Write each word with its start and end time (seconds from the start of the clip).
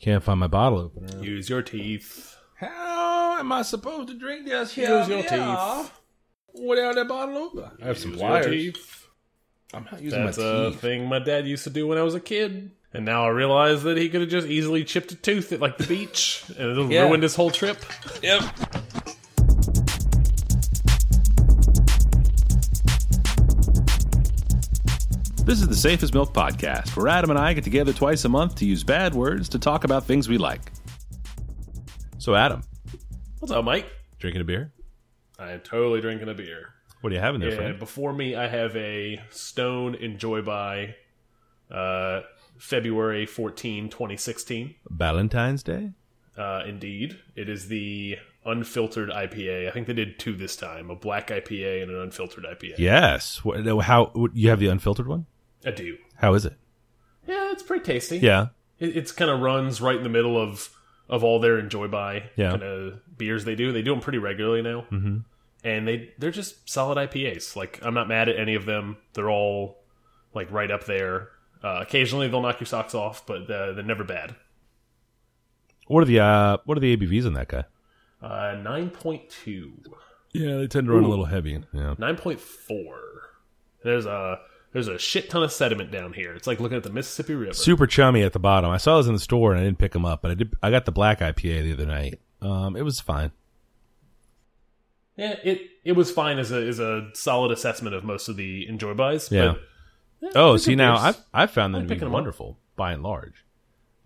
Can't 0.00 0.22
find 0.22 0.40
my 0.40 0.46
bottle 0.46 0.78
opener. 0.80 1.22
Use 1.22 1.48
your 1.48 1.62
teeth. 1.62 2.36
How 2.56 3.38
am 3.38 3.50
I 3.52 3.62
supposed 3.62 4.08
to 4.08 4.14
drink 4.18 4.46
this? 4.46 4.76
Use 4.76 5.08
your 5.08 5.22
teeth. 5.22 5.92
Without 6.54 6.94
that 6.96 7.06
bottle 7.08 7.36
opener. 7.38 7.70
I 7.82 7.86
have 7.86 7.98
some 7.98 8.12
Use 8.12 8.20
your 8.20 8.28
pliers. 8.30 8.46
teeth. 8.46 9.06
I'm 9.74 9.84
not 9.84 10.00
using 10.00 10.24
That's 10.24 10.38
my 10.38 10.44
a 10.44 10.70
teeth. 10.70 10.80
thing 10.80 11.06
my 11.06 11.18
dad 11.18 11.46
used 11.46 11.64
to 11.64 11.70
do 11.70 11.86
when 11.86 11.98
I 11.98 12.02
was 12.02 12.14
a 12.14 12.20
kid. 12.20 12.70
And 12.94 13.04
now 13.04 13.26
I 13.26 13.28
realize 13.28 13.82
that 13.82 13.98
he 13.98 14.08
could 14.08 14.22
have 14.22 14.30
just 14.30 14.46
easily 14.48 14.82
chipped 14.82 15.12
a 15.12 15.14
tooth 15.14 15.52
at 15.52 15.60
like 15.60 15.76
the 15.76 15.86
beach 15.86 16.42
and 16.58 16.70
it'll 16.70 16.90
Yeah. 16.90 17.02
ruined 17.02 17.22
his 17.22 17.34
whole 17.36 17.50
trip. 17.50 17.76
Yep. 18.22 18.42
This 25.48 25.62
is 25.62 25.68
the 25.68 25.76
Safest 25.76 26.12
Milk 26.12 26.34
Podcast, 26.34 26.94
where 26.94 27.08
Adam 27.08 27.30
and 27.30 27.38
I 27.38 27.54
get 27.54 27.64
together 27.64 27.94
twice 27.94 28.22
a 28.26 28.28
month 28.28 28.56
to 28.56 28.66
use 28.66 28.84
bad 28.84 29.14
words 29.14 29.48
to 29.48 29.58
talk 29.58 29.84
about 29.84 30.04
things 30.04 30.28
we 30.28 30.36
like. 30.36 30.60
So, 32.18 32.34
Adam, 32.34 32.60
What's 33.38 33.50
up, 33.50 33.64
Mike? 33.64 33.86
drinking 34.18 34.42
a 34.42 34.44
beer? 34.44 34.74
I 35.38 35.52
am 35.52 35.60
totally 35.60 36.02
drinking 36.02 36.28
a 36.28 36.34
beer. 36.34 36.74
What 37.00 37.14
are 37.14 37.16
you 37.16 37.22
having 37.22 37.40
there, 37.40 37.48
And 37.48 37.58
friend? 37.58 37.78
before 37.78 38.12
me, 38.12 38.36
I 38.36 38.46
have 38.46 38.76
a 38.76 39.22
Stone 39.30 39.94
Enjoy 39.94 40.42
by 40.42 40.96
uh, 41.70 42.20
February 42.58 43.24
14, 43.24 43.88
2016. 43.88 44.74
Valentine's 44.90 45.62
Day? 45.62 45.92
Uh, 46.36 46.64
indeed. 46.66 47.20
It 47.36 47.48
is 47.48 47.68
the 47.68 48.18
unfiltered 48.44 49.08
IPA. 49.08 49.66
I 49.66 49.70
think 49.70 49.86
they 49.86 49.94
did 49.94 50.18
two 50.18 50.36
this 50.36 50.56
time 50.56 50.90
a 50.90 50.94
black 50.94 51.28
IPA 51.28 51.84
and 51.84 51.90
an 51.90 52.02
unfiltered 52.02 52.44
IPA. 52.44 52.74
Yes. 52.76 53.40
How 53.44 54.12
you 54.34 54.50
have 54.50 54.60
the 54.60 54.68
unfiltered 54.68 55.08
one? 55.08 55.24
I 55.64 55.70
do. 55.70 55.96
How 56.16 56.34
is 56.34 56.44
it? 56.44 56.54
Yeah, 57.26 57.52
it's 57.52 57.62
pretty 57.62 57.84
tasty. 57.84 58.18
Yeah. 58.18 58.48
It, 58.78 58.96
it's 58.96 59.12
kind 59.12 59.30
of 59.30 59.40
runs 59.40 59.80
right 59.80 59.96
in 59.96 60.02
the 60.02 60.08
middle 60.08 60.40
of 60.40 60.70
of 61.08 61.24
all 61.24 61.40
their 61.40 61.58
enjoy 61.58 61.88
by 61.88 62.30
Yeah. 62.36 62.50
kind 62.50 62.62
of 62.62 63.00
beers 63.16 63.44
they 63.44 63.54
do. 63.54 63.72
They 63.72 63.82
do 63.82 63.92
them 63.92 64.00
pretty 64.00 64.18
regularly 64.18 64.62
now, 64.62 64.84
mm-hmm. 64.90 65.18
and 65.64 65.88
they 65.88 66.12
they're 66.18 66.30
just 66.30 66.68
solid 66.68 66.98
IPAs. 66.98 67.56
Like 67.56 67.80
I'm 67.82 67.94
not 67.94 68.08
mad 68.08 68.28
at 68.28 68.38
any 68.38 68.54
of 68.54 68.66
them. 68.66 68.98
They're 69.14 69.30
all 69.30 69.78
like 70.34 70.50
right 70.50 70.70
up 70.70 70.84
there. 70.84 71.28
Uh, 71.62 71.78
occasionally 71.82 72.28
they'll 72.28 72.42
knock 72.42 72.60
your 72.60 72.66
socks 72.66 72.94
off, 72.94 73.26
but 73.26 73.50
uh, 73.50 73.72
they're 73.72 73.82
never 73.84 74.04
bad. 74.04 74.36
What 75.86 76.02
are 76.02 76.06
the 76.06 76.20
uh, 76.20 76.58
what 76.64 76.76
are 76.76 76.80
the 76.80 76.96
ABVs 76.96 77.26
on 77.26 77.32
that 77.32 77.48
guy? 77.48 77.64
Uh, 78.22 78.56
nine 78.62 78.90
point 78.90 79.28
two. 79.30 79.72
Yeah, 80.32 80.56
they 80.58 80.66
tend 80.66 80.86
to 80.86 80.92
run 80.92 81.04
a 81.04 81.08
little 81.08 81.24
heavy. 81.24 81.64
Yeah. 81.72 81.94
9.4. 81.98 82.38
There's 83.82 84.04
a 84.04 84.40
there's 84.72 84.88
a 84.88 84.98
shit 84.98 85.30
ton 85.30 85.42
of 85.42 85.50
sediment 85.52 85.90
down 85.90 86.12
here. 86.12 86.34
It's 86.34 86.46
like 86.46 86.60
looking 86.60 86.76
at 86.76 86.82
the 86.84 86.90
Mississippi 86.90 87.34
River. 87.34 87.54
Super 87.54 87.86
chummy 87.86 88.22
at 88.22 88.32
the 88.32 88.38
bottom. 88.38 88.70
I 88.70 88.76
saw 88.76 88.96
those 88.96 89.06
in 89.08 89.14
the 89.14 89.20
store 89.20 89.52
and 89.52 89.60
I 89.60 89.64
didn't 89.64 89.78
pick 89.78 89.92
them 89.92 90.04
up, 90.04 90.22
but 90.22 90.30
I 90.30 90.34
did. 90.34 90.54
I 90.62 90.70
got 90.70 90.84
the 90.84 90.92
black 90.92 91.20
IPA 91.20 91.62
the 91.64 91.72
other 91.72 91.86
night. 91.86 92.20
Um, 92.42 92.76
it 92.76 92.82
was 92.82 93.00
fine. 93.00 93.32
yeah, 95.16 95.36
it 95.42 95.62
it 95.84 95.92
was 95.92 96.10
fine 96.10 96.38
as 96.38 96.52
a 96.52 96.66
as 96.66 96.78
a 96.78 97.08
solid 97.14 97.50
assessment 97.50 97.94
of 97.94 98.04
most 98.04 98.28
of 98.28 98.36
the 98.36 98.66
enjoy 98.68 98.94
buys. 98.94 99.30
Yeah. 99.32 99.54
But, 99.54 99.62
Oh, 100.34 100.56
see 100.56 100.74
now. 100.74 100.96
I've 100.96 101.16
I've 101.32 101.50
found 101.52 101.74
them 101.74 101.82
I'm 101.82 101.86
to 101.88 101.94
be 101.94 101.94
picking 101.96 102.08
'em 102.08 102.12
up. 102.12 102.18
wonderful 102.18 102.58
by 102.76 102.92
and 102.92 103.02
large. 103.04 103.44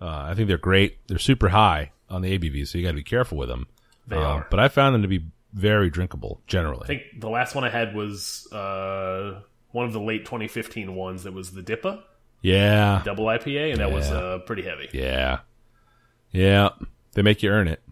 Uh, 0.01 0.27
I 0.31 0.35
think 0.35 0.49
they're 0.49 0.59
great. 0.59 0.99
They're 1.09 1.19
super 1.19 1.49
high 1.49 1.93
on 2.11 2.21
the 2.23 2.37
ABV, 2.39 2.67
so 2.69 2.77
you 2.77 2.85
got 2.85 2.91
to 2.91 2.97
be 2.97 3.03
careful 3.03 3.39
with 3.39 3.49
them. 3.49 3.67
They 4.07 4.17
Uh, 4.17 4.21
are. 4.21 4.47
but 4.51 4.61
I 4.61 4.69
found 4.69 4.95
them 4.95 5.03
to 5.03 5.09
be 5.09 5.25
very 5.55 5.89
drinkable 5.91 6.43
generally. 6.47 6.83
I 6.85 6.87
think 6.87 7.03
the 7.19 7.31
last 7.31 7.55
one 7.55 7.65
I 7.65 7.71
had 7.71 7.95
was 7.95 8.47
uh, 8.53 9.41
one 9.73 9.87
of 9.87 9.93
the 9.93 10.01
late 10.01 10.25
2015 10.25 10.95
ones 10.95 11.25
that 11.25 11.33
was 11.33 11.51
the 11.51 11.63
Dippa 11.63 12.03
yeah, 12.43 13.03
double 13.05 13.27
IPA, 13.27 13.73
and 13.73 13.81
that 13.81 13.93
was 13.93 14.11
uh, 14.11 14.41
pretty 14.47 14.63
heavy. 14.63 14.89
yeah, 14.93 15.41
yeah. 16.33 16.71
They 17.15 17.23
make 17.23 17.43
you 17.43 17.51
earn 17.51 17.69
it. 17.69 17.83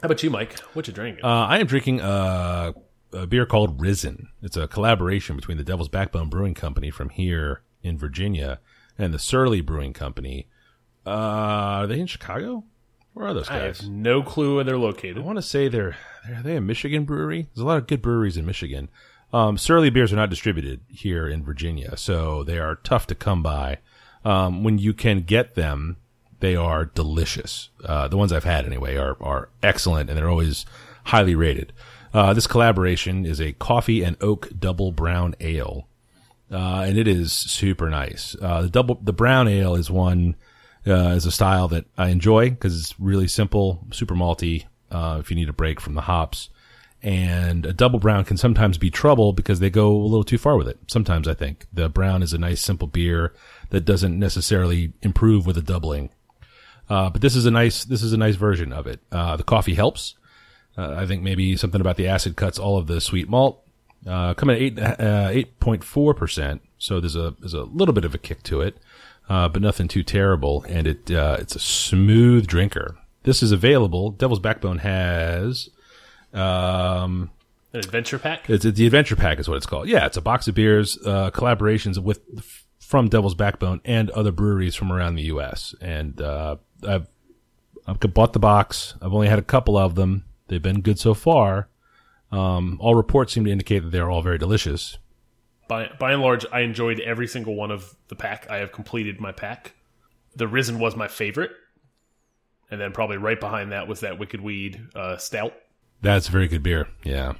How 0.00 0.06
about 0.06 0.22
you, 0.22 0.30
Mike? 0.30 0.58
What 0.74 0.88
you 0.88 0.92
drinking? 0.92 1.24
Uh, 1.24 1.46
I 1.46 1.58
am 1.58 1.66
drinking 1.66 2.00
a, 2.00 2.74
a 3.12 3.26
beer 3.26 3.46
called 3.46 3.80
Risen. 3.80 4.30
It's 4.42 4.56
a 4.56 4.66
collaboration 4.66 5.36
between 5.36 5.58
the 5.58 5.64
Devil's 5.64 5.88
Backbone 5.88 6.28
Brewing 6.28 6.54
Company 6.54 6.90
from 6.90 7.10
here 7.10 7.62
in 7.82 7.98
Virginia 7.98 8.58
and 8.98 9.14
the 9.14 9.18
Surly 9.18 9.60
Brewing 9.60 9.92
Company. 9.92 10.48
Uh, 11.06 11.10
are 11.10 11.86
they 11.86 12.00
in 12.00 12.06
Chicago? 12.06 12.64
Where 13.12 13.26
are 13.26 13.34
those 13.34 13.48
I 13.48 13.58
guys? 13.58 13.80
have 13.82 13.90
no 13.90 14.22
clue 14.22 14.56
where 14.56 14.64
they're 14.64 14.78
located. 14.78 15.18
I 15.18 15.20
want 15.20 15.36
to 15.38 15.42
say 15.42 15.68
they're, 15.68 15.96
they're 16.26 16.38
are 16.38 16.42
they 16.42 16.56
a 16.56 16.60
Michigan 16.60 17.04
brewery? 17.04 17.48
There's 17.54 17.62
a 17.62 17.66
lot 17.66 17.78
of 17.78 17.86
good 17.86 18.02
breweries 18.02 18.36
in 18.36 18.46
Michigan. 18.46 18.88
Um, 19.32 19.56
Surly 19.56 19.90
beers 19.90 20.12
are 20.12 20.16
not 20.16 20.30
distributed 20.30 20.80
here 20.88 21.26
in 21.26 21.42
Virginia, 21.42 21.96
so 21.96 22.44
they 22.44 22.58
are 22.58 22.76
tough 22.76 23.06
to 23.08 23.14
come 23.14 23.42
by. 23.42 23.78
Um, 24.24 24.62
when 24.62 24.78
you 24.78 24.92
can 24.92 25.22
get 25.22 25.54
them, 25.54 25.96
they 26.40 26.54
are 26.54 26.84
delicious. 26.84 27.70
Uh, 27.84 28.08
the 28.08 28.16
ones 28.16 28.32
I've 28.32 28.44
had 28.44 28.66
anyway 28.66 28.96
are 28.96 29.16
are 29.20 29.48
excellent, 29.62 30.10
and 30.10 30.18
they're 30.18 30.28
always 30.28 30.66
highly 31.04 31.34
rated. 31.34 31.72
Uh, 32.12 32.34
this 32.34 32.46
collaboration 32.46 33.24
is 33.24 33.40
a 33.40 33.52
coffee 33.52 34.02
and 34.02 34.16
oak 34.20 34.50
double 34.58 34.92
brown 34.92 35.34
ale, 35.40 35.88
uh, 36.50 36.84
and 36.86 36.98
it 36.98 37.08
is 37.08 37.32
super 37.32 37.88
nice. 37.88 38.36
Uh, 38.40 38.62
the 38.62 38.68
double 38.68 39.00
the 39.02 39.12
brown 39.12 39.48
ale 39.48 39.74
is 39.74 39.90
one 39.90 40.36
uh, 40.86 41.14
is 41.16 41.24
a 41.26 41.32
style 41.32 41.68
that 41.68 41.86
I 41.96 42.08
enjoy 42.08 42.50
because 42.50 42.78
it's 42.78 43.00
really 43.00 43.28
simple, 43.28 43.86
super 43.92 44.14
malty. 44.14 44.66
Uh, 44.90 45.18
if 45.20 45.30
you 45.30 45.36
need 45.36 45.48
a 45.48 45.54
break 45.54 45.80
from 45.80 45.94
the 45.94 46.02
hops, 46.02 46.50
and 47.02 47.66
a 47.66 47.72
double 47.72 47.98
brown 47.98 48.24
can 48.24 48.36
sometimes 48.36 48.78
be 48.78 48.90
trouble 48.90 49.32
because 49.32 49.58
they 49.58 49.70
go 49.70 49.90
a 49.90 50.04
little 50.04 50.24
too 50.24 50.38
far 50.38 50.56
with 50.56 50.68
it. 50.68 50.78
Sometimes 50.86 51.26
I 51.26 51.34
think 51.34 51.66
the 51.72 51.88
brown 51.88 52.22
is 52.22 52.32
a 52.32 52.38
nice 52.38 52.60
simple 52.60 52.86
beer 52.86 53.34
that 53.70 53.84
doesn't 53.84 54.18
necessarily 54.18 54.92
improve 55.02 55.44
with 55.44 55.58
a 55.58 55.62
doubling. 55.62 56.10
Uh, 56.88 57.10
but 57.10 57.20
this 57.20 57.34
is 57.34 57.46
a 57.46 57.50
nice 57.50 57.84
this 57.84 58.02
is 58.02 58.12
a 58.12 58.16
nice 58.16 58.36
version 58.36 58.72
of 58.72 58.86
it. 58.86 59.00
Uh, 59.10 59.36
the 59.36 59.42
coffee 59.42 59.74
helps. 59.74 60.14
Uh, 60.76 60.94
I 60.94 61.06
think 61.06 61.22
maybe 61.22 61.56
something 61.56 61.80
about 61.80 61.96
the 61.96 62.08
acid 62.08 62.36
cuts 62.36 62.58
all 62.58 62.78
of 62.78 62.86
the 62.86 63.00
sweet 63.00 63.28
malt. 63.28 63.58
Uh, 64.06 64.34
coming 64.34 64.56
at 64.56 64.62
eight 64.62 64.78
uh, 64.78 65.28
eight 65.30 65.60
point 65.60 65.84
four 65.84 66.12
percent, 66.12 66.60
so 66.78 66.98
there's 67.00 67.14
a 67.16 67.34
there's 67.38 67.54
a 67.54 67.62
little 67.62 67.94
bit 67.94 68.04
of 68.04 68.14
a 68.14 68.18
kick 68.18 68.42
to 68.42 68.60
it, 68.60 68.76
uh, 69.28 69.48
but 69.48 69.62
nothing 69.62 69.86
too 69.86 70.02
terrible, 70.02 70.64
and 70.68 70.86
it 70.88 71.10
uh, 71.10 71.36
it's 71.38 71.54
a 71.54 71.60
smooth 71.60 72.46
drinker. 72.46 72.96
This 73.22 73.44
is 73.44 73.52
available. 73.52 74.10
Devil's 74.10 74.40
Backbone 74.40 74.78
has 74.78 75.70
um, 76.32 77.30
An 77.72 77.80
adventure 77.80 78.18
pack. 78.18 78.48
it's, 78.48 78.64
it's 78.64 78.78
the 78.78 78.86
adventure 78.86 79.16
pack 79.16 79.38
is 79.38 79.48
what 79.48 79.56
it's 79.56 79.66
called. 79.66 79.88
Yeah, 79.88 80.06
it's 80.06 80.16
a 80.16 80.22
box 80.22 80.48
of 80.48 80.54
beers, 80.54 80.98
uh, 81.04 81.30
collaborations 81.30 81.98
with 81.98 82.20
from 82.80 83.08
Devil's 83.08 83.34
Backbone 83.34 83.80
and 83.84 84.10
other 84.10 84.32
breweries 84.32 84.74
from 84.74 84.92
around 84.92 85.14
the 85.14 85.22
U.S. 85.24 85.74
And 85.80 86.20
uh, 86.20 86.56
I've 86.86 87.08
I've 87.86 87.98
bought 88.00 88.32
the 88.32 88.38
box. 88.38 88.94
I've 89.00 89.14
only 89.14 89.28
had 89.28 89.38
a 89.38 89.42
couple 89.42 89.76
of 89.76 89.94
them. 89.94 90.24
They've 90.48 90.62
been 90.62 90.82
good 90.82 90.98
so 90.98 91.14
far. 91.14 91.68
Um, 92.30 92.78
all 92.80 92.94
reports 92.94 93.32
seem 93.32 93.44
to 93.44 93.50
indicate 93.50 93.80
that 93.80 93.90
they're 93.90 94.10
all 94.10 94.22
very 94.22 94.38
delicious. 94.38 94.98
By 95.68 95.90
by 95.98 96.12
and 96.12 96.22
large, 96.22 96.44
I 96.52 96.60
enjoyed 96.60 97.00
every 97.00 97.26
single 97.26 97.54
one 97.54 97.70
of 97.70 97.94
the 98.08 98.16
pack. 98.16 98.50
I 98.50 98.58
have 98.58 98.72
completed 98.72 99.20
my 99.20 99.32
pack. 99.32 99.74
The 100.36 100.48
Risen 100.48 100.78
was 100.78 100.96
my 100.96 101.08
favorite, 101.08 101.50
and 102.70 102.80
then 102.80 102.92
probably 102.92 103.16
right 103.18 103.38
behind 103.38 103.72
that 103.72 103.86
was 103.88 104.00
that 104.00 104.18
Wicked 104.18 104.40
Weed 104.40 104.88
uh, 104.94 105.16
Stout. 105.16 105.54
That's 106.02 106.28
a 106.28 106.32
very 106.32 106.48
good 106.48 106.62
beer. 106.62 106.88
Yeah. 107.04 107.34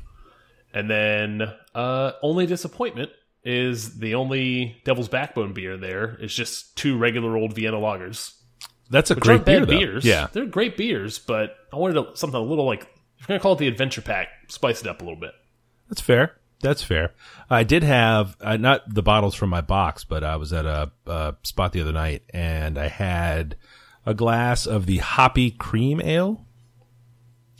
And 0.72 0.88
then 0.88 1.42
uh, 1.74 2.12
only 2.22 2.46
disappointment 2.46 3.10
is 3.44 3.98
the 3.98 4.14
only 4.14 4.80
Devil's 4.84 5.08
Backbone 5.08 5.52
beer 5.52 5.76
there 5.76 6.16
is 6.20 6.32
just 6.32 6.76
two 6.76 6.96
regular 6.96 7.36
old 7.36 7.54
Vienna 7.54 7.76
lagers. 7.76 8.34
That's 8.88 9.10
a 9.10 9.14
Which 9.14 9.24
great 9.24 9.34
aren't 9.34 9.46
bad 9.46 9.52
beer, 9.52 9.66
though. 9.66 9.78
beers. 9.78 10.04
Yeah. 10.04 10.28
They're 10.32 10.46
great 10.46 10.76
beers, 10.76 11.18
but 11.18 11.56
I 11.72 11.76
wanted 11.76 11.96
a, 11.96 12.16
something 12.16 12.38
a 12.38 12.42
little 12.42 12.64
like, 12.66 12.82
if 12.82 12.88
you're 13.20 13.26
going 13.28 13.40
to 13.40 13.42
call 13.42 13.52
it 13.54 13.58
the 13.58 13.68
Adventure 13.68 14.02
Pack, 14.02 14.28
spice 14.48 14.80
it 14.80 14.86
up 14.86 15.00
a 15.00 15.04
little 15.04 15.18
bit. 15.18 15.32
That's 15.88 16.00
fair. 16.00 16.36
That's 16.60 16.82
fair. 16.82 17.12
I 17.50 17.64
did 17.64 17.82
have 17.82 18.36
uh, 18.40 18.56
not 18.56 18.82
the 18.94 19.02
bottles 19.02 19.34
from 19.34 19.50
my 19.50 19.60
box, 19.62 20.04
but 20.04 20.22
I 20.22 20.36
was 20.36 20.52
at 20.52 20.64
a, 20.64 20.92
a 21.06 21.34
spot 21.42 21.72
the 21.72 21.80
other 21.80 21.92
night 21.92 22.22
and 22.30 22.78
I 22.78 22.86
had 22.86 23.56
a 24.06 24.14
glass 24.14 24.66
of 24.66 24.86
the 24.86 24.98
hoppy 24.98 25.50
cream 25.50 26.00
ale. 26.00 26.46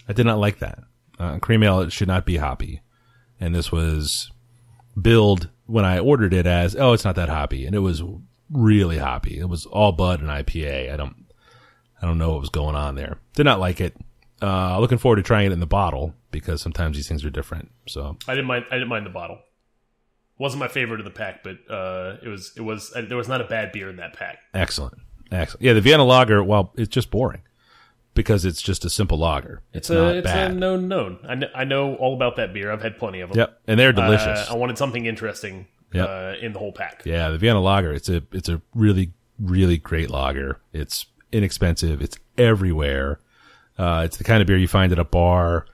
I 0.08 0.12
did 0.12 0.26
not 0.26 0.38
like 0.38 0.60
that. 0.60 0.78
Uh, 1.22 1.38
cream 1.38 1.62
ale 1.62 1.80
it 1.80 1.92
should 1.92 2.08
not 2.08 2.26
be 2.26 2.38
hoppy, 2.38 2.82
and 3.38 3.54
this 3.54 3.70
was 3.70 4.32
billed 5.00 5.48
when 5.66 5.84
I 5.84 6.00
ordered 6.00 6.34
it 6.34 6.46
as 6.46 6.74
oh, 6.74 6.94
it's 6.94 7.04
not 7.04 7.14
that 7.14 7.28
hoppy, 7.28 7.64
and 7.64 7.76
it 7.76 7.78
was 7.78 8.02
really 8.50 8.98
hoppy. 8.98 9.38
It 9.38 9.48
was 9.48 9.64
all 9.64 9.92
bud 9.92 10.20
and 10.20 10.28
IPA. 10.28 10.92
I 10.92 10.96
don't, 10.96 11.14
I 12.02 12.06
don't 12.06 12.18
know 12.18 12.30
what 12.32 12.40
was 12.40 12.48
going 12.50 12.74
on 12.74 12.96
there. 12.96 13.18
Did 13.34 13.44
not 13.44 13.60
like 13.60 13.80
it. 13.80 13.96
Uh, 14.42 14.80
looking 14.80 14.98
forward 14.98 15.16
to 15.16 15.22
trying 15.22 15.46
it 15.46 15.52
in 15.52 15.60
the 15.60 15.66
bottle 15.66 16.12
because 16.32 16.60
sometimes 16.60 16.96
these 16.96 17.06
things 17.06 17.24
are 17.24 17.30
different. 17.30 17.70
So 17.86 18.16
I 18.26 18.34
didn't 18.34 18.48
mind. 18.48 18.64
I 18.72 18.74
didn't 18.74 18.88
mind 18.88 19.06
the 19.06 19.10
bottle. 19.10 19.38
wasn't 20.38 20.58
my 20.58 20.66
favorite 20.66 20.98
of 20.98 21.04
the 21.04 21.12
pack, 21.12 21.44
but 21.44 21.58
uh, 21.70 22.16
it 22.20 22.28
was. 22.28 22.52
It 22.56 22.62
was. 22.62 22.92
Uh, 22.96 23.02
there 23.02 23.16
was 23.16 23.28
not 23.28 23.40
a 23.40 23.44
bad 23.44 23.70
beer 23.70 23.88
in 23.88 23.96
that 23.96 24.14
pack. 24.14 24.38
Excellent. 24.54 24.94
Excellent. 25.30 25.62
Yeah, 25.62 25.74
the 25.74 25.80
Vienna 25.80 26.04
lager, 26.04 26.42
well, 26.42 26.72
it's 26.76 26.88
just 26.88 27.12
boring 27.12 27.42
because 28.14 28.44
it's 28.44 28.60
just 28.62 28.84
a 28.84 28.90
simple 28.90 29.18
lager. 29.18 29.62
It's, 29.72 29.88
It's 29.88 29.90
a. 29.90 29.94
not 29.94 30.16
It's 30.16 30.24
bad. 30.26 30.50
a 30.50 30.54
known 30.54 30.88
known. 30.88 31.18
I 31.26 31.34
know, 31.34 31.48
I 31.54 31.64
know 31.64 31.94
all 31.96 32.14
about 32.14 32.36
that 32.36 32.52
beer. 32.52 32.70
I've 32.72 32.82
had 32.82 32.98
plenty 32.98 33.20
of 33.20 33.30
them. 33.30 33.38
yep. 33.38 33.60
And 33.66 33.78
they're 33.80 33.92
delicious. 33.92 34.48
Uh, 34.50 34.52
I 34.52 34.56
wanted 34.56 34.78
something 34.78 35.06
interesting 35.06 35.66
Yep. 35.92 36.08
uh, 36.08 36.34
in 36.40 36.52
the 36.54 36.58
whole 36.58 36.72
pack. 36.72 37.02
yeah, 37.04 37.28
the 37.28 37.36
Vienna 37.38 37.60
lager, 37.60 37.92
it's 37.92 38.08
a 38.08 38.22
it's 38.32 38.48
a 38.48 38.62
really 38.74 39.12
really 39.38 39.76
great 39.76 40.08
lager. 40.10 40.58
It's 40.72 41.06
inexpensive. 41.32 42.00
It's 42.00 42.16
everywhere. 42.38 43.18
Uh, 43.78 44.02
it's 44.04 44.16
the 44.16 44.24
kind 44.24 44.40
of 44.40 44.46
beer 44.46 44.56
you 44.56 44.68
find 44.68 44.92
at 44.92 44.98
a 44.98 45.04
bar 45.04 45.66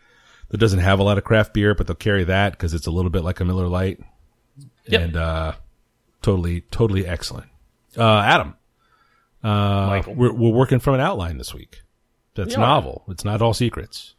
that 0.49 0.59
doesn't 0.59 0.79
have 0.81 0.99
a 0.99 1.03
lot 1.03 1.19
of 1.19 1.25
craft 1.25 1.53
beer, 1.55 1.75
but 1.75 1.87
they'll 1.87 1.95
carry 1.97 2.25
that 2.25 2.53
because 2.53 2.73
it's 2.75 2.87
a 2.87 2.91
little 2.91 3.11
bit 3.11 3.23
like 3.23 3.39
a 3.41 3.45
Miller 3.45 3.67
Lite. 3.69 4.01
Yep. 4.87 5.01
And 5.03 5.17
uh, 5.17 5.53
totally, 6.23 6.63
totally 6.71 7.07
excellent. 7.07 7.47
Uh, 7.97 8.21
Adam, 8.21 8.55
uh, 9.45 9.87
Michael. 9.89 10.15
we're 10.15 10.33
we're 10.33 10.51
working 10.53 10.79
from 10.79 10.95
an 10.95 11.01
outline 11.01 11.39
this 11.39 11.53
week. 11.55 11.83
That's 12.35 12.55
are. 12.55 12.61
novel. 12.61 13.05
It's 13.09 13.25
not 13.25 13.43
all 13.43 13.55
secrets. 13.55 14.15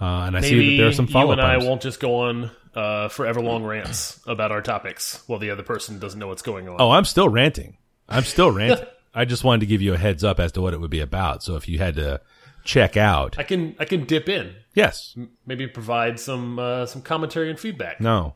Uh, 0.00 0.24
and 0.26 0.36
I 0.36 0.40
see 0.40 0.70
that 0.70 0.76
there 0.82 0.88
are 0.88 0.92
some 0.92 1.06
you 1.06 1.12
follow 1.12 1.32
and 1.32 1.40
I 1.40 1.56
ups. 1.56 1.64
won't 1.64 1.82
just 1.82 2.00
go 2.00 2.16
on 2.22 2.50
uh, 2.74 3.08
forever 3.08 3.40
long 3.40 3.62
rants 3.64 4.20
about 4.26 4.50
our 4.50 4.60
topics 4.62 5.22
while 5.28 5.38
the 5.38 5.50
other 5.50 5.62
person 5.62 5.98
doesn't 6.00 6.18
know 6.18 6.26
what's 6.28 6.42
going 6.42 6.68
on. 6.68 6.76
Oh, 6.80 6.90
I'm 6.90 7.04
still 7.04 7.28
ranting. 7.28 7.76
I'm 8.08 8.24
still 8.24 8.50
ranting. 8.50 8.86
I 9.14 9.24
just 9.26 9.44
wanted 9.44 9.60
to 9.60 9.66
give 9.66 9.80
you 9.82 9.94
a 9.94 9.98
heads 9.98 10.24
up 10.24 10.40
as 10.40 10.52
to 10.52 10.60
what 10.60 10.74
it 10.74 10.80
would 10.80 10.90
be 10.90 11.00
about. 11.00 11.42
So 11.42 11.54
if 11.56 11.68
you 11.68 11.78
had 11.78 11.96
to 11.96 12.20
check 12.64 12.96
out, 12.96 13.38
I 13.38 13.42
can 13.42 13.76
I 13.78 13.84
can 13.84 14.04
dip 14.06 14.28
in, 14.28 14.54
yes, 14.74 15.14
maybe 15.46 15.66
provide 15.66 16.18
some 16.18 16.58
uh, 16.58 16.86
some 16.86 17.02
commentary 17.02 17.50
and 17.50 17.60
feedback. 17.60 18.00
no, 18.00 18.34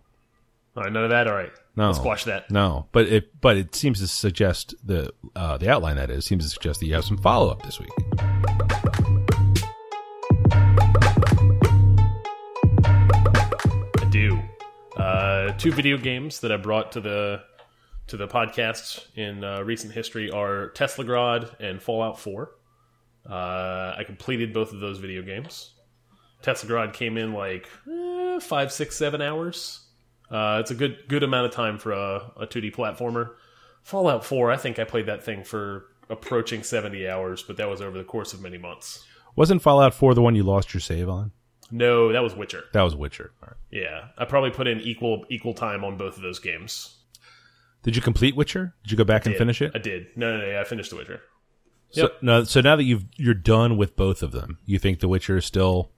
All 0.76 0.82
right, 0.82 0.92
none 0.92 1.04
of 1.04 1.10
that. 1.10 1.26
All 1.28 1.34
right, 1.34 1.52
no, 1.76 1.86
let's 1.86 1.98
squash 1.98 2.24
that. 2.24 2.50
No, 2.50 2.86
but 2.92 3.06
it 3.06 3.40
but 3.40 3.56
it 3.56 3.74
seems 3.74 4.00
to 4.00 4.06
suggest 4.06 4.74
the 4.84 5.10
uh, 5.34 5.56
the 5.56 5.70
outline 5.70 5.96
that 5.96 6.10
is 6.10 6.26
seems 6.26 6.44
to 6.44 6.50
suggest 6.50 6.80
that 6.80 6.86
you 6.86 6.94
have 6.94 7.04
some 7.04 7.16
follow 7.18 7.48
up 7.50 7.62
this 7.62 7.80
week. 7.80 8.65
Two 15.58 15.72
video 15.72 15.96
games 15.96 16.40
that 16.40 16.52
I 16.52 16.56
brought 16.56 16.92
to 16.92 17.00
the 17.00 17.42
to 18.08 18.16
the 18.16 18.28
podcast 18.28 19.06
in 19.16 19.42
uh, 19.42 19.62
recent 19.62 19.92
history 19.92 20.30
are 20.30 20.70
Teslagrad 20.70 21.58
and 21.58 21.82
Fallout 21.82 22.20
4. 22.20 22.52
Uh, 23.28 23.32
I 23.98 24.02
completed 24.06 24.52
both 24.52 24.72
of 24.72 24.78
those 24.80 24.98
video 24.98 25.22
games. 25.22 25.72
Teslagrad 26.42 26.92
came 26.92 27.16
in 27.16 27.32
like 27.32 27.68
eh, 27.90 28.38
five, 28.38 28.70
six, 28.70 28.96
seven 28.96 29.20
hours. 29.20 29.80
Uh, 30.30 30.58
it's 30.60 30.70
a 30.70 30.74
good 30.74 30.98
good 31.08 31.22
amount 31.22 31.46
of 31.46 31.52
time 31.52 31.78
for 31.78 31.92
a, 31.92 32.32
a 32.36 32.46
2D 32.46 32.74
platformer. 32.74 33.30
Fallout 33.82 34.24
4, 34.24 34.50
I 34.50 34.56
think 34.56 34.78
I 34.78 34.84
played 34.84 35.06
that 35.06 35.24
thing 35.24 35.44
for 35.44 35.86
approaching 36.10 36.62
70 36.62 37.08
hours, 37.08 37.42
but 37.42 37.56
that 37.56 37.68
was 37.68 37.80
over 37.80 37.96
the 37.96 38.04
course 38.04 38.32
of 38.34 38.42
many 38.42 38.58
months. 38.58 39.04
Wasn't 39.36 39.62
Fallout 39.62 39.94
Four 39.94 40.14
the 40.14 40.22
one 40.22 40.34
you 40.34 40.42
lost 40.42 40.74
your 40.74 40.80
save 40.80 41.08
on? 41.08 41.30
No, 41.70 42.12
that 42.12 42.22
was 42.22 42.34
Witcher. 42.34 42.64
That 42.72 42.82
was 42.82 42.94
Witcher. 42.94 43.32
All 43.42 43.48
right. 43.48 43.56
Yeah, 43.70 44.08
I 44.16 44.24
probably 44.24 44.50
put 44.50 44.66
in 44.66 44.80
equal 44.80 45.24
equal 45.30 45.54
time 45.54 45.84
on 45.84 45.96
both 45.96 46.16
of 46.16 46.22
those 46.22 46.38
games. 46.38 46.96
Did 47.82 47.96
you 47.96 48.02
complete 48.02 48.34
Witcher? 48.36 48.74
Did 48.82 48.90
you 48.92 48.96
go 48.96 49.04
back 49.04 49.26
and 49.26 49.32
did. 49.34 49.38
finish 49.38 49.62
it? 49.62 49.72
I 49.74 49.78
did. 49.78 50.06
No, 50.16 50.36
no, 50.36 50.44
no. 50.44 50.50
Yeah, 50.52 50.60
I 50.60 50.64
finished 50.64 50.90
The 50.90 50.96
Witcher. 50.96 51.20
So, 51.90 52.10
no, 52.20 52.44
so 52.44 52.60
now 52.60 52.74
that 52.76 52.82
you've 52.84 53.04
you're 53.16 53.32
done 53.34 53.76
with 53.76 53.96
both 53.96 54.22
of 54.22 54.32
them, 54.32 54.58
you 54.66 54.78
think 54.78 55.00
The 55.00 55.08
Witcher 55.08 55.36
is 55.36 55.44
still 55.44 55.92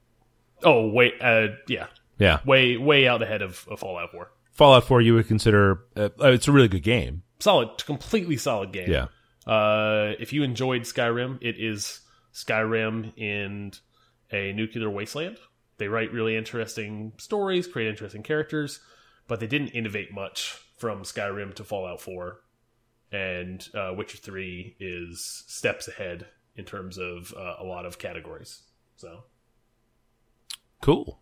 Oh, 0.63 0.89
wait. 0.89 1.15
Uh, 1.21 1.49
yeah. 1.67 1.87
yeah 2.19 2.41
Way, 2.45 2.77
way 2.77 3.07
out 3.09 3.23
ahead 3.23 3.43
of, 3.43 3.67
of 3.71 3.81
Fallout 3.81 4.11
4. 4.13 4.31
Fallout 4.53 4.85
Four 4.85 5.01
you 5.01 5.15
would 5.15 5.29
consider 5.29 5.85
uh, 5.97 6.09
uh, 6.21 6.29
it's 6.29 6.49
a 6.49 6.53
really 6.53 6.69
good 6.69 6.83
game. 6.83 7.23
Solid, 7.39 7.85
completely 7.85 8.37
solid 8.37 8.73
game. 8.73 8.91
Yeah, 8.91 9.07
Uh, 9.47 10.15
if 10.19 10.33
you 10.33 10.43
enjoyed 10.43 10.83
Skyrim, 10.83 11.39
it 11.41 11.57
is 11.59 12.01
Skyrim 12.35 13.17
in 13.17 13.73
a 14.33 14.53
nuclear 14.53 14.91
wasteland. 14.91 15.39
They 15.79 15.89
write 15.89 16.13
really 16.13 16.37
interesting 16.37 17.13
stories, 17.19 17.67
create 17.67 17.89
interesting 17.89 18.23
characters, 18.23 18.81
but 19.27 19.41
they 19.41 19.47
didn't 19.47 19.69
innovate 19.69 20.13
much 20.13 20.59
from 20.77 21.03
Skyrim 21.03 21.55
to 21.55 21.65
Fallout 21.65 22.01
4. 22.01 22.41
And 23.11 23.67
uh, 23.75 23.95
Witcher 23.97 24.19
3 24.19 24.77
is 24.79 25.45
steps 25.47 25.89
ahead 25.89 26.27
in 26.57 26.65
terms 26.65 26.99
of 26.99 27.33
uh, 27.35 27.55
a 27.61 27.65
lot 27.65 27.87
of 27.87 27.99
categories. 27.99 28.63
So, 28.97 29.25
cool. 30.83 31.21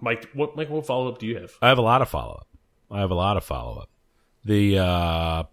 Mike, 0.00 0.28
what 0.32 0.56
Mike, 0.56 0.70
what 0.70 0.86
follow 0.86 1.08
up 1.08 1.18
do 1.18 1.26
you 1.26 1.38
have? 1.38 1.52
I 1.60 1.68
have 1.68 1.78
a 1.78 1.82
lot 1.82 2.00
of 2.00 2.08
follow 2.08 2.34
up. 2.34 2.48
I 2.90 3.00
have 3.00 3.10
a 3.10 3.14
lot 3.16 3.36
of 3.36 3.44
follow 3.44 3.80
up. 3.80 3.90
The 4.44 4.78
uh, 4.78 5.44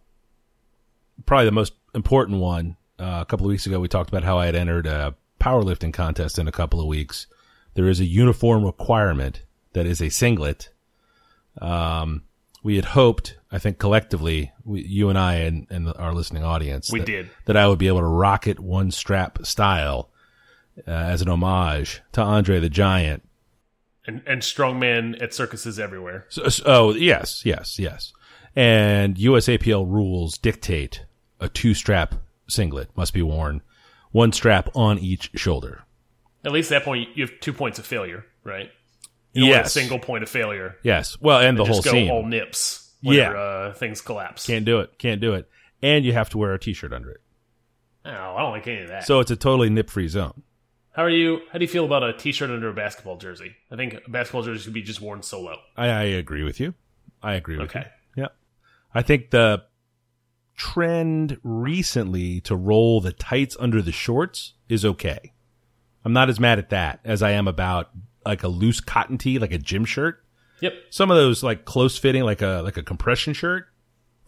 probably 1.25 1.45
the 1.45 1.51
most 1.51 1.73
important 1.93 2.39
one. 2.39 2.77
Uh, 2.97 3.19
a 3.21 3.25
couple 3.25 3.45
of 3.45 3.49
weeks 3.49 3.65
ago, 3.65 3.79
we 3.79 3.87
talked 3.87 4.09
about 4.09 4.23
how 4.23 4.37
I 4.37 4.45
had 4.45 4.55
entered 4.55 4.85
a 4.85 5.15
powerlifting 5.39 5.93
contest 5.93 6.37
in 6.37 6.47
a 6.47 6.51
couple 6.51 6.81
of 6.81 6.87
weeks. 6.87 7.27
There 7.79 7.87
is 7.87 8.01
a 8.01 8.05
uniform 8.05 8.65
requirement 8.65 9.43
that 9.71 9.85
is 9.85 10.01
a 10.01 10.09
singlet. 10.09 10.67
Um, 11.61 12.23
we 12.61 12.75
had 12.75 12.83
hoped, 12.83 13.37
I 13.53 13.57
think 13.57 13.77
collectively, 13.79 14.51
we, 14.65 14.81
you 14.85 15.07
and 15.07 15.17
I 15.17 15.35
and, 15.35 15.65
and 15.69 15.93
our 15.95 16.13
listening 16.13 16.43
audience, 16.43 16.91
We 16.91 16.99
that, 16.99 17.05
did. 17.05 17.29
that 17.45 17.55
I 17.55 17.69
would 17.69 17.79
be 17.79 17.87
able 17.87 18.01
to 18.01 18.05
rock 18.05 18.47
it 18.47 18.59
one 18.59 18.91
strap 18.91 19.45
style 19.45 20.09
uh, 20.85 20.91
as 20.91 21.21
an 21.21 21.29
homage 21.29 22.01
to 22.11 22.21
Andre 22.21 22.59
the 22.59 22.67
Giant 22.69 23.23
And 24.05 24.23
and 24.27 24.41
strongman 24.41 25.15
at 25.23 25.33
circuses 25.33 25.79
everywhere. 25.79 26.25
So, 26.27 26.49
so- 26.49 26.63
oh, 26.65 26.93
yes, 26.93 27.45
yes, 27.45 27.79
yes. 27.79 28.11
And 28.57 29.15
USAPL 29.15 29.89
rules 29.89 30.37
dictate 30.37 31.05
a 31.39 31.47
two 31.47 31.73
strap 31.73 32.15
singlet 32.45 32.89
must 32.97 33.13
be 33.13 33.21
worn, 33.21 33.61
one 34.11 34.33
strap 34.33 34.67
on 34.75 34.99
each 34.99 35.31
shoulder. 35.35 35.85
At 36.43 36.51
least 36.51 36.71
at 36.71 36.79
that 36.79 36.85
point, 36.85 37.09
you 37.15 37.25
have 37.25 37.39
two 37.39 37.53
points 37.53 37.79
of 37.79 37.85
failure, 37.85 38.25
right? 38.43 38.71
You 39.33 39.47
don't 39.53 39.65
a 39.65 39.69
single 39.69 39.99
point 39.99 40.23
of 40.23 40.29
failure. 40.29 40.77
Yes. 40.83 41.17
Well, 41.21 41.39
and 41.39 41.57
the 41.57 41.65
whole 41.65 41.81
go 41.81 41.91
scene. 41.91 42.09
all 42.09 42.25
nips. 42.25 42.93
Yeah. 43.01 43.31
uh, 43.31 43.73
things 43.73 44.01
collapse. 44.01 44.45
Can't 44.45 44.65
do 44.65 44.79
it. 44.79 44.97
Can't 44.97 45.21
do 45.21 45.33
it. 45.33 45.47
And 45.81 46.03
you 46.03 46.13
have 46.13 46.29
to 46.31 46.37
wear 46.37 46.53
a 46.53 46.59
t 46.59 46.73
shirt 46.73 46.91
under 46.93 47.11
it. 47.11 47.21
Oh, 48.05 48.11
I 48.11 48.41
don't 48.41 48.51
like 48.51 48.67
any 48.67 48.81
of 48.81 48.89
that. 48.89 49.05
So 49.05 49.19
it's 49.19 49.31
a 49.31 49.35
totally 49.35 49.69
nip 49.69 49.89
free 49.89 50.07
zone. 50.07 50.41
how 50.93 51.03
are 51.03 51.09
you? 51.09 51.41
How 51.51 51.59
do 51.59 51.63
you 51.63 51.69
feel 51.69 51.85
about 51.85 52.03
a 52.03 52.13
t-shirt 52.13 52.49
under 52.49 52.69
a 52.69 52.73
basketball 52.73 53.17
jersey? 53.17 53.55
I 53.71 53.75
think 53.75 53.93
a 54.05 54.09
basketball 54.09 54.43
jersey 54.43 54.63
should 54.63 54.73
be 54.73 54.81
just 54.81 55.01
worn 55.01 55.21
solo. 55.21 55.57
I, 55.77 55.87
I 55.87 56.03
agree 56.03 56.43
with 56.43 56.59
you. 56.59 56.73
I 57.21 57.33
agree 57.33 57.57
with 57.57 57.73
you. 57.73 57.79
Okay. 57.81 57.89
you. 58.15 58.23
Yeah. 58.23 58.29
I 58.93 59.01
think 59.01 59.29
the 59.29 59.63
trend 60.55 61.37
recently 61.43 62.41
to 62.41 62.55
roll 62.55 62.99
the 63.01 63.13
tights 63.13 63.55
under 63.59 63.81
the 63.81 63.91
shorts 63.91 64.53
is 64.67 64.83
okay. 64.83 65.33
I'm 66.09 66.13
not 66.13 66.29
as 66.29 66.39
mad 66.39 66.57
at 66.57 66.69
that 66.71 67.01
as 67.05 67.21
I 67.21 67.31
am 67.31 67.47
about 67.47 67.91
like 68.25 68.41
a 68.41 68.47
loose 68.47 68.79
cotton 68.79 69.19
tee, 69.19 69.37
like 69.37 69.51
a 69.51 69.59
gym 69.59 69.85
shirt. 69.85 70.23
Yep. 70.59 70.73
Some 70.89 71.11
of 71.11 71.17
those 71.17 71.43
like 71.43 71.65
close 71.65 71.99
fitting, 71.99 72.23
like 72.23 72.41
a 72.41 72.61
like 72.63 72.77
a 72.77 72.83
compression 72.83 73.33
shirt, 73.33 73.67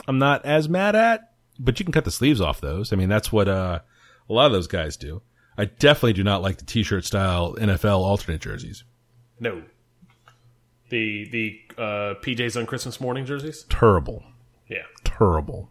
I'm 0.08 0.20
not 0.20 0.46
as 0.46 0.70
mad 0.70 0.96
at. 0.96 1.32
But 1.60 1.80
you 1.80 1.84
can 1.86 1.92
cut 1.92 2.06
the 2.06 2.12
sleeves 2.12 2.40
off 2.40 2.62
those. 2.62 2.94
I 2.94 2.98
mean, 2.98 3.10
that's 3.10 3.32
what 3.32 3.48
uh, 3.48 3.80
a 4.30 4.34
lot 4.34 4.46
of 4.46 4.52
those 4.52 4.68
guys 4.68 4.96
do. 4.96 5.24
I 5.58 5.66
definitely 5.66 6.14
do 6.14 6.24
not 6.24 6.44
like 6.44 6.58
the 6.58 6.66
t-shirt 6.66 7.04
style 7.04 7.56
NFL 7.56 7.98
alternate 8.00 8.42
jerseys. 8.42 8.84
No. 9.40 9.64
The 10.90 11.28
the 11.30 11.60
uh, 11.82 12.14
PJs 12.22 12.58
on 12.60 12.68
Christmas 12.68 13.02
morning 13.02 13.26
jerseys. 13.26 13.64
Terrible, 13.70 14.24
Yeah. 14.70 14.84
terrible. 15.04 15.70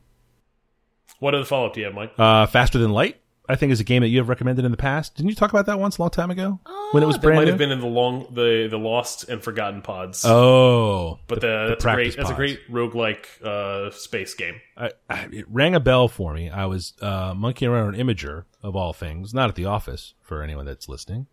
What 1.21 1.35
other 1.35 1.45
follow 1.45 1.67
up 1.67 1.75
do 1.75 1.81
you 1.81 1.87
have, 1.87 1.95
Mike? 1.95 2.13
Uh, 2.19 2.47
Faster 2.47 2.79
Than 2.79 2.91
Light, 2.91 3.21
I 3.51 3.57
think, 3.57 3.73
is 3.73 3.81
a 3.81 3.85
game 3.85 4.03
that 4.03 4.09
you 4.09 4.19
have 4.19 4.29
recommended 4.29 4.65
in 4.65 4.71
the 4.71 4.77
past. 4.77 5.17
Didn't 5.17 5.29
you 5.29 5.35
talk 5.35 5.51
about 5.51 5.67
that 5.67 5.79
once 5.79 5.99
a 5.99 6.03
long 6.03 6.11
time 6.11 6.31
ago 6.31 6.61
when 6.93 7.03
it 7.03 7.07
was 7.07 7.17
that 7.17 7.23
brand 7.23 7.37
might 7.37 7.45
new? 7.45 7.51
have 7.51 7.59
been 7.59 7.71
in 7.71 7.81
the 7.81 7.87
long 7.87 8.27
the 8.33 8.69
the 8.71 8.79
lost 8.79 9.29
and 9.29 9.43
forgotten 9.43 9.83
pods. 9.83 10.25
oh, 10.25 11.19
but 11.27 11.41
the- 11.41 11.47
the, 11.47 11.67
that's 11.71 11.85
a 11.85 11.95
great 11.95 12.17
that's 12.17 12.31
a 12.31 12.35
great 12.35 12.61
roguelike 12.71 13.27
uh, 13.45 13.91
space 13.91 14.35
game. 14.35 14.61
I, 14.77 14.93
I, 15.09 15.29
it 15.33 15.45
rang 15.51 15.75
a 15.75 15.81
bell 15.81 16.09
for 16.09 16.33
me. 16.33 16.49
I 16.51 16.67
was 16.67 16.95
uh, 17.03 17.35
monkeying 17.37 17.71
around 17.71 17.95
an 17.95 18.07
Imgur 18.07 18.45
of 18.63 18.77
all 18.77 18.93
things, 18.93 19.35
not 19.35 19.49
at 19.49 19.55
the 19.57 19.67
office 19.67 20.15
for 20.21 20.43
anyone 20.43 20.65
that's 20.67 20.89
listening, 20.89 21.27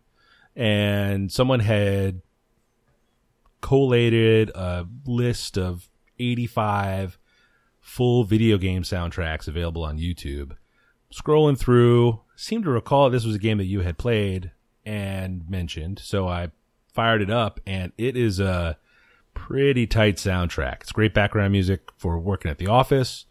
and 0.56 1.30
someone 1.32 1.60
had 1.60 2.22
collated 3.60 4.50
a 4.54 4.86
list 5.06 5.58
of 5.58 5.88
85 6.18 7.18
full 7.80 8.24
video 8.24 8.58
game 8.58 8.82
soundtracks 8.82 9.48
available 9.48 9.84
on 9.84 9.98
YouTube. 9.98 10.52
Scrolling 11.12 11.58
through, 11.58 12.20
seemed 12.36 12.64
to 12.64 12.70
recall 12.70 13.08
this 13.08 13.24
was 13.24 13.34
a 13.34 13.38
game 13.38 13.58
that 13.58 13.64
you 13.64 13.80
had 13.80 13.98
played 13.98 14.52
and 14.84 15.48
mentioned, 15.48 15.98
so 15.98 16.28
I 16.28 16.50
fired 16.92 17.22
it 17.22 17.30
up, 17.30 17.60
and 17.66 17.92
it 17.96 18.16
is 18.16 18.40
a 18.40 18.76
pretty 19.34 19.86
tight 19.86 20.16
soundtrack. 20.16 20.82
It's 20.82 20.92
great 20.92 21.14
background 21.14 21.52
music 21.52 21.90
for 21.96 22.18
working 22.18 22.50
at 22.50 22.58
the 22.58 22.66
office, 22.66 23.24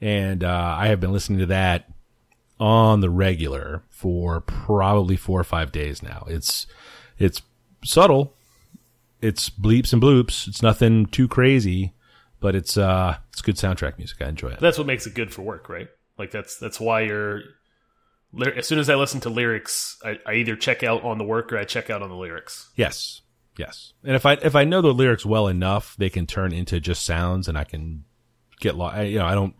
and 0.00 0.44
uh, 0.44 0.76
I 0.78 0.88
have 0.88 1.00
been 1.00 1.12
listening 1.12 1.38
to 1.40 1.46
that 1.46 1.90
on 2.58 3.00
the 3.00 3.10
regular 3.10 3.82
for 3.88 4.40
probably 4.40 5.16
four 5.16 5.40
or 5.40 5.44
five 5.44 5.72
days 5.72 6.02
now. 6.02 6.24
It's 6.28 6.66
it's 7.18 7.42
subtle, 7.84 8.34
it's 9.20 9.50
bleeps 9.50 9.92
and 9.92 10.02
bloops. 10.02 10.46
It's 10.48 10.62
nothing 10.62 11.06
too 11.06 11.28
crazy, 11.28 11.92
but 12.40 12.54
it's 12.54 12.76
uh 12.76 13.16
it's 13.30 13.42
good 13.42 13.56
soundtrack 13.56 13.98
music. 13.98 14.20
I 14.22 14.28
enjoy 14.28 14.48
it. 14.48 14.60
That's 14.60 14.78
what 14.78 14.86
makes 14.86 15.06
it 15.06 15.14
good 15.14 15.32
for 15.32 15.42
work, 15.42 15.68
right? 15.68 15.88
Like 16.18 16.30
that's 16.30 16.56
that's 16.58 16.80
why 16.80 17.02
you're. 17.02 17.42
As 18.56 18.66
soon 18.66 18.78
as 18.78 18.90
I 18.90 18.96
listen 18.96 19.20
to 19.20 19.30
lyrics, 19.30 19.96
I, 20.04 20.18
I 20.26 20.34
either 20.34 20.56
check 20.56 20.82
out 20.82 21.04
on 21.04 21.16
the 21.16 21.24
work 21.24 21.52
or 21.52 21.58
I 21.58 21.64
check 21.64 21.88
out 21.90 22.02
on 22.02 22.10
the 22.10 22.16
lyrics. 22.16 22.70
Yes, 22.74 23.22
yes. 23.56 23.92
And 24.04 24.14
if 24.14 24.26
I 24.26 24.34
if 24.34 24.54
I 24.54 24.64
know 24.64 24.82
the 24.82 24.92
lyrics 24.92 25.24
well 25.24 25.48
enough, 25.48 25.94
they 25.96 26.10
can 26.10 26.26
turn 26.26 26.52
into 26.52 26.80
just 26.80 27.04
sounds, 27.04 27.48
and 27.48 27.56
I 27.56 27.64
can 27.64 28.04
get 28.60 28.74
lo- 28.76 28.86
I, 28.86 29.02
you 29.02 29.18
know 29.18 29.26
I 29.26 29.34
don't 29.34 29.54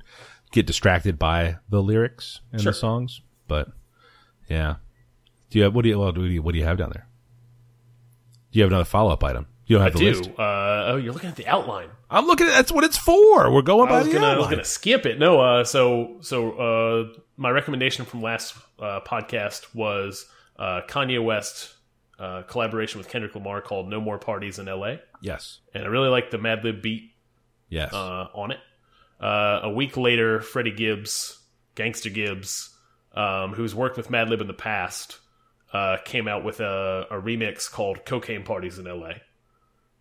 get 0.52 0.66
distracted 0.66 1.18
by 1.18 1.56
the 1.70 1.82
lyrics 1.82 2.40
and 2.52 2.60
Sure. 2.60 2.72
the 2.72 2.78
songs. 2.78 3.20
But 3.48 3.68
Yeah. 4.48 4.76
Do 5.50 5.58
you 5.58 5.64
have 5.64 5.74
what 5.74 5.82
do 5.82 5.88
you 5.88 5.98
well, 5.98 6.06
what 6.08 6.14
do 6.16 6.24
you, 6.24 6.42
what 6.42 6.52
do 6.52 6.58
you 6.58 6.64
have 6.64 6.76
down 6.78 6.90
there? 6.92 7.06
Do 8.52 8.58
you 8.58 8.62
have 8.62 8.70
another 8.72 8.84
follow 8.84 9.10
up 9.12 9.22
item? 9.24 9.46
You 9.66 9.76
don't 9.76 9.82
I 9.82 9.84
have 9.86 9.92
the 9.94 9.98
do. 10.00 10.06
list. 10.06 10.30
Uh, 10.38 10.84
oh, 10.88 10.96
you're 10.96 11.12
looking 11.12 11.30
at 11.30 11.36
the 11.36 11.46
outline. 11.46 11.88
I'm 12.10 12.26
looking 12.26 12.46
at 12.46 12.52
that's 12.52 12.72
what 12.72 12.84
it's 12.84 12.96
for. 12.98 13.50
We're 13.52 13.62
going 13.62 13.88
I 13.88 13.90
by 13.92 13.98
was 13.98 14.06
the 14.08 14.12
gonna, 14.14 14.26
I 14.26 14.30
was 14.30 14.38
outline. 14.44 14.50
gonna 14.52 14.64
skip 14.64 15.06
it. 15.06 15.18
No, 15.18 15.40
uh, 15.40 15.64
so 15.64 16.18
so 16.20 16.52
uh, 16.52 17.18
my 17.36 17.50
recommendation 17.50 18.04
from 18.04 18.22
last 18.22 18.54
uh, 18.78 19.00
podcast 19.00 19.74
was 19.74 20.26
uh, 20.58 20.82
Kanye 20.88 21.22
West 21.22 21.74
uh, 22.18 22.42
collaboration 22.42 22.98
with 22.98 23.08
Kendrick 23.08 23.34
Lamar 23.34 23.60
called 23.60 23.88
"No 23.88 24.00
More 24.00 24.18
Parties 24.18 24.58
in 24.58 24.68
L.A." 24.68 25.00
Yes. 25.20 25.58
and 25.74 25.82
I 25.84 25.86
really 25.88 26.08
like 26.08 26.30
the 26.30 26.38
Madlib 26.38 26.82
beat 26.82 27.12
Yes. 27.68 27.92
uh, 27.92 28.28
on 28.34 28.52
it. 28.52 28.58
Uh, 29.20 29.60
a 29.64 29.70
week 29.70 29.96
later, 29.96 30.40
Freddie 30.40 30.70
Gibbs, 30.72 31.38
Gangster 31.74 32.10
Gibbs, 32.10 32.70
um, 33.14 33.52
who's 33.54 33.74
worked 33.74 33.96
with 33.96 34.08
Madlib 34.08 34.40
in 34.40 34.46
the 34.46 34.52
past, 34.54 35.18
uh, 35.72 35.96
came 36.04 36.28
out 36.28 36.44
with 36.44 36.60
a, 36.60 37.06
a 37.10 37.20
remix 37.20 37.70
called 37.70 38.04
"Cocaine 38.04 38.44
Parties 38.44 38.78
in 38.78 38.86
L.A." 38.86 39.22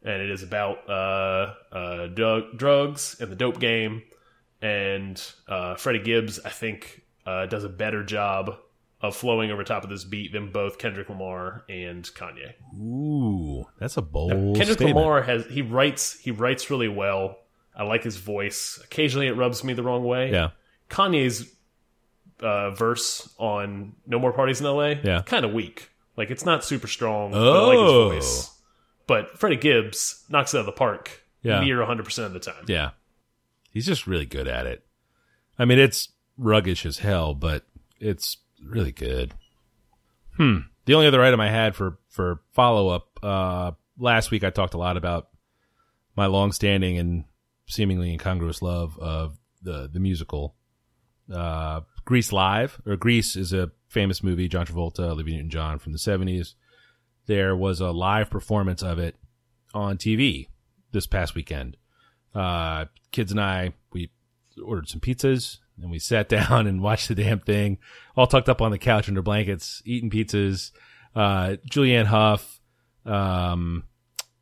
and 0.05 0.21
it 0.21 0.29
is 0.29 0.43
about 0.43 0.89
uh, 0.89 1.53
uh, 1.75 2.07
drug, 2.07 2.57
drugs 2.57 3.17
and 3.19 3.29
the 3.29 3.35
dope 3.35 3.59
game. 3.59 4.03
And 4.61 5.21
uh, 5.47 5.75
Freddie 5.75 5.99
Gibbs, 5.99 6.39
I 6.45 6.49
think, 6.49 7.01
uh, 7.25 7.45
does 7.47 7.63
a 7.65 7.69
better 7.69 8.03
job 8.03 8.55
of 9.01 9.15
flowing 9.15 9.51
over 9.51 9.63
top 9.63 9.83
of 9.83 9.89
this 9.89 10.03
beat 10.05 10.31
than 10.31 10.51
both 10.51 10.77
Kendrick 10.79 11.09
Lamar 11.09 11.65
and 11.69 12.03
Kanye. 12.05 12.53
Ooh, 12.79 13.65
that's 13.79 13.97
a 13.97 14.01
bold 14.01 14.31
Kendrick 14.55 14.77
statement. 14.77 14.95
Lamar 14.95 15.21
has 15.23 15.45
he 15.47 15.61
writes 15.61 16.17
he 16.19 16.31
writes 16.31 16.69
really 16.71 16.87
well. 16.87 17.37
I 17.75 17.83
like 17.83 18.03
his 18.03 18.15
voice. 18.17 18.79
Occasionally, 18.85 19.27
it 19.27 19.33
rubs 19.33 19.63
me 19.63 19.73
the 19.73 19.83
wrong 19.83 20.05
way. 20.05 20.31
Yeah. 20.31 20.51
Kanye's 20.89 21.51
uh, 22.39 22.71
verse 22.71 23.29
on 23.37 23.93
"No 24.07 24.17
More 24.17 24.31
Parties 24.33 24.61
in 24.61 24.65
L.A." 24.65 24.99
Yeah. 25.03 25.21
kind 25.25 25.43
of 25.45 25.53
weak. 25.53 25.89
Like 26.17 26.31
it's 26.31 26.45
not 26.45 26.63
super 26.63 26.87
strong. 26.87 27.31
But 27.31 27.41
I 27.41 27.67
like 27.67 27.77
Oh. 27.77 28.09
his 28.11 28.25
voice. 28.25 28.51
But 29.07 29.37
Freddie 29.39 29.57
Gibbs 29.57 30.23
knocks 30.29 30.53
it 30.53 30.57
out 30.57 30.61
of 30.61 30.65
the 30.65 30.71
park 30.71 31.21
Yeah. 31.43 31.59
near 31.63 31.79
100 31.79 32.03
percent 32.03 32.27
of 32.27 32.33
the 32.33 32.39
time. 32.39 32.65
Yeah. 32.67 32.91
He's 33.71 33.85
just 33.85 34.07
really 34.07 34.25
good 34.25 34.47
at 34.47 34.65
it. 34.65 34.85
I 35.59 35.65
mean, 35.65 35.79
it's 35.79 36.09
ruggish 36.39 36.85
as 36.85 36.97
hell, 36.99 37.33
but 37.33 37.63
it's 37.99 38.37
really 38.63 38.91
good. 38.91 39.33
Hmm. 40.37 40.59
The 40.85 40.93
only 40.93 41.07
other 41.07 41.23
item 41.23 41.39
I 41.39 41.49
had 41.49 41.75
for, 41.75 41.97
for 42.09 42.41
follow 42.53 42.89
up, 42.89 43.19
uh, 43.23 43.71
last 43.97 44.31
week 44.31 44.43
I 44.43 44.49
talked 44.49 44.73
a 44.73 44.77
lot 44.77 44.97
about 44.97 45.29
my 46.15 46.25
longstanding 46.27 46.97
and 46.97 47.25
seemingly 47.67 48.11
incongruous 48.11 48.61
love 48.61 48.97
of 48.99 49.37
the, 49.61 49.89
the 49.91 49.99
musical, 49.99 50.55
uh, 51.33 51.81
Grease 52.05 52.31
Live, 52.31 52.79
or 52.85 52.95
Grease 52.95 53.35
is 53.35 53.51
a 53.51 53.71
famous 53.87 54.21
movie, 54.23 54.47
John 54.47 54.65
Travolta, 54.65 54.99
Olivia 54.99 55.35
Newton 55.35 55.49
John 55.49 55.79
from 55.79 55.91
the 55.91 55.97
70s. 55.97 56.53
There 57.25 57.55
was 57.55 57.79
a 57.79 57.91
live 57.91 58.29
performance 58.29 58.83
of 58.83 58.99
it 58.99 59.15
on 59.73 59.97
TV 59.97 60.47
this 60.91 61.07
past 61.07 61.35
weekend. 61.35 61.77
Uh, 62.33 62.85
kids 63.11 63.31
and 63.31 63.39
I, 63.39 63.73
we 63.91 64.11
ordered 64.63 64.89
some 64.89 65.01
pizzas 65.01 65.59
and 65.81 65.91
we 65.91 65.99
sat 65.99 66.29
down 66.29 66.67
and 66.67 66.81
watched 66.81 67.07
the 67.07 67.15
damn 67.15 67.39
thing, 67.39 67.77
all 68.15 68.27
tucked 68.27 68.49
up 68.49 68.61
on 68.61 68.71
the 68.71 68.77
couch 68.77 69.07
under 69.07 69.21
blankets, 69.21 69.81
eating 69.85 70.09
pizzas. 70.09 70.71
Uh, 71.15 71.55
Julianne 71.69 72.05
Hough, 72.05 72.59
um, 73.05 73.83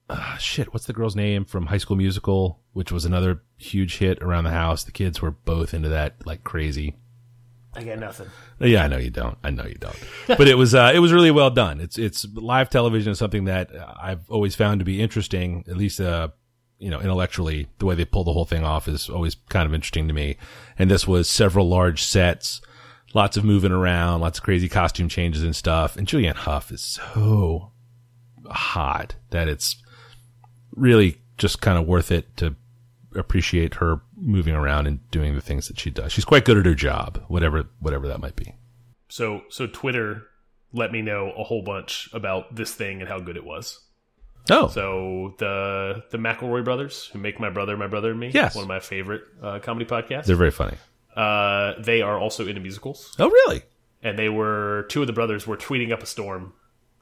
ah, 0.10 0.38
shit, 0.40 0.74
what's 0.74 0.86
the 0.86 0.94
girl's 0.94 1.16
name 1.16 1.46
from 1.46 1.68
High 1.68 1.78
School 1.78 1.98
Musical, 1.98 2.62
which 2.74 2.92
was 2.92 3.06
another 3.06 3.44
huge 3.58 3.98
hit 3.98 4.22
around 4.22 4.46
the 4.46 4.52
house. 4.52 4.84
The 4.84 4.92
kids 4.92 5.22
were 5.22 5.32
both 5.32 5.74
into 5.74 5.90
that 5.90 6.26
like 6.26 6.44
crazy. 6.44 6.96
I 7.76 7.84
got 7.84 8.00
nothing. 8.00 8.28
Yeah, 8.60 8.84
I 8.84 8.88
know 8.88 8.98
you 8.98 9.10
don't. 9.10 9.38
I 9.44 9.50
know 9.50 9.66
you 9.66 9.76
don't. 9.76 9.98
but 10.28 10.48
it 10.48 10.56
was 10.56 10.76
uh, 10.76 10.92
it 10.94 11.00
was 11.00 11.12
really 11.12 11.32
well 11.32 11.50
done. 11.50 11.82
It's 11.82 11.98
it's 11.98 12.26
live 12.34 12.70
television 12.70 13.12
is 13.12 13.20
something 13.20 13.46
that 13.46 13.72
I've 14.02 14.30
always 14.30 14.56
found 14.56 14.80
to 14.80 14.86
be 14.86 15.02
interesting. 15.02 15.64
At 15.68 15.78
least 15.78 16.00
uh, 16.00 16.30
you 16.80 16.90
know 16.90 17.00
intellectually, 17.00 17.68
the 17.80 17.86
way 17.86 17.96
they 17.96 18.06
pull 18.06 18.24
the 18.24 18.34
whole 18.34 18.46
thing 18.46 18.64
off 18.64 18.88
is 18.88 19.10
always 19.10 19.36
kind 19.50 19.66
of 19.66 19.74
interesting 19.74 20.08
to 20.08 20.14
me. 20.14 20.38
And 20.78 20.90
this 20.92 21.08
was 21.08 21.30
several 21.30 21.68
large 21.68 22.04
sets, 22.04 22.62
lots 23.14 23.38
of 23.38 23.44
moving 23.44 23.72
around, 23.72 24.22
lots 24.22 24.38
of 24.40 24.44
crazy 24.44 24.70
costume 24.70 25.10
changes 25.10 25.44
and 25.44 25.56
stuff. 25.56 25.98
And 25.98 26.08
Julianne 26.08 26.36
Hough 26.36 26.72
is 26.72 26.82
so 26.82 27.72
hot 28.46 29.16
that 29.32 29.48
it's 29.48 29.82
really 30.76 31.22
just 31.38 31.62
kind 31.62 31.78
of 31.78 31.88
worth 31.88 32.12
it 32.12 32.36
to 32.38 32.56
appreciate 33.16 33.76
her 33.76 34.02
moving 34.16 34.56
around 34.56 34.88
and 34.88 35.10
doing 35.12 35.36
the 35.36 35.42
things 35.42 35.68
that 35.68 35.80
she 35.80 35.90
does. 35.90 36.12
She's 36.12 36.26
quite 36.26 36.46
good 36.46 36.58
at 36.58 36.66
her 36.66 36.76
job, 36.76 37.24
whatever 37.28 37.64
whatever 37.80 38.08
that 38.08 38.20
might 38.20 38.36
be. 38.36 38.56
So 39.10 39.42
so 39.50 39.68
Twitter 39.68 40.24
let 40.72 40.92
me 40.92 41.02
know 41.02 41.32
a 41.38 41.44
whole 41.44 41.62
bunch 41.62 42.10
about 42.14 42.56
this 42.56 42.74
thing 42.74 43.00
and 43.02 43.08
how 43.10 43.20
good 43.20 43.38
it 43.38 43.46
was. 43.46 43.80
Oh, 44.50 44.68
So 44.68 45.36
the 45.38 46.04
the 46.12 46.18
McElroy 46.18 46.66
brothers, 46.66 47.06
who 47.14 47.20
make 47.20 47.40
My 47.40 47.50
Brother, 47.50 47.78
My 47.78 47.88
Brother 47.88 48.12
and 48.12 48.20
Me, 48.20 48.32
Yes. 48.34 48.56
one 48.56 48.64
of 48.64 48.68
my 48.68 48.80
favorite 48.80 49.24
uh, 49.42 49.60
comedy 49.60 49.86
podcasts. 49.86 50.26
they're 50.26 50.36
very 50.36 50.52
funny. 50.52 50.76
Uh, 51.16 51.74
they 51.80 52.02
are 52.02 52.18
also 52.20 52.46
into 52.48 52.60
musicals, 52.60 53.16
Oh, 53.20 53.30
really? 53.30 53.62
and 54.02 54.18
they 54.20 54.30
were 54.30 54.86
two 54.90 55.00
of 55.02 55.08
the 55.08 55.14
brothers 55.14 55.46
were 55.48 55.56
tweeting 55.56 55.92
up 55.94 56.02
a 56.04 56.06
storm 56.08 56.54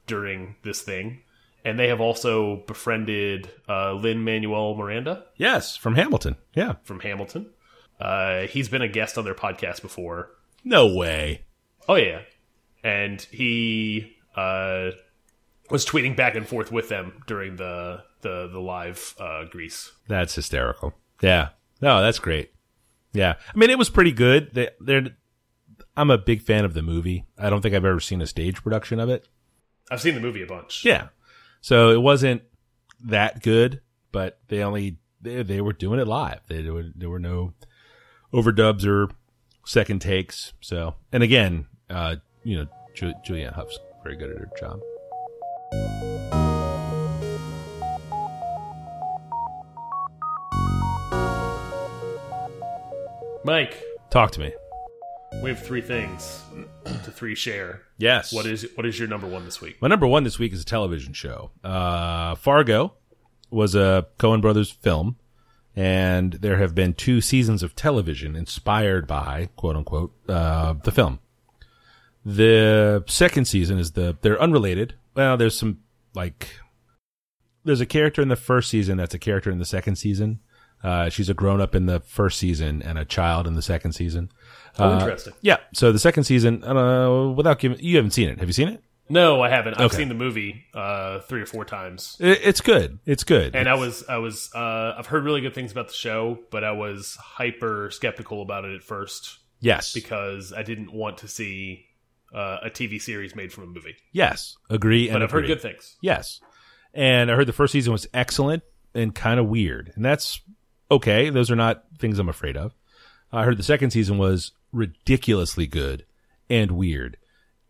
during 0.06 0.54
this 0.62 0.82
thing, 0.82 1.22
and 1.64 1.78
they 1.78 1.88
have 1.88 2.00
also 2.00 2.56
befriended 2.66 3.50
uh, 3.68 3.92
Lin 3.94 4.24
Manuel 4.24 4.74
Miranda 4.74 5.24
Yes, 5.36 5.76
from 5.76 5.94
Hamilton. 5.94 6.36
Yeah. 6.54 6.74
from 6.82 7.00
Hamilton. 7.00 7.50
Uh, 8.00 8.42
he's 8.48 8.68
been 8.68 8.82
a 8.82 8.88
guest 8.88 9.16
on 9.18 9.24
their 9.24 9.34
podcast 9.34 9.80
before. 9.82 10.30
No 10.64 10.92
way. 10.94 11.42
Oh 11.88 11.94
yeah, 11.96 12.22
and 12.82 13.20
he 13.30 14.16
uh, 14.36 14.90
was 15.70 15.84
tweeting 15.86 16.16
back 16.16 16.34
and 16.34 16.46
forth 16.46 16.70
with 16.72 16.88
them 16.88 17.22
during 17.26 17.56
the 17.56 18.02
the 18.22 18.48
the 18.52 18.60
live 18.60 19.14
uh, 19.18 19.44
Grease. 19.44 19.92
That's 20.08 20.34
hysterical. 20.34 20.94
Yeah. 21.20 21.50
No, 21.80 22.00
that's 22.00 22.18
great. 22.20 22.52
Yeah. 23.12 23.34
I 23.52 23.58
mean, 23.58 23.70
it 23.70 23.78
was 23.78 23.90
pretty 23.90 24.12
good. 24.12 24.54
They, 24.54 24.70
they're, 24.80 25.16
I'm 25.96 26.10
a 26.10 26.18
big 26.18 26.40
fan 26.42 26.64
of 26.64 26.74
the 26.74 26.82
movie. 26.82 27.24
I 27.36 27.50
don't 27.50 27.60
think 27.60 27.74
I've 27.74 27.84
ever 27.84 27.98
seen 28.00 28.20
a 28.22 28.26
stage 28.26 28.62
production 28.62 29.00
of 29.00 29.08
it. 29.08 29.28
I've 29.90 30.00
seen 30.00 30.14
the 30.14 30.20
movie 30.20 30.42
a 30.42 30.46
bunch. 30.46 30.84
Yeah. 30.84 31.08
So 31.62 31.90
it 31.90 32.02
wasn't 32.02 32.42
that 33.04 33.42
good, 33.42 33.80
but 34.10 34.38
they 34.48 34.62
only 34.62 34.98
they, 35.20 35.42
they 35.42 35.60
were 35.60 35.72
doing 35.72 35.98
it 36.00 36.06
live. 36.06 36.40
They, 36.48 36.60
there, 36.60 36.74
were, 36.74 36.90
there 36.94 37.08
were 37.08 37.18
no 37.18 37.54
overdubs 38.32 38.84
or 38.86 39.08
second 39.64 40.00
takes. 40.00 40.52
So, 40.60 40.96
and 41.12 41.22
again, 41.22 41.66
uh, 41.88 42.16
you 42.42 42.58
know, 42.58 42.66
Ju- 42.94 43.14
Julianne 43.26 43.54
Hough's 43.54 43.78
very 44.02 44.16
good 44.16 44.30
at 44.30 44.38
her 44.38 44.50
job. 44.58 44.80
Mike, 53.44 53.82
Talk 54.12 54.30
to 54.32 54.40
me. 54.40 54.52
We 55.40 55.50
have 55.50 55.60
three 55.60 55.80
things 55.80 56.42
to 56.84 57.10
three 57.10 57.34
share. 57.34 57.82
Yes. 57.98 58.32
What 58.32 58.46
is 58.46 58.66
what 58.74 58.86
is 58.86 58.98
your 58.98 59.08
number 59.08 59.26
one 59.26 59.44
this 59.44 59.60
week? 59.60 59.80
My 59.80 59.88
number 59.88 60.06
one 60.06 60.24
this 60.24 60.38
week 60.38 60.52
is 60.52 60.62
a 60.62 60.64
television 60.64 61.12
show. 61.12 61.50
Uh, 61.64 62.34
Fargo 62.34 62.94
was 63.50 63.74
a 63.74 64.06
Coen 64.18 64.40
Brothers 64.40 64.70
film, 64.70 65.16
and 65.74 66.34
there 66.34 66.58
have 66.58 66.74
been 66.74 66.94
two 66.94 67.20
seasons 67.20 67.62
of 67.62 67.74
television 67.74 68.36
inspired 68.36 69.06
by 69.06 69.48
quote 69.56 69.76
unquote 69.76 70.12
uh, 70.28 70.74
the 70.84 70.92
film. 70.92 71.18
The 72.24 73.04
second 73.08 73.46
season 73.46 73.78
is 73.78 73.92
the 73.92 74.16
they're 74.22 74.40
unrelated. 74.40 74.94
Well, 75.14 75.36
there's 75.36 75.58
some 75.58 75.80
like 76.14 76.48
there's 77.64 77.80
a 77.80 77.86
character 77.86 78.22
in 78.22 78.28
the 78.28 78.36
first 78.36 78.70
season 78.70 78.96
that's 78.96 79.14
a 79.14 79.18
character 79.18 79.50
in 79.50 79.58
the 79.58 79.64
second 79.64 79.96
season. 79.96 80.40
Uh, 80.82 81.08
she's 81.08 81.28
a 81.28 81.34
grown 81.34 81.60
up 81.60 81.74
in 81.74 81.86
the 81.86 82.00
first 82.00 82.38
season 82.38 82.82
and 82.82 82.98
a 82.98 83.04
child 83.04 83.46
in 83.46 83.54
the 83.54 83.62
second 83.62 83.92
season. 83.92 84.30
Oh, 84.78 84.90
Uh, 84.90 84.98
interesting. 85.00 85.32
Yeah. 85.40 85.58
So 85.74 85.92
the 85.92 85.98
second 85.98 86.24
season, 86.24 86.64
uh, 86.64 87.28
without 87.36 87.58
giving, 87.58 87.78
you 87.80 87.96
haven't 87.96 88.10
seen 88.12 88.28
it. 88.28 88.38
Have 88.38 88.48
you 88.48 88.52
seen 88.52 88.68
it? 88.68 88.82
No, 89.08 89.42
I 89.42 89.48
haven't. 89.50 89.74
I've 89.74 89.86
Okay. 89.86 89.98
seen 89.98 90.08
the 90.08 90.14
movie 90.14 90.64
uh, 90.74 91.20
three 91.20 91.42
or 91.42 91.46
four 91.46 91.64
times, 91.64 92.16
it's 92.18 92.60
good. 92.62 92.98
It's 93.04 93.24
good. 93.24 93.54
and 93.54 93.68
I 93.68 93.74
was 93.74 94.04
I 94.08 94.16
was 94.18 94.50
uh, 94.54 94.94
I've 94.96 95.06
heard 95.06 95.24
really 95.24 95.40
good 95.42 95.54
things 95.54 95.70
about 95.70 95.88
the 95.88 95.94
show, 95.94 96.38
but 96.50 96.64
I 96.64 96.72
was 96.72 97.16
hyper 97.20 97.90
skeptical 97.92 98.40
about 98.40 98.64
it 98.64 98.74
at 98.74 98.82
first 98.82 99.38
yes, 99.60 99.92
because 99.92 100.52
I 100.52 100.62
didn't 100.62 100.92
want 100.94 101.18
to 101.18 101.28
see 101.28 101.84
uh, 102.32 102.58
a 102.62 102.70
TV 102.70 103.02
series 103.02 103.34
made 103.36 103.52
from 103.52 103.64
a 103.64 103.66
movie. 103.66 103.96
yes, 104.12 104.56
agree. 104.70 105.08
And 105.08 105.14
But 105.16 105.22
I've 105.24 105.30
heard 105.30 105.46
good 105.46 105.60
things. 105.60 105.96
Yes, 106.00 106.40
and 106.94 107.30
I 107.30 107.34
heard 107.34 107.48
the 107.48 107.52
first 107.52 107.72
season 107.72 107.92
was 107.92 108.06
excellent 108.14 108.62
and 108.94 109.14
kind 109.14 109.38
of 109.38 109.46
weird, 109.46 109.92
and 109.96 110.04
that's 110.04 110.40
okay. 110.92 111.30
Those 111.30 111.50
are 111.50 111.56
not 111.56 111.84
things 111.98 112.18
I'm 112.18 112.28
afraid 112.28 112.56
of. 112.56 112.74
I 113.32 113.44
heard 113.44 113.56
the 113.56 113.62
second 113.62 113.90
season 113.90 114.18
was 114.18 114.52
ridiculously 114.72 115.66
good 115.66 116.04
and 116.50 116.72
weird, 116.72 117.16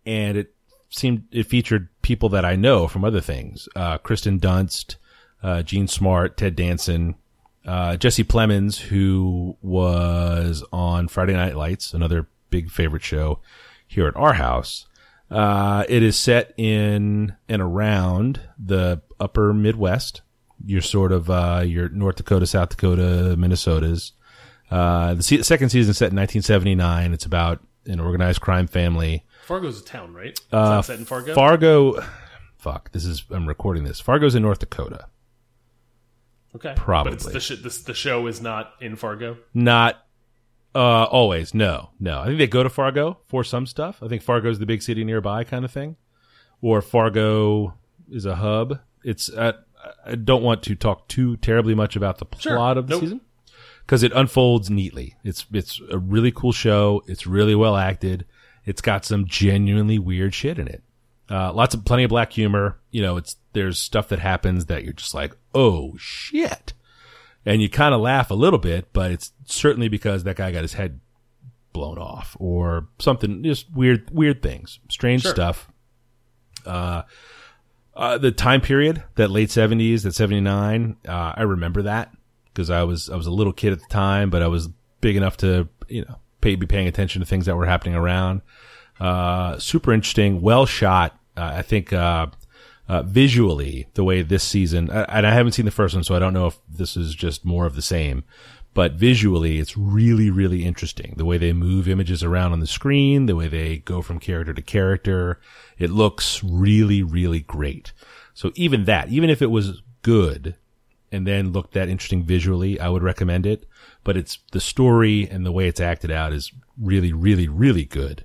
and 0.05 0.37
it 0.37 0.55
seemed 0.91 1.25
it 1.31 1.45
featured 1.45 1.89
people 2.03 2.29
that 2.31 2.45
I 2.45 2.57
know 2.57 2.89
from 2.89 3.05
other 3.05 3.21
things: 3.21 3.69
uh, 3.77 3.99
Kristen 3.99 4.41
Dunst, 4.41 4.97
uh, 5.43 5.63
Jean 5.63 5.87
Smart, 5.89 6.37
Ted 6.37 6.57
Danson, 6.57 7.15
uh, 7.65 7.97
Jesse 7.97 8.25
Plemons, 8.25 8.79
who 8.79 9.57
was 9.63 10.65
on 10.73 11.09
Friday 11.09 11.35
Night 11.35 11.57
Lights, 11.57 11.95
another 11.95 12.29
big 12.51 12.71
favorite 12.71 13.03
show 13.03 13.39
here 13.87 14.07
at 14.07 14.17
our 14.17 14.35
house. 14.35 14.87
Uh, 15.31 15.85
it 15.89 16.03
is 16.03 16.19
set 16.19 16.53
in 16.59 17.35
and 17.49 17.63
around 17.63 18.41
the 18.59 19.01
upper 19.19 19.55
Midwest. 19.55 20.21
Your 20.65 20.81
sort 20.81 21.13
of 21.13 21.29
uh, 21.31 21.63
your 21.67 21.89
North 21.89 22.17
Dakota, 22.17 22.47
South 22.47 22.71
Dakota, 22.71 23.35
Minnesota's. 23.37 24.13
Uh, 24.71 25.15
the 25.15 25.23
se- 25.23 25.43
second 25.43 25.69
season 25.71 25.93
set 25.93 26.13
in 26.13 26.17
1979. 26.17 27.13
It's 27.13 27.27
about 27.27 27.61
an 27.87 28.01
organized 28.01 28.41
crime 28.41 28.67
family. 28.67 29.25
Fargo's 29.45 29.81
a 29.81 29.85
town, 29.85 30.15
right? 30.15 30.31
Is 30.39 30.41
Uh, 30.53 30.81
set 30.83 30.99
in 30.99 31.05
Fargo? 31.05 31.35
Fargo. 31.35 32.01
Fuck. 32.59 32.93
This 32.93 33.05
is 33.05 33.25
I'm 33.31 33.47
recording 33.47 33.85
this. 33.85 34.01
Fargo's 34.01 34.35
in 34.35 34.43
North 34.43 34.61
Dakota. 34.61 35.07
okay, 36.55 36.75
probably. 36.77 37.13
But 37.13 37.17
it's 37.17 37.33
the, 37.33 37.41
sh 37.41 37.63
this, 37.63 37.83
the 37.83 37.95
show 37.95 38.27
is 38.27 38.41
not 38.41 38.73
in 38.81 38.97
Fargo. 38.97 39.37
Not 39.53 39.97
uh, 40.75 41.05
always. 41.05 41.55
No, 41.55 41.91
no. 42.01 42.21
I 42.21 42.27
think 42.27 42.39
they 42.39 42.47
go 42.47 42.63
to 42.63 42.71
Fargo 42.71 43.19
for 43.27 43.43
some 43.45 43.67
stuff. 43.67 44.03
I 44.03 44.09
think 44.09 44.23
Fargo's 44.23 44.59
the 44.59 44.67
big 44.67 44.81
city 44.83 45.05
nearby, 45.05 45.45
kind 45.45 45.65
of 45.65 45.71
thing, 45.71 45.97
or 46.61 46.81
Fargo 46.81 47.75
is 48.11 48.25
a 48.27 48.37
hub. 48.37 48.79
It's. 49.05 49.29
Uh, 49.29 49.53
I 50.07 50.15
don't 50.15 50.43
want 50.43 50.63
to 50.65 50.75
talk 50.75 51.09
too 51.09 51.37
terribly 51.39 51.75
much 51.75 51.97
about 51.97 52.19
the 52.19 52.27
Sure. 52.39 52.57
plot 52.57 52.77
of 52.79 52.87
the 52.87 52.95
Nope. 52.95 53.01
season 53.03 53.21
because 53.85 54.03
it 54.03 54.13
unfolds 54.13 54.71
neatly. 54.71 55.17
It's 55.25 55.47
it's 55.53 55.81
a 55.91 55.99
really 55.99 56.31
cool 56.33 56.53
show. 56.53 57.03
It's 57.07 57.27
really 57.27 57.55
well 57.55 57.77
acted. 57.77 58.25
It's 58.65 58.81
got 58.81 59.05
some 59.05 59.27
genuinely 59.27 59.99
weird 59.99 60.35
shit 60.35 60.59
in 60.59 60.69
it. 60.69 60.83
Uh, 61.31 61.53
lots 61.53 61.75
of 61.75 61.85
plenty 61.85 62.05
of 62.05 62.11
black 62.11 62.33
humor. 62.33 62.79
You 62.91 63.03
know, 63.03 63.17
it's 63.17 63.37
there's 63.55 63.79
stuff 63.79 64.09
that 64.09 64.19
happens 64.21 64.67
that 64.67 64.85
you're 64.85 64.93
just 64.93 65.15
like, 65.15 65.37
oh 65.55 65.95
shit, 65.99 66.73
and 67.45 67.61
you 67.63 67.69
kind 67.69 67.95
of 67.95 68.01
laugh 68.01 68.31
a 68.31 68.35
little 68.35 68.59
bit, 68.59 68.93
but 68.93 69.11
it's 69.11 69.33
certainly 69.47 69.89
because 69.89 70.25
that 70.25 70.37
guy 70.37 70.53
got 70.53 70.63
his 70.63 70.75
head 70.75 71.01
blown 71.73 71.99
off 71.99 72.37
or 72.39 72.89
something. 72.99 73.43
Just 73.43 73.73
weird, 73.75 74.11
weird 74.11 74.43
things, 74.43 74.79
strange 74.91 75.23
Sure. 75.23 75.33
stuff. 75.33 75.69
Uh, 76.67 77.03
uh, 77.95 78.19
the 78.19 78.33
time 78.33 78.61
period, 78.61 79.03
that 79.17 79.31
late 79.31 79.51
seventies, 79.51 80.03
that 80.05 80.15
seventy 80.15 80.41
nine, 80.41 80.97
uh, 81.07 81.35
I 81.37 81.43
remember 81.43 81.83
that 81.83 82.13
because 82.53 82.71
I 82.71 82.83
was 82.85 83.11
I 83.11 83.17
was 83.17 83.27
a 83.27 83.31
little 83.31 83.53
kid 83.53 83.73
at 83.73 83.81
the 83.81 83.89
time, 83.89 84.31
but 84.31 84.43
I 84.43 84.49
was 84.49 84.69
big 85.01 85.17
enough 85.17 85.37
to 85.39 85.69
you 85.89 86.05
know 86.05 86.17
pay, 86.41 86.55
be 86.55 86.67
paying 86.67 86.89
attention 86.89 87.21
to 87.21 87.27
things 87.27 87.47
that 87.47 87.57
were 87.57 87.67
happening 87.67 87.95
around. 87.95 88.43
Uh, 89.01 89.59
super 89.59 89.93
interesting, 89.93 90.41
well 90.41 90.67
shot. 90.67 91.19
Uh, 91.37 91.53
I 91.55 91.63
think 91.63 91.93
uh, 91.93 92.27
uh, 92.89 93.03
visually 93.03 93.89
the 93.95 94.05
way 94.05 94.23
this 94.23 94.45
season, 94.45 94.91
and 94.91 95.27
I 95.27 95.33
haven't 95.33 95.53
seen 95.53 95.65
the 95.65 95.71
first 95.71 95.95
one, 95.95 96.05
so 96.05 96.15
I 96.15 96.19
don't 96.19 96.35
know 96.35 96.47
if 96.47 96.59
this 96.69 96.97
is 96.97 97.15
just 97.15 97.45
more 97.45 97.67
of 97.67 97.75
the 97.75 97.83
same. 97.83 98.25
But 98.75 98.93
visually, 98.93 99.59
it's 99.59 99.77
really, 99.77 100.31
really 100.31 100.65
interesting. 100.65 101.15
The 101.17 101.27
way 101.27 101.37
they 101.37 101.53
move 101.53 101.89
images 101.89 102.23
around 102.23 102.53
on 102.53 102.61
the 102.61 102.67
screen, 102.67 103.27
the 103.27 103.37
way 103.37 103.49
they 103.49 103.79
go 103.79 104.01
from 104.01 104.19
character 104.19 104.55
to 104.55 104.63
character. 104.63 105.39
It 105.79 105.91
looks 105.91 106.43
really, 106.43 107.03
really 107.03 107.41
great. 107.41 107.93
So 108.35 108.51
even 108.55 108.85
that, 108.87 109.11
even 109.11 109.29
if 109.29 109.43
it 109.43 109.51
was 109.51 109.83
good 110.01 110.57
and 111.11 111.27
then 111.27 111.53
looked 111.53 111.75
that 111.75 111.91
interesting 111.91 112.23
visually, 112.23 112.81
I 112.81 112.89
would 112.89 113.03
recommend 113.03 113.45
it. 113.45 113.67
But 114.05 114.17
it's 114.17 114.39
the 114.53 114.61
story 114.61 115.29
and 115.29 115.45
the 115.45 115.53
way 115.53 115.69
it's 115.69 115.81
acted 115.81 116.11
out 116.11 116.33
is 116.33 116.51
really, 116.81 117.13
really, 117.13 117.49
really 117.49 117.85
good. 117.85 118.25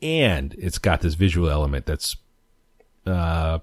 And 0.00 0.54
it's 0.56 0.78
got 0.78 1.00
this 1.00 1.14
visual 1.14 1.50
element 1.50 1.84
that's, 1.84 2.16
uh, 3.06 3.58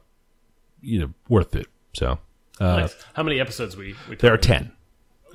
you 0.82 1.00
know, 1.00 1.14
worth 1.30 1.56
it. 1.56 1.68
So, 1.94 2.20
uh, 2.60 2.78
nice. 2.82 2.96
How 3.14 3.24
many 3.24 3.40
episodes 3.40 3.78
we? 3.78 3.96
we 4.10 4.18
there 4.18 4.34
are 4.34 4.38
talking? 4.38 4.66
10. 4.66 4.77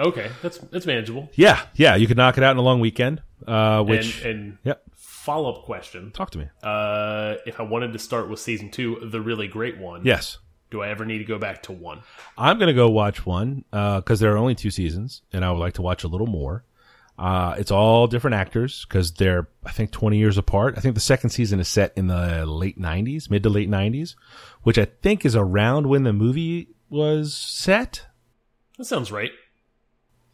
Okay, 0.00 0.30
that's 0.42 0.58
that's 0.58 0.86
manageable. 0.86 1.30
Yeah, 1.34 1.60
yeah, 1.74 1.96
you 1.96 2.06
could 2.06 2.16
knock 2.16 2.38
it 2.38 2.44
out 2.44 2.52
in 2.52 2.56
a 2.58 2.62
long 2.62 2.80
weekend. 2.80 3.22
Uh, 3.46 3.82
which, 3.82 4.22
and 4.24 4.30
and 4.36 4.58
yep, 4.64 4.82
follow 4.96 5.52
up 5.54 5.64
question: 5.64 6.10
talk 6.12 6.30
to 6.30 6.38
me. 6.38 6.46
uh, 6.62 7.34
If 7.46 7.60
I 7.60 7.64
wanted 7.64 7.92
to 7.92 7.98
start 7.98 8.28
with 8.28 8.38
season 8.40 8.70
two, 8.70 8.98
the 9.10 9.20
really 9.20 9.48
great 9.48 9.78
one, 9.78 10.02
Yes, 10.04 10.38
do 10.70 10.80
I 10.82 10.88
ever 10.88 11.04
need 11.04 11.18
to 11.18 11.24
go 11.24 11.38
back 11.38 11.62
to 11.64 11.72
one? 11.72 12.00
I'm 12.38 12.58
gonna 12.58 12.72
go 12.72 12.88
watch 12.88 13.26
one 13.26 13.64
because 13.70 14.20
there 14.20 14.32
are 14.32 14.38
only 14.38 14.54
two 14.54 14.70
seasons, 14.70 15.22
and 15.32 15.44
I 15.44 15.50
would 15.50 15.58
like 15.60 15.74
to 15.74 15.82
watch 15.82 16.04
a 16.04 16.08
little 16.08 16.26
more. 16.26 16.64
Uh, 17.18 17.54
it's 17.58 17.70
all 17.70 18.06
different 18.06 18.34
actors 18.34 18.86
because 18.88 19.12
they're 19.12 19.46
I 19.66 19.70
think 19.70 19.90
20 19.92 20.16
years 20.16 20.38
apart. 20.38 20.74
I 20.78 20.80
think 20.80 20.94
the 20.94 21.00
second 21.00 21.30
season 21.30 21.60
is 21.60 21.68
set 21.68 21.92
in 21.94 22.06
the 22.06 22.46
late 22.46 22.80
90s, 22.80 23.28
mid 23.30 23.42
to 23.42 23.50
late 23.50 23.68
90s, 23.70 24.14
which 24.62 24.78
I 24.78 24.86
think 24.86 25.24
is 25.26 25.36
around 25.36 25.88
when 25.88 26.04
the 26.04 26.12
movie 26.14 26.68
was 26.88 27.34
set. 27.36 28.06
That 28.78 28.86
sounds 28.86 29.12
right. 29.12 29.30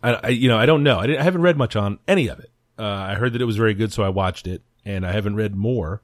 I, 0.02 0.14
I 0.14 0.28
you 0.28 0.48
know 0.48 0.58
I 0.58 0.66
don't 0.66 0.82
know. 0.82 0.98
I, 0.98 1.18
I 1.18 1.22
haven't 1.22 1.42
read 1.42 1.56
much 1.56 1.76
on 1.76 1.98
any 2.06 2.28
of 2.28 2.38
it. 2.38 2.50
Uh, 2.78 2.84
I 2.84 3.14
heard 3.14 3.32
that 3.32 3.42
it 3.42 3.46
was 3.46 3.56
very 3.56 3.74
good, 3.74 3.92
so 3.92 4.02
I 4.02 4.08
watched 4.08 4.46
it, 4.46 4.62
and 4.84 5.04
I 5.04 5.12
haven't 5.12 5.34
read 5.34 5.56
more, 5.56 6.02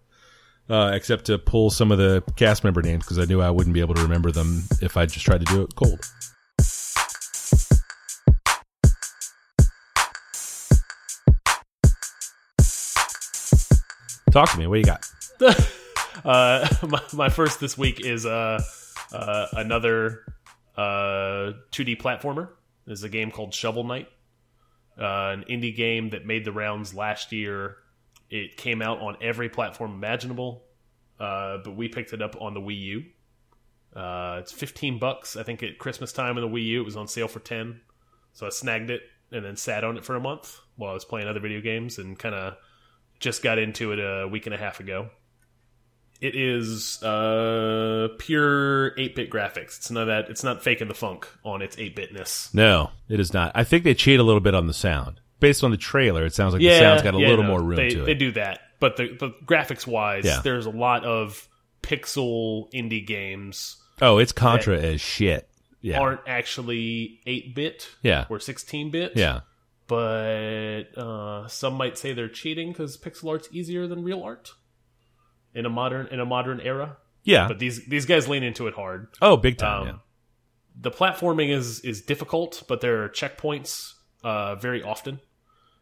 uh, 0.69 0.91
except 0.93 1.27
to 1.27 1.39
pull 1.39 1.71
some 1.71 1.93
of 1.93 1.99
the 1.99 2.23
cast 2.37 2.65
member 2.65 2.83
names 2.83 3.05
because 3.05 3.19
I 3.19 3.25
knew 3.25 3.41
I 3.41 3.51
wouldn't 3.51 3.75
be 3.75 3.81
able 3.81 3.95
to 3.95 4.03
remember 4.03 4.33
them 4.33 4.65
if 4.83 4.97
I 4.97 5.07
just 5.07 5.25
tried 5.25 5.47
to 5.47 5.53
do 5.53 5.63
it 5.63 5.75
cold. 5.77 6.01
Talk 14.33 14.51
to 14.51 14.59
me. 14.59 14.67
What 14.67 14.81
you 14.81 14.85
got? 14.85 15.09
uh, 16.25 16.69
my, 16.89 17.01
my 17.13 17.29
first 17.29 17.61
this 17.61 17.79
week 17.79 18.05
is 18.05 18.27
uh, 18.27 18.61
uh, 19.13 19.47
another 19.53 20.25
uh, 20.77 21.53
2D 21.71 21.99
platformer. 22.03 22.49
There's 22.87 23.03
a 23.03 23.09
game 23.09 23.31
called 23.31 23.55
Shovel 23.55 23.85
Knight, 23.85 24.09
uh, 24.99 25.33
an 25.33 25.45
indie 25.51 25.75
game 25.75 26.11
that 26.11 26.27
made 26.27 26.45
the 26.45 26.53
rounds 26.53 26.95
last 26.95 27.33
year. 27.33 27.77
It 28.31 28.57
came 28.57 28.83
out 28.83 29.01
on 29.01 29.17
every 29.21 29.49
platform 29.49 29.93
imaginable, 29.93 30.65
uh, 31.19 31.59
but 31.65 31.77
we 31.77 31.89
picked 31.89 32.13
it 32.13 32.23
up 32.23 32.37
on 32.41 32.55
the 32.55 32.61
Wii 32.61 32.81
U. 32.81 33.05
Uh, 33.95 34.39
it's 34.41 34.53
15 34.53 34.99
bucks. 34.99 35.37
I 35.37 35.43
think 35.45 35.63
at 35.63 35.79
Christmas 35.79 36.13
time 36.13 36.37
on 36.37 36.43
the 36.43 36.49
Wii 36.49 36.65
U, 36.67 36.81
it 36.83 36.85
was 36.85 36.97
on 36.97 37.07
sale 37.07 37.29
for 37.29 37.41
10. 37.41 37.81
So 38.33 38.47
I 38.47 38.51
snagged 38.51 38.91
it 38.91 39.03
and 39.31 39.45
then 39.45 39.57
sat 39.57 39.85
on 39.85 39.97
it 39.97 40.05
for 40.05 40.17
a 40.17 40.21
month 40.21 40.59
while 40.77 40.91
I 40.91 40.95
was 40.95 41.05
playing 41.05 41.29
other 41.29 41.41
video 41.41 41.61
games 41.61 41.99
and 41.99 42.19
kind 42.19 42.35
of 42.35 42.57
just 43.21 43.43
got 43.43 43.59
into 43.59 43.93
it 43.93 43.99
a 43.99 44.27
week 44.29 44.47
and 44.47 44.55
a 44.55 44.59
half 44.59 44.81
ago. 44.81 45.11
It 46.25 46.35
is 46.37 47.03
uh, 47.03 48.09
pure 48.19 48.93
8-bit 48.93 49.29
graphics. 49.31 49.77
It's 49.77 49.91
not 49.91 50.07
that 50.07 50.31
it's 50.31 50.43
not 50.43 50.63
faking 50.63 50.89
the 50.89 50.95
funk 50.95 51.29
on 51.45 51.61
its 51.61 51.77
8-bitness. 51.77 52.55
No, 52.55 52.93
it 53.11 53.21
is 53.21 53.35
not. 53.35 53.53
I 53.55 53.63
think 53.65 53.85
they 53.85 53.93
cheat 53.93 54.19
a 54.19 54.23
little 54.23 54.41
bit 54.41 54.55
on 54.55 54.67
the 54.67 54.73
sound. 54.73 55.21
Based 55.41 55.63
on 55.63 55.71
the 55.71 55.77
trailer, 55.77 56.25
it 56.25 56.33
sounds 56.33 56.55
like 56.55 56.63
the 56.63 56.79
sound's 56.79 57.03
got 57.03 57.15
a 57.15 57.19
yeah, 57.19 57.29
little 57.29 57.45
no, 57.45 57.51
more 57.51 57.63
room 57.63 57.77
they, 57.77 57.91
to 57.91 58.05
it. 58.05 58.07
They 58.07 58.15
do 58.15 58.33
that, 58.33 58.61
but 58.81 58.97
the 58.97 59.15
but 59.21 59.45
graphics 59.45 59.87
wise, 59.87 60.25
Yeah. 60.25 60.41
there's 60.43 60.65
a 60.65 60.71
lot 60.71 61.05
of 61.05 61.47
pixel 61.83 62.73
indie 62.73 63.07
games 63.07 63.77
oh, 64.01 64.17
it's 64.17 64.33
Contra 64.33 64.79
as 64.79 65.03
shit. 65.03 65.47
Yeah. 65.83 66.01
aren't 66.01 66.21
actually 66.27 67.21
8-bit 67.27 67.91
Yeah. 68.03 68.25
or 68.31 68.39
16-bit. 68.39 69.13
Yeah. 69.17 69.41
but 69.87 70.85
uh, 70.97 71.49
some 71.49 71.75
might 71.75 71.99
say 71.99 72.15
they're 72.15 72.31
cheating 72.31 72.73
because 72.73 72.97
pixel 72.97 73.29
art's 73.29 73.51
easier 73.53 73.87
than 73.87 74.03
real 74.03 74.23
art 74.23 74.53
in 75.55 75.67
a 75.67 75.71
modern 75.71 76.07
in 76.09 76.21
a 76.21 76.27
modern 76.27 76.61
era. 76.61 76.97
Yeah. 77.23 77.49
But 77.49 77.59
these 77.59 77.87
these 77.87 78.07
guys 78.07 78.29
lean 78.29 78.43
into 78.43 78.67
it 78.67 78.75
hard. 78.75 79.09
oh, 79.23 79.37
big 79.37 79.59
time. 79.59 79.83
Um, 79.83 79.87
yeah. 79.87 79.95
The 80.81 80.91
platforming 80.91 81.51
is 81.51 81.81
is 81.81 82.03
difficult, 82.03 82.63
but 82.69 82.81
there 82.81 83.05
are 83.05 83.09
checkpoints 83.09 83.93
uh, 84.23 84.57
very 84.57 84.83
often, 84.83 85.21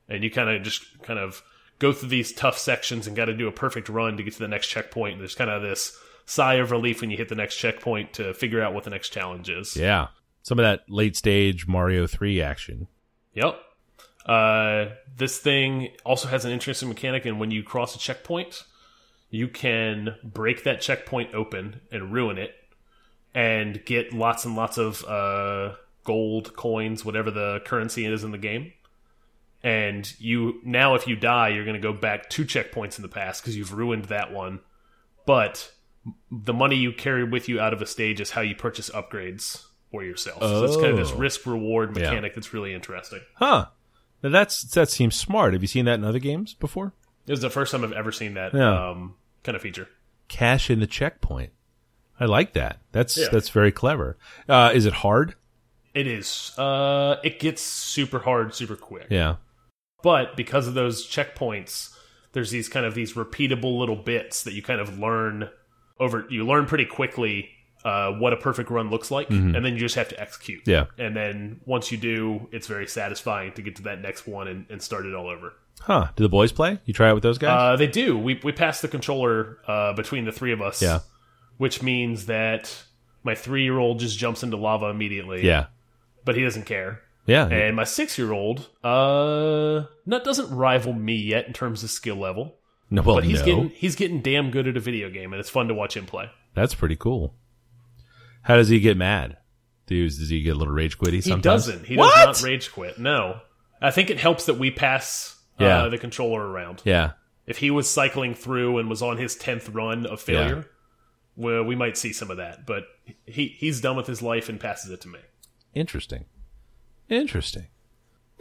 and 0.08 0.22
you 0.22 0.30
kind 0.30 0.50
of 0.50 0.62
just 0.62 1.02
kind 1.02 1.18
of 1.18 1.42
go 1.78 1.92
through 1.92 2.10
these 2.10 2.32
tough 2.32 2.58
sections 2.58 3.06
and 3.06 3.16
got 3.16 3.24
to 3.24 3.34
do 3.34 3.48
a 3.48 3.52
perfect 3.52 3.88
run 3.88 4.16
to 4.16 4.22
get 4.22 4.34
to 4.34 4.38
the 4.38 4.48
next 4.48 4.68
checkpoint. 4.68 5.14
And 5.14 5.20
There's 5.20 5.34
kind 5.34 5.50
of 5.50 5.62
this 5.62 5.98
sigh 6.26 6.54
of 6.54 6.70
relief 6.70 7.00
when 7.00 7.10
you 7.10 7.16
hit 7.16 7.28
the 7.28 7.34
next 7.34 7.56
checkpoint 7.56 8.12
to 8.14 8.32
figure 8.34 8.62
out 8.62 8.72
what 8.72 8.84
the 8.84 8.90
next 8.90 9.08
challenge 9.08 9.50
is. 9.50 9.76
Yeah. 9.76 10.08
Some 10.42 10.58
of 10.58 10.62
that 10.64 10.88
late 10.88 11.16
stage 11.16 11.66
Mario 11.66 12.06
3 12.06 12.40
action. 12.40 12.86
Yep. 13.34 13.58
Uh, 14.26 14.86
this 15.16 15.38
thing 15.38 15.88
also 16.04 16.28
has 16.28 16.44
an 16.44 16.52
interesting 16.52 16.88
mechanic, 16.88 17.24
and 17.26 17.40
when 17.40 17.50
you 17.50 17.62
cross 17.62 17.96
a 17.96 17.98
checkpoint, 17.98 18.62
you 19.32 19.48
can 19.48 20.14
break 20.22 20.62
that 20.64 20.80
checkpoint 20.80 21.34
open 21.34 21.80
and 21.90 22.12
ruin 22.12 22.38
it, 22.38 22.54
and 23.34 23.84
get 23.84 24.12
lots 24.12 24.44
and 24.44 24.54
lots 24.54 24.76
of 24.78 25.04
uh, 25.06 25.74
gold 26.04 26.54
coins, 26.54 27.04
whatever 27.04 27.30
the 27.32 27.60
currency 27.64 28.04
is 28.06 28.22
in 28.24 28.30
the 28.30 28.38
game. 28.38 28.72
And 29.64 30.12
you 30.20 30.60
now, 30.64 30.94
if 30.96 31.06
you 31.06 31.16
die, 31.16 31.48
you're 31.48 31.64
going 31.64 31.80
to 31.80 31.82
go 31.82 31.92
back 31.92 32.28
two 32.28 32.44
checkpoints 32.44 32.98
in 32.98 33.02
the 33.02 33.08
past 33.08 33.42
because 33.42 33.56
you've 33.56 33.72
ruined 33.72 34.06
that 34.06 34.32
one. 34.32 34.60
But 35.24 35.70
the 36.32 36.52
money 36.52 36.74
you 36.76 36.92
carry 36.92 37.22
with 37.24 37.48
you 37.48 37.60
out 37.60 37.72
of 37.72 37.80
a 37.80 37.86
stage 37.86 38.20
is 38.20 38.32
how 38.32 38.40
you 38.40 38.56
purchase 38.56 38.90
upgrades 38.90 39.64
for 39.92 40.02
yourself. 40.02 40.40
So 40.42 40.64
it's 40.64 40.74
kind 40.76 40.88
of 40.88 40.96
this 40.96 41.12
Oh. 41.12 41.16
risk 41.16 41.46
reward 41.46 41.96
Yeah. 41.96 42.02
mechanic 42.10 42.34
that's 42.34 42.52
really 42.52 42.74
interesting. 42.74 43.20
Huh. 43.34 43.66
Now 44.22 44.30
that's 44.30 44.62
that 44.72 44.90
seems 44.90 45.14
smart. 45.14 45.52
Have 45.52 45.62
you 45.62 45.68
seen 45.68 45.84
that 45.84 45.94
in 45.94 46.04
other 46.04 46.18
games 46.18 46.54
before? 46.54 46.92
This 47.26 47.36
is 47.36 47.42
the 47.42 47.50
first 47.50 47.70
time 47.70 47.84
I've 47.84 47.92
ever 47.92 48.10
seen 48.10 48.34
that 48.34 48.52
Yeah. 48.52 48.88
um, 48.90 49.14
kind 49.42 49.56
of 49.56 49.62
feature. 49.62 49.88
Cash 50.28 50.70
in 50.70 50.80
the 50.80 50.86
checkpoint. 50.86 51.50
I 52.20 52.24
like 52.26 52.52
that. 52.54 52.80
That's 52.92 53.16
Yeah. 53.16 53.26
that's 53.32 53.48
very 53.48 53.72
clever. 53.72 54.16
Uh, 54.48 54.70
is 54.74 54.86
it 54.86 54.92
hard? 54.92 55.34
It 55.94 56.06
is. 56.06 56.52
Uh, 56.56 57.16
it 57.22 57.38
gets 57.38 57.60
super 57.62 58.20
hard 58.20 58.54
super 58.54 58.76
quick. 58.76 59.06
Yeah. 59.10 59.36
But 60.02 60.36
because 60.36 60.66
of 60.66 60.74
those 60.74 61.06
checkpoints, 61.08 61.94
there's 62.32 62.50
these 62.50 62.68
kind 62.68 62.86
of 62.86 62.94
these 62.94 63.12
repeatable 63.14 63.78
little 63.78 63.96
bits 63.96 64.42
that 64.44 64.52
you 64.54 64.62
kind 64.62 64.80
of 64.80 64.98
learn 64.98 65.48
over. 66.00 66.26
You 66.30 66.46
learn 66.46 66.66
pretty 66.66 66.86
quickly 66.86 67.50
uh, 67.84 68.12
what 68.12 68.32
a 68.32 68.36
perfect 68.36 68.70
run 68.70 68.90
looks 68.90 69.10
like, 69.10 69.28
and 69.30 69.54
then 69.54 69.74
you 69.74 69.78
just 69.78 69.96
have 69.96 70.08
to 70.08 70.20
execute. 70.20 70.62
Yeah. 70.66 70.86
And 70.98 71.16
then 71.16 71.60
once 71.66 71.90
you 71.92 71.98
do, 71.98 72.48
it's 72.52 72.68
very 72.68 72.86
satisfying 72.86 73.52
to 73.54 73.62
get 73.62 73.76
to 73.76 73.82
that 73.82 74.00
next 74.00 74.26
one 74.26 74.46
and, 74.48 74.66
and 74.70 74.80
start 74.80 75.04
it 75.04 75.14
all 75.14 75.28
over. 75.28 75.54
Huh. 75.84 76.08
Do 76.16 76.22
the 76.22 76.28
boys 76.28 76.52
play? 76.52 76.78
You 76.84 76.94
try 76.94 77.10
it 77.10 77.14
with 77.14 77.22
those 77.22 77.38
guys? 77.38 77.74
Uh, 77.74 77.76
they 77.76 77.86
do. 77.86 78.16
We 78.18 78.40
we 78.44 78.52
passed 78.52 78.82
the 78.82 78.88
controller 78.88 79.58
uh, 79.66 79.92
between 79.94 80.24
the 80.24 80.32
three 80.32 80.52
of 80.52 80.60
us. 80.62 80.80
Yeah. 80.82 81.00
Which 81.58 81.82
means 81.82 82.26
that 82.26 82.84
my 83.24 83.34
three 83.34 83.62
year 83.64 83.78
old 83.78 84.00
just 84.00 84.18
jumps 84.18 84.42
into 84.42 84.56
lava 84.56 84.86
immediately. 84.86 85.44
yeah. 85.46 85.66
But 86.24 86.36
he 86.36 86.42
doesn't 86.42 86.66
care. 86.66 87.00
Yeah. 87.26 87.46
And 87.48 87.76
my 87.76 87.84
six 87.84 88.16
year 88.18 88.32
old, 88.32 88.68
uh, 88.84 89.86
that 90.06 90.24
doesn't 90.24 90.54
rival 90.54 90.92
me 90.92 91.16
yet 91.16 91.46
in 91.46 91.52
terms 91.52 91.82
of 91.84 91.90
skill 91.90 92.16
level. 92.16 92.56
no, 92.90 93.02
well, 93.02 93.16
But 93.16 93.24
he's 93.24 93.40
no. 93.40 93.44
getting 93.46 93.68
he's 93.70 93.96
getting 93.96 94.22
damn 94.22 94.50
good 94.50 94.66
at 94.68 94.76
a 94.76 94.80
video 94.80 95.08
game, 95.10 95.32
and 95.32 95.40
it's 95.40 95.50
fun 95.50 95.68
to 95.68 95.74
watch 95.74 95.96
him 95.96 96.06
play. 96.06 96.30
That's 96.54 96.74
pretty 96.74 96.96
cool. 96.96 97.34
How 98.42 98.56
does 98.56 98.68
he 98.68 98.80
get 98.80 98.96
mad? 98.96 99.36
Does, 99.86 100.18
does 100.18 100.28
he 100.30 100.42
get 100.42 100.50
a 100.56 100.58
little 100.58 100.74
rage 100.74 100.98
quitty 100.98 101.22
Sometimes? 101.22 101.66
He 101.66 101.72
doesn't. 101.72 101.86
He 101.86 101.96
What? 101.96 102.14
does 102.14 102.42
not 102.42 102.48
rage 102.48 102.72
quit. 102.72 102.98
No, 102.98 103.40
I 103.80 103.90
think 103.90 104.10
it 104.10 104.18
helps 104.18 104.46
that 104.46 104.54
we 104.54 104.70
pass 104.70 105.31
Yeah. 105.58 105.84
uh, 105.84 105.88
the 105.88 105.98
controller 105.98 106.46
around. 106.46 106.82
Yeah. 106.84 107.12
If 107.46 107.58
he 107.58 107.70
was 107.70 107.90
cycling 107.90 108.34
through 108.34 108.78
and 108.78 108.88
was 108.88 109.02
on 109.02 109.16
his 109.18 109.34
tenth 109.34 109.68
run 109.68 110.06
of 110.06 110.20
failure, 110.20 110.66
well, 111.36 111.64
we 111.64 111.74
might 111.74 111.96
see 111.96 112.12
some 112.12 112.30
of 112.30 112.36
that. 112.36 112.66
But 112.66 112.84
he 113.26 113.48
he's 113.48 113.80
done 113.80 113.96
with 113.96 114.06
his 114.06 114.22
life 114.22 114.48
and 114.48 114.60
passes 114.60 114.90
it 114.90 115.00
to 115.02 115.08
me. 115.08 115.18
Interesting. 115.74 116.26
Interesting. 117.08 117.66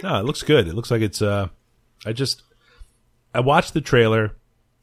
No, 0.04 0.20
it 0.20 0.26
looks 0.26 0.44
good. 0.44 0.68
It 0.68 0.74
looks 0.76 0.92
like 0.92 1.02
it's 1.02 1.22
uh 1.22 1.48
I 2.06 2.14
just 2.14 2.44
I 3.34 3.40
watched 3.40 3.74
the 3.74 3.82
trailer. 3.82 4.36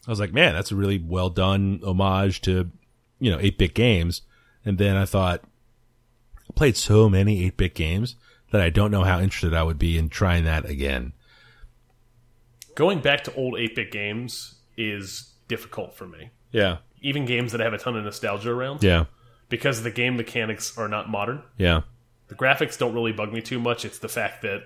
I 0.07 0.11
was 0.11 0.21
like, 0.21 0.33
man, 0.33 0.55
that's 0.55 0.73
a 0.73 0.77
really 0.77 0.99
well 0.99 1.29
done 1.29 1.81
homage 1.85 2.41
to, 2.43 2.71
you 3.19 3.31
know, 3.31 3.37
8-bit 3.39 3.75
games. 3.75 4.23
And 4.65 4.79
then 4.79 4.97
I 4.97 5.05
thought 5.05 5.43
I 6.49 6.53
played 6.55 6.77
so 6.77 7.11
many 7.11 7.51
8-bit 7.51 7.75
games 7.75 8.17
that 8.51 8.63
I 8.63 8.71
don't 8.71 8.91
know 8.91 9.05
how 9.05 9.21
interested 9.21 9.53
I 9.53 9.63
would 9.65 9.79
be 9.79 9.99
in 9.99 10.09
trying 10.09 10.45
that 10.45 10.65
again. 10.65 11.13
Going 12.79 13.01
back 13.01 13.25
to 13.25 13.35
old 13.35 13.59
eight 13.59 13.75
bit 13.75 13.91
games 13.91 14.55
is 14.77 15.33
difficult 15.49 15.95
for 15.95 16.07
me. 16.07 16.31
Yeah. 16.53 16.77
Even 17.03 17.25
games 17.27 17.51
that 17.51 17.61
have 17.61 17.73
a 17.73 17.79
ton 17.79 17.97
of 17.97 18.05
nostalgia 18.05 18.53
around, 18.53 18.85
Yeah. 18.85 19.07
because 19.49 19.83
the 19.83 19.91
game 19.91 20.17
mechanics 20.17 20.79
are 20.79 20.87
not 20.87 21.11
modern. 21.11 21.43
Yeah. 21.57 21.81
The 22.29 22.37
graphics 22.37 22.79
don't 22.79 22.95
really 22.95 23.11
bug 23.11 23.33
me 23.33 23.41
too 23.43 23.59
much. 23.59 23.85
It's 23.85 23.99
the 23.99 24.09
fact 24.09 24.43
that 24.43 24.63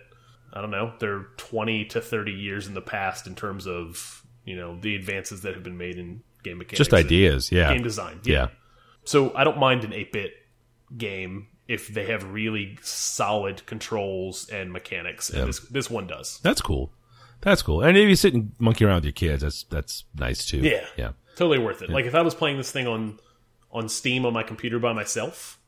I 0.53 0.61
don't 0.61 0.71
know 0.71 0.93
they're 0.99 1.29
twenty 1.39 1.87
to 1.87 2.03
thirty 2.03 2.33
years 2.33 2.67
in 2.67 2.75
the 2.75 2.83
past 2.83 3.27
in 3.27 3.35
terms 3.35 3.67
of 3.67 4.23
you 4.45 4.57
know 4.57 4.79
the 4.79 4.95
advances 4.95 5.41
that 5.43 5.55
have 5.55 5.63
been 5.63 5.79
made 5.79 5.97
in 5.97 6.23
game 6.43 6.59
mechanics, 6.59 6.77
Just 6.79 6.93
ideas, 6.93 7.51
yeah. 7.51 7.73
game 7.73 7.83
design. 7.83 8.21
Yeah. 8.25 8.49
So 9.05 9.35
I 9.35 9.45
don't 9.45 9.57
mind 9.59 9.85
an 9.85 9.95
eight 9.95 10.13
bit 10.13 10.35
game 10.99 11.47
if 11.67 11.89
they 11.89 12.05
have 12.07 12.25
really 12.25 12.77
solid 12.83 13.65
controls 13.65 14.49
and 14.51 14.71
mechanics, 14.71 15.31
and 15.31 15.49
this 15.49 15.61
this 15.61 15.89
one 15.89 16.07
does. 16.07 16.39
That's 16.43 16.61
cool. 16.61 16.93
That's 17.43 17.61
cool. 17.63 17.83
And 17.83 17.97
if 17.97 18.09
you 18.09 18.17
sit 18.17 18.35
and 18.35 18.53
monkey 18.59 18.85
around 18.85 18.97
with 18.97 19.05
your 19.05 19.13
kids, 19.13 19.43
that's 19.43 19.65
that's 19.65 20.05
nice 20.17 20.47
too. 20.47 20.59
Yeah. 20.59 20.85
Yeah. 20.97 21.13
Totally 21.37 21.59
worth 21.59 21.83
it. 21.83 21.91
Like 21.91 22.07
if 22.07 22.15
I 22.15 22.23
was 22.23 22.35
playing 22.35 22.57
this 22.57 22.71
thing 22.73 22.87
on 22.87 23.19
on 23.71 23.89
Steam 23.89 24.25
on 24.27 24.33
my 24.33 24.43
computer 24.43 24.79
by 24.79 24.93
myself, 24.93 25.59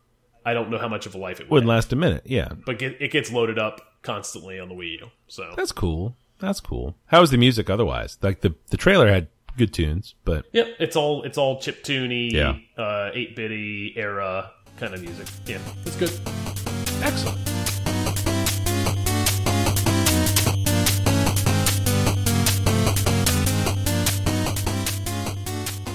I 0.45 0.55
don't 0.55 0.71
know 0.71 0.79
how 0.79 0.89
much 0.89 1.07
of 1.07 1.15
a 1.15 1.19
life 1.19 1.41
it 1.41 1.45
would. 1.45 1.51
Wouldn't 1.53 1.69
last 1.69 1.93
a 1.93 1.97
minute. 1.97 2.23
Yeah. 2.27 2.49
But 2.67 2.79
get, 2.79 3.01
it 3.01 3.11
gets 3.11 3.31
loaded 3.33 3.59
up 3.59 3.81
constantly 4.03 4.59
on 4.61 4.69
the 4.69 4.75
Wii 4.75 5.01
U. 5.01 5.11
So 5.27 5.53
That's 5.57 5.73
cool. 5.73 6.17
That's 6.39 6.61
cool. 6.61 6.95
How 7.07 7.21
was 7.21 7.31
the 7.31 7.39
music 7.39 7.71
otherwise? 7.71 8.19
Like 8.23 8.41
the 8.43 8.55
the 8.71 8.77
trailer 8.77 9.09
had 9.09 9.29
good 9.57 9.73
tunes, 9.73 10.15
but 10.25 10.47
Yep, 10.53 10.67
it's 10.81 10.97
all 10.97 11.23
it's 11.23 11.39
all 11.39 11.61
chip 11.61 11.83
tuney, 11.83 12.31
Yeah. 12.33 12.57
uh, 12.77 13.11
eight 13.15 13.35
bitty 13.37 13.95
era 13.97 14.51
kind 14.77 14.93
of 14.95 15.01
music. 15.01 15.27
Yeah, 15.47 15.59
it's 15.87 15.97
good. 15.97 16.11
excellent. 17.03 17.54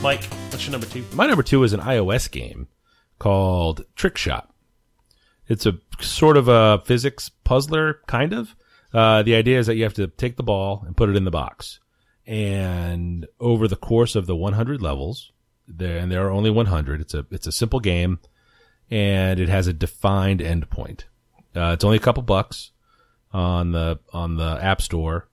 Mike, 0.02 0.24
what's 0.24 0.66
your 0.66 0.72
number 0.72 0.88
two? 0.88 1.04
My 1.14 1.28
number 1.28 1.44
two 1.44 1.62
is 1.64 1.74
an 1.74 1.82
iOS 1.82 2.32
game 2.32 2.70
called 3.20 3.84
Trick 3.96 4.18
Shot. 4.18 4.50
It's 5.50 5.66
a 5.66 5.78
sort 6.00 6.38
of 6.38 6.48
a 6.48 6.82
physics 6.86 7.28
puzzler, 7.44 8.00
kind 8.08 8.32
of. 8.32 8.56
Uh, 8.94 9.24
the 9.24 9.36
idea 9.36 9.60
is 9.60 9.68
that 9.68 9.76
you 9.76 9.84
have 9.84 9.96
to 9.96 10.08
take 10.08 10.38
the 10.38 10.44
ball 10.44 10.84
and 10.88 10.96
put 10.96 11.10
it 11.10 11.18
in 11.18 11.26
the 11.26 11.32
box. 11.32 11.82
And 12.26 13.28
over 13.42 13.68
the 13.68 13.76
course 13.76 14.16
of 14.16 14.26
the 14.26 14.38
100 14.38 14.82
levels, 14.82 15.34
there 15.68 15.98
and 15.98 16.10
there 16.10 16.26
are 16.26 16.32
only 16.32 16.50
100. 16.50 17.02
It's 17.02 17.14
a 17.14 17.26
it's 17.30 17.48
a 17.48 17.52
simple 17.52 17.80
game, 17.82 18.20
and 18.90 19.40
it 19.40 19.50
has 19.50 19.68
a 19.68 19.74
defined 19.74 20.40
endpoint. 20.40 21.04
Uh, 21.56 21.72
it's 21.74 21.84
only 21.84 21.98
a 21.98 22.02
couple 22.02 22.24
bucks 22.24 22.72
on 23.34 23.74
the 23.74 24.00
on 24.14 24.38
the 24.38 24.60
App 24.62 24.82
Store, 24.82 25.28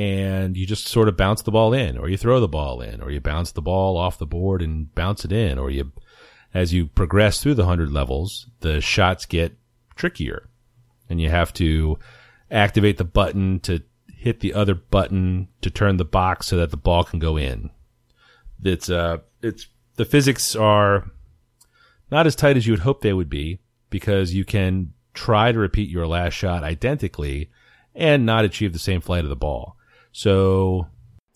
and 0.00 0.56
you 0.56 0.64
just 0.64 0.88
sort 0.88 1.08
of 1.08 1.16
bounce 1.18 1.42
the 1.42 1.50
ball 1.50 1.74
in, 1.74 1.98
or 1.98 2.08
you 2.08 2.16
throw 2.16 2.40
the 2.40 2.48
ball 2.48 2.80
in, 2.80 3.02
or 3.02 3.10
you 3.10 3.20
bounce 3.20 3.52
the 3.52 3.60
ball 3.60 3.98
off 3.98 4.16
the 4.16 4.24
board 4.24 4.62
and 4.62 4.94
bounce 4.94 5.26
it 5.26 5.30
in, 5.30 5.58
or 5.58 5.68
you, 5.68 5.92
as 6.54 6.72
you 6.72 6.86
progress 6.86 7.42
through 7.42 7.52
the 7.52 7.66
hundred 7.66 7.92
levels, 7.92 8.46
the 8.60 8.80
shots 8.80 9.26
get 9.26 9.58
trickier, 9.96 10.48
and 11.10 11.20
you 11.20 11.28
have 11.28 11.52
to 11.52 11.98
activate 12.50 12.96
the 12.96 13.04
button 13.04 13.60
to 13.60 13.82
hit 14.10 14.40
the 14.40 14.54
other 14.54 14.74
button 14.74 15.48
to 15.60 15.68
turn 15.68 15.98
the 15.98 16.04
box 16.06 16.46
so 16.46 16.56
that 16.56 16.70
the 16.70 16.78
ball 16.78 17.04
can 17.04 17.18
go 17.18 17.36
in. 17.36 17.68
It's 18.64 18.88
uh, 18.88 19.18
it's 19.42 19.66
the 19.96 20.06
physics 20.06 20.56
are 20.56 21.10
not 22.10 22.26
as 22.26 22.34
tight 22.34 22.56
as 22.56 22.66
you 22.66 22.72
would 22.72 22.80
hope 22.80 23.02
they 23.02 23.12
would 23.12 23.28
be 23.28 23.60
because 23.90 24.32
you 24.32 24.46
can 24.46 24.94
try 25.12 25.52
to 25.52 25.58
repeat 25.58 25.90
your 25.90 26.06
last 26.06 26.32
shot 26.32 26.64
identically 26.64 27.50
and 27.94 28.24
not 28.24 28.46
achieve 28.46 28.72
the 28.72 28.78
same 28.78 29.02
flight 29.02 29.24
of 29.24 29.28
the 29.28 29.36
ball. 29.36 29.76
So 30.12 30.86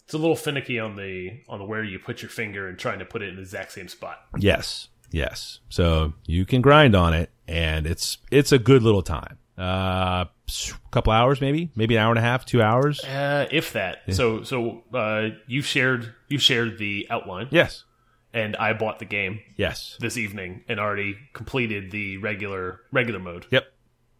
It's 0.04 0.14
a 0.14 0.18
little 0.18 0.36
finicky 0.36 0.78
on 0.78 0.96
the 0.96 1.40
on 1.48 1.58
the 1.58 1.64
where 1.64 1.84
you 1.84 1.98
put 1.98 2.22
your 2.22 2.30
finger 2.30 2.68
and 2.68 2.78
trying 2.78 2.98
to 2.98 3.04
put 3.04 3.22
it 3.22 3.28
in 3.30 3.36
the 3.36 3.42
exact 3.42 3.72
same 3.72 3.88
spot. 3.88 4.18
yes, 4.38 4.88
yes. 5.10 5.60
So 5.68 6.14
you 6.26 6.44
can 6.44 6.60
grind 6.60 6.94
on 6.94 7.14
it 7.14 7.30
and 7.48 7.86
it's 7.86 8.18
it's 8.30 8.52
a 8.52 8.58
good 8.58 8.82
little 8.82 9.02
time. 9.02 9.38
Uh, 9.56 10.24
a 10.26 10.90
couple 10.90 11.12
hours 11.12 11.40
maybe, 11.40 11.70
maybe 11.76 11.94
an 11.94 12.02
hour 12.02 12.10
and 12.10 12.18
a 12.18 12.22
half, 12.22 12.44
two 12.44 12.60
hours. 12.60 13.02
Uh, 13.04 13.46
if 13.52 13.72
that. 13.74 13.98
So 14.10 14.42
so 14.42 14.82
uh, 14.92 15.28
you 15.46 15.62
shared 15.62 16.12
you 16.28 16.38
shared 16.38 16.78
the 16.78 17.06
outline, 17.08 17.46
Yes, 17.52 17.84
and 18.32 18.56
I 18.56 18.72
bought 18.72 18.98
the 18.98 19.04
game 19.04 19.38
yes, 19.56 19.96
this 20.00 20.16
evening 20.16 20.64
and 20.68 20.80
already 20.80 21.16
completed 21.34 21.92
the 21.92 22.16
regular 22.16 22.80
regular 22.90 23.20
mode, 23.20 23.46
yep, 23.50 23.72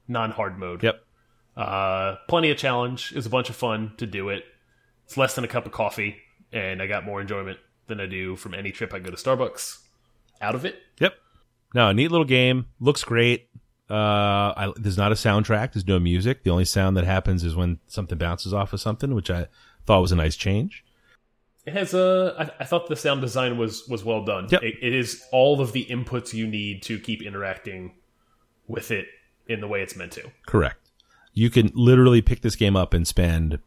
non 0.07 0.31
hard 0.31 0.57
mode. 0.57 0.85
yep. 0.85 1.04
Uh, 1.57 2.17
plenty 2.29 2.51
of 2.51 2.57
challenge. 2.59 3.13
It 3.13 3.17
was 3.17 3.27
a 3.27 3.31
bunch 3.31 3.49
of 3.51 3.57
fun 3.57 3.93
to 3.99 4.07
do 4.07 4.29
it. 4.29 4.45
It's 5.05 5.17
less 5.17 5.35
than 5.35 5.45
a 5.45 5.49
cup 5.49 5.67
of 5.67 5.73
coffee, 5.73 6.17
and 6.53 6.81
I 6.83 6.87
got 6.87 7.05
more 7.05 7.21
enjoyment 7.21 7.59
than 7.87 8.01
I 8.01 8.07
do 8.07 8.37
from 8.37 8.55
any 8.55 8.73
trip 8.73 8.93
I 8.95 8.99
go 8.99 9.11
to 9.11 9.17
Starbucks. 9.17 9.79
Out 10.41 10.55
of 10.55 10.65
it, 10.65 10.77
Yep. 10.99 11.15
No, 11.75 11.93
neat 11.93 12.11
little 12.11 12.25
game. 12.27 12.67
Looks 12.81 13.03
great. 13.05 13.49
Uh, 13.91 13.95
I, 14.57 14.73
there's 14.77 14.97
not 14.97 15.13
a 15.13 15.15
soundtrack. 15.15 15.73
There's 15.73 15.87
no 15.87 15.99
music. 16.01 16.43
The 16.43 16.51
only 16.51 16.65
sound 16.65 16.97
that 16.97 17.05
happens 17.05 17.45
is 17.45 17.55
when 17.55 17.79
something 17.87 18.17
bounces 18.19 18.53
off 18.55 18.73
of 18.73 18.81
something, 18.81 19.15
which 19.15 19.31
I 19.31 19.47
thought 19.87 20.01
was 20.01 20.13
a 20.13 20.17
nice 20.17 20.37
change. 20.37 20.85
it 21.67 21.73
has 21.73 21.95
a. 21.95 22.35
I, 22.39 22.63
I 22.63 22.65
thought 22.65 22.89
the 22.89 22.97
sound 22.97 23.21
design 23.21 23.59
was 23.59 23.87
was 23.89 24.05
well 24.05 24.25
done. 24.25 24.49
Yep. 24.51 24.63
It, 24.63 24.75
it 24.83 24.93
is 24.95 25.23
all 25.33 25.61
of 25.61 25.73
the 25.73 25.85
inputs 25.87 26.33
you 26.33 26.47
need 26.47 26.83
to 26.85 26.99
keep 26.99 27.23
interacting 27.23 27.95
with 28.67 28.91
it 28.91 29.07
in 29.47 29.61
the 29.61 29.69
way 29.69 29.83
it's 29.83 29.97
meant 29.97 30.13
to. 30.13 30.31
Correct. 30.47 30.79
You 31.35 31.51
can 31.51 31.71
literally 31.75 32.23
pick 32.23 32.41
this 32.41 32.57
game 32.57 32.77
up 32.77 32.95
and 32.95 33.07
spend 33.07 33.59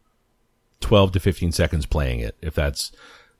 12 0.81 1.13
to 1.13 1.19
15 1.19 1.51
seconds 1.51 1.85
playing 1.85 2.19
it 2.19 2.35
if 2.41 2.53
that's 2.53 2.91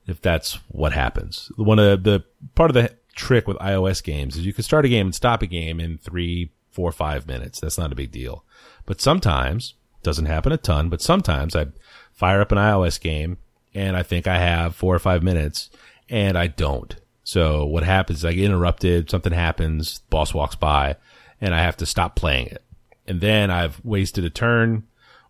if 0.06 0.20
that's 0.22 0.54
what 0.68 0.92
happens. 0.92 1.50
One 1.56 1.78
of 1.78 2.04
the 2.04 2.24
part 2.54 2.70
of 2.70 2.74
the 2.74 2.94
trick 3.14 3.46
with 3.46 3.58
iOS 3.58 4.02
games 4.02 4.36
is 4.36 4.46
you 4.46 4.52
can 4.52 4.64
start 4.64 4.84
a 4.84 4.88
game 4.88 5.08
and 5.08 5.14
stop 5.14 5.42
a 5.42 5.46
game 5.46 5.80
in 5.80 5.98
three, 5.98 6.50
four, 6.70 6.90
five 6.92 7.26
minutes. 7.26 7.60
That's 7.60 7.78
not 7.78 7.92
a 7.92 7.96
big 7.96 8.10
deal. 8.10 8.44
But 8.86 9.00
sometimes 9.00 9.74
doesn't 10.02 10.26
happen 10.26 10.52
a 10.52 10.56
ton, 10.56 10.88
but 10.88 11.02
sometimes 11.02 11.54
I 11.54 11.66
fire 12.12 12.40
up 12.40 12.52
an 12.52 12.58
iOS 12.58 13.00
game 13.00 13.36
and 13.74 13.96
I 13.96 14.02
think 14.02 14.26
I 14.26 14.38
have 14.38 14.74
four 14.74 14.94
or 14.94 14.98
five 14.98 15.22
minutes 15.22 15.68
and 16.08 16.38
I 16.38 16.46
don't. 16.46 16.96
So 17.22 17.66
what 17.66 17.82
happens 17.82 18.20
is 18.20 18.24
I 18.24 18.32
get 18.32 18.46
interrupted, 18.46 19.10
something 19.10 19.32
happens, 19.32 19.98
boss 20.10 20.32
walks 20.32 20.56
by 20.56 20.96
and 21.40 21.54
I 21.54 21.62
have 21.62 21.76
to 21.78 21.86
stop 21.86 22.16
playing 22.16 22.46
it. 22.46 22.62
And 23.08 23.22
then 23.22 23.50
I've 23.50 23.82
wasted 23.84 24.24
a 24.24 24.30
turn 24.30 24.84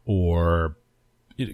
or 0.05 0.77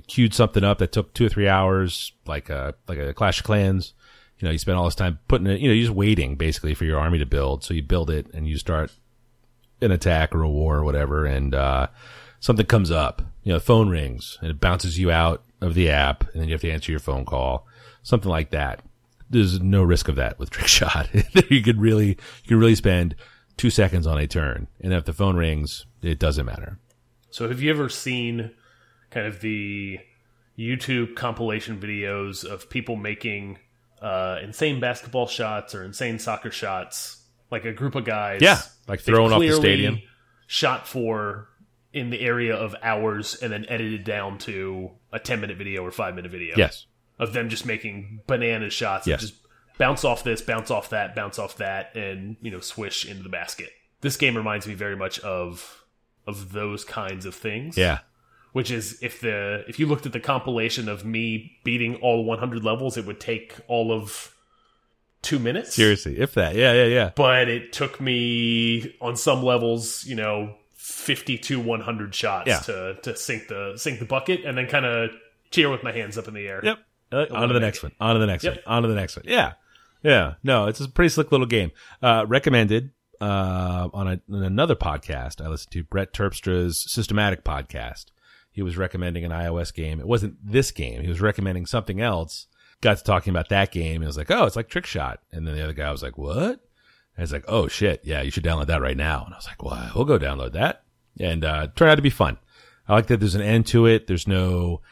queued 0.08 0.32
something 0.32 0.64
up 0.64 0.78
that 0.78 0.90
took 0.90 1.12
two 1.12 1.26
or 1.26 1.28
three 1.28 1.48
hours, 1.48 2.12
like 2.26 2.48
a 2.48 2.74
like 2.88 2.98
a 2.98 3.12
Clash 3.12 3.40
of 3.40 3.44
Clans. 3.44 3.92
You 4.38 4.46
know, 4.46 4.52
you 4.52 4.58
spend 4.58 4.78
all 4.78 4.86
this 4.86 4.94
time 4.94 5.18
putting 5.28 5.46
it. 5.46 5.60
You 5.60 5.68
know, 5.68 5.74
you're 5.74 5.84
just 5.84 5.94
waiting 5.94 6.36
basically 6.36 6.74
for 6.74 6.86
your 6.86 6.98
army 6.98 7.18
to 7.18 7.26
build. 7.26 7.62
So 7.62 7.74
you 7.74 7.82
build 7.82 8.10
it 8.10 8.26
and 8.32 8.48
you 8.48 8.56
start 8.56 8.90
an 9.82 9.92
attack 9.92 10.34
or 10.34 10.42
a 10.42 10.48
war 10.48 10.78
or 10.78 10.84
whatever, 10.84 11.26
and 11.26 11.54
uh, 11.54 11.88
something 12.40 12.66
comes 12.66 12.90
up. 12.90 13.22
You 13.42 13.52
know, 13.52 13.58
the 13.58 13.64
phone 13.64 13.90
rings 13.90 14.38
and 14.40 14.50
it 14.50 14.60
bounces 14.60 14.98
you 14.98 15.10
out 15.10 15.44
of 15.60 15.74
the 15.74 15.90
app, 15.90 16.22
and 16.32 16.40
then 16.40 16.48
you 16.48 16.54
have 16.54 16.62
to 16.62 16.70
answer 16.70 16.90
your 16.90 17.00
phone 17.00 17.26
call, 17.26 17.66
something 18.02 18.30
like 18.30 18.50
that. 18.50 18.80
There's 19.28 19.60
no 19.60 19.82
risk 19.82 20.08
of 20.08 20.16
that 20.16 20.38
with 20.38 20.50
trick 20.50 20.68
shot. 20.68 21.08
you 21.50 21.62
could 21.62 21.80
really 21.80 22.08
you 22.08 22.48
could 22.48 22.56
really 22.56 22.74
spend 22.74 23.14
two 23.56 23.70
seconds 23.70 24.06
on 24.06 24.18
a 24.18 24.26
turn, 24.26 24.68
and 24.80 24.92
if 24.92 25.04
the 25.04 25.12
phone 25.12 25.36
rings, 25.36 25.86
it 26.02 26.18
doesn't 26.18 26.46
matter. 26.46 26.78
So, 27.30 27.48
have 27.48 27.60
you 27.60 27.70
ever 27.70 27.88
seen 27.88 28.50
kind 29.10 29.26
of 29.26 29.40
the 29.40 29.98
YouTube 30.58 31.16
compilation 31.16 31.80
videos 31.80 32.44
of 32.44 32.68
people 32.70 32.96
making 32.96 33.58
uh, 34.00 34.38
insane 34.42 34.80
basketball 34.80 35.26
shots 35.26 35.74
or 35.74 35.82
insane 35.84 36.18
soccer 36.18 36.50
shots? 36.50 37.20
Like 37.50 37.64
a 37.64 37.72
group 37.72 37.94
of 37.94 38.04
guys, 38.04 38.40
Yeah, 38.42 38.60
like 38.88 39.00
throwing 39.00 39.32
off 39.32 39.40
the 39.40 39.52
stadium. 39.52 40.00
shot 40.46 40.88
for 40.88 41.48
in 41.92 42.10
the 42.10 42.20
area 42.20 42.56
of 42.56 42.74
hours, 42.82 43.36
and 43.40 43.52
then 43.52 43.64
edited 43.68 44.02
down 44.02 44.38
to 44.38 44.90
a 45.12 45.20
ten 45.20 45.40
minute 45.40 45.56
video 45.56 45.82
or 45.84 45.92
five 45.92 46.14
minute 46.16 46.32
video. 46.32 46.54
Yes. 46.56 46.86
of 47.18 47.32
them 47.32 47.48
just 47.48 47.64
making 47.64 48.20
banana 48.26 48.70
shots. 48.70 49.06
Yes. 49.06 49.20
That 49.20 49.26
just 49.28 49.40
bounce 49.78 50.04
off 50.04 50.24
this, 50.24 50.40
bounce 50.42 50.70
off 50.70 50.90
that, 50.90 51.14
bounce 51.14 51.38
off 51.38 51.56
that, 51.56 51.94
and 51.96 52.36
you 52.42 52.50
know 52.50 52.60
swish 52.60 53.04
into 53.08 53.22
the 53.22 53.28
basket. 53.28 53.70
This 54.00 54.16
game 54.16 54.36
reminds 54.36 54.66
me 54.66 54.74
very 54.74 54.96
much 54.96 55.18
of 55.20 55.84
of 56.26 56.52
those 56.52 56.84
kinds 56.84 57.26
of 57.26 57.34
things. 57.34 57.76
Yeah. 57.76 57.98
Which 58.52 58.70
is 58.70 58.98
if 59.02 59.20
the 59.20 59.64
if 59.66 59.78
you 59.80 59.86
looked 59.86 60.06
at 60.06 60.12
the 60.12 60.20
compilation 60.20 60.88
of 60.88 61.04
me 61.04 61.58
beating 61.64 61.96
all 61.96 62.24
100 62.24 62.62
levels, 62.64 62.96
it 62.96 63.04
would 63.04 63.18
take 63.18 63.54
all 63.66 63.90
of 63.92 64.32
two 65.22 65.38
minutes. 65.38 65.74
Seriously, 65.74 66.18
if 66.20 66.34
that. 66.34 66.54
Yeah, 66.54 66.72
yeah, 66.72 66.84
yeah. 66.84 67.10
But 67.16 67.48
it 67.48 67.72
took 67.72 68.00
me 68.00 68.94
on 69.00 69.16
some 69.16 69.42
levels, 69.42 70.04
you 70.04 70.14
know, 70.14 70.54
50 70.74 71.38
to 71.38 71.58
100 71.60 72.14
shots 72.14 72.46
Yeah. 72.46 72.58
to 72.60 72.94
to 73.02 73.16
sink 73.16 73.48
the 73.48 73.72
sink 73.76 73.98
the 73.98 74.04
bucket, 74.04 74.44
and 74.44 74.56
then 74.56 74.68
kind 74.68 74.86
of 74.86 75.10
cheer 75.50 75.68
with 75.68 75.82
my 75.82 75.90
hands 75.92 76.16
up 76.16 76.28
in 76.28 76.34
the 76.34 76.46
air. 76.46 76.60
Yep. 76.62 76.78
Uh, 77.10 77.26
on 77.32 77.48
to 77.48 77.54
the 77.54 77.60
next 77.60 77.82
one. 77.82 77.92
On 78.00 78.14
to 78.14 78.20
the 78.20 78.26
next 78.26 78.44
Yep. 78.44 78.54
one. 78.66 78.76
On 78.76 78.82
to 78.82 78.88
the 78.88 78.94
next 78.94 79.16
one. 79.16 79.24
Yeah. 79.26 79.54
Yeah. 80.04 80.34
No, 80.44 80.66
it's 80.66 80.80
a 80.80 80.88
pretty 80.88 81.08
slick 81.08 81.32
little 81.32 81.46
game. 81.46 81.72
Uh, 82.00 82.24
recommended 82.28 82.92
uh, 83.20 83.88
on, 83.92 84.06
a, 84.06 84.20
on 84.32 84.42
another 84.44 84.76
podcast 84.76 85.44
I 85.44 85.48
listened 85.48 85.72
to, 85.72 85.82
Brett 85.82 86.12
Terpstra's 86.12 86.78
Systematic 86.78 87.42
podcast. 87.42 88.06
He 88.52 88.62
was 88.62 88.76
recommending 88.76 89.24
an 89.24 89.32
iOS 89.32 89.74
game. 89.74 89.98
It 89.98 90.06
wasn't 90.06 90.36
this 90.40 90.70
game. 90.70 91.02
He 91.02 91.08
was 91.08 91.20
recommending 91.20 91.66
something 91.66 92.00
else. 92.00 92.46
Got 92.80 92.98
to 92.98 93.02
talking 93.02 93.32
about 93.32 93.48
that 93.48 93.72
game. 93.72 93.96
And 93.96 94.04
was 94.04 94.16
like, 94.16 94.30
oh, 94.30 94.44
it's 94.44 94.56
like 94.56 94.68
Trick 94.68 94.86
Shot. 94.86 95.20
And 95.32 95.46
then 95.46 95.56
the 95.56 95.64
other 95.64 95.72
guy 95.72 95.90
was 95.90 96.02
like, 96.02 96.16
what? 96.18 96.60
And 97.16 97.22
it's 97.22 97.32
like, 97.32 97.44
oh 97.48 97.66
shit, 97.66 98.02
yeah, 98.04 98.22
you 98.22 98.30
should 98.30 98.44
download 98.44 98.66
that 98.66 98.82
right 98.82 98.96
now. 98.96 99.24
And 99.24 99.34
I 99.34 99.38
was 99.38 99.46
like, 99.46 99.62
well, 99.62 99.90
we'll 99.94 100.04
go 100.04 100.18
download 100.18 100.52
that. 100.52 100.84
And 101.18 101.44
uh, 101.44 101.68
turned 101.74 101.92
out 101.92 101.96
to 101.96 102.02
be 102.02 102.10
fun. 102.10 102.38
I 102.86 102.92
like 102.92 103.06
that 103.06 103.20
there's 103.20 103.34
an 103.34 103.40
end 103.40 103.66
to 103.68 103.86
it. 103.86 104.06
There's 104.06 104.28
no 104.28 104.82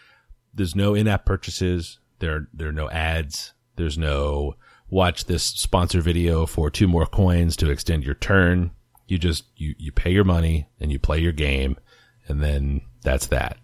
there's 0.55 0.75
no 0.75 0.95
in-app 0.95 1.27
purchases. 1.27 1.99
There 2.21 2.49
there 2.55 2.69
are 2.69 2.73
no 2.73 2.89
ads. 2.91 3.53
There's 3.77 3.99
no 3.99 4.55
watch 4.93 5.25
this 5.25 5.43
sponsor 5.43 6.03
video 6.03 6.45
for 6.45 6.71
two 6.71 6.87
more 6.87 7.07
coins 7.07 7.57
to 7.57 7.71
extend 7.71 8.05
your 8.05 8.15
turn. 8.15 8.71
You 9.09 9.19
just 9.19 9.45
you 9.57 9.75
you 9.79 9.91
pay 9.91 10.13
your 10.13 10.25
money 10.25 10.69
and 10.79 10.93
you 10.93 10.99
play 10.99 11.19
your 11.19 11.33
game, 11.33 11.77
and 12.29 12.43
then 12.43 12.83
that's 13.03 13.27
that. 13.27 13.57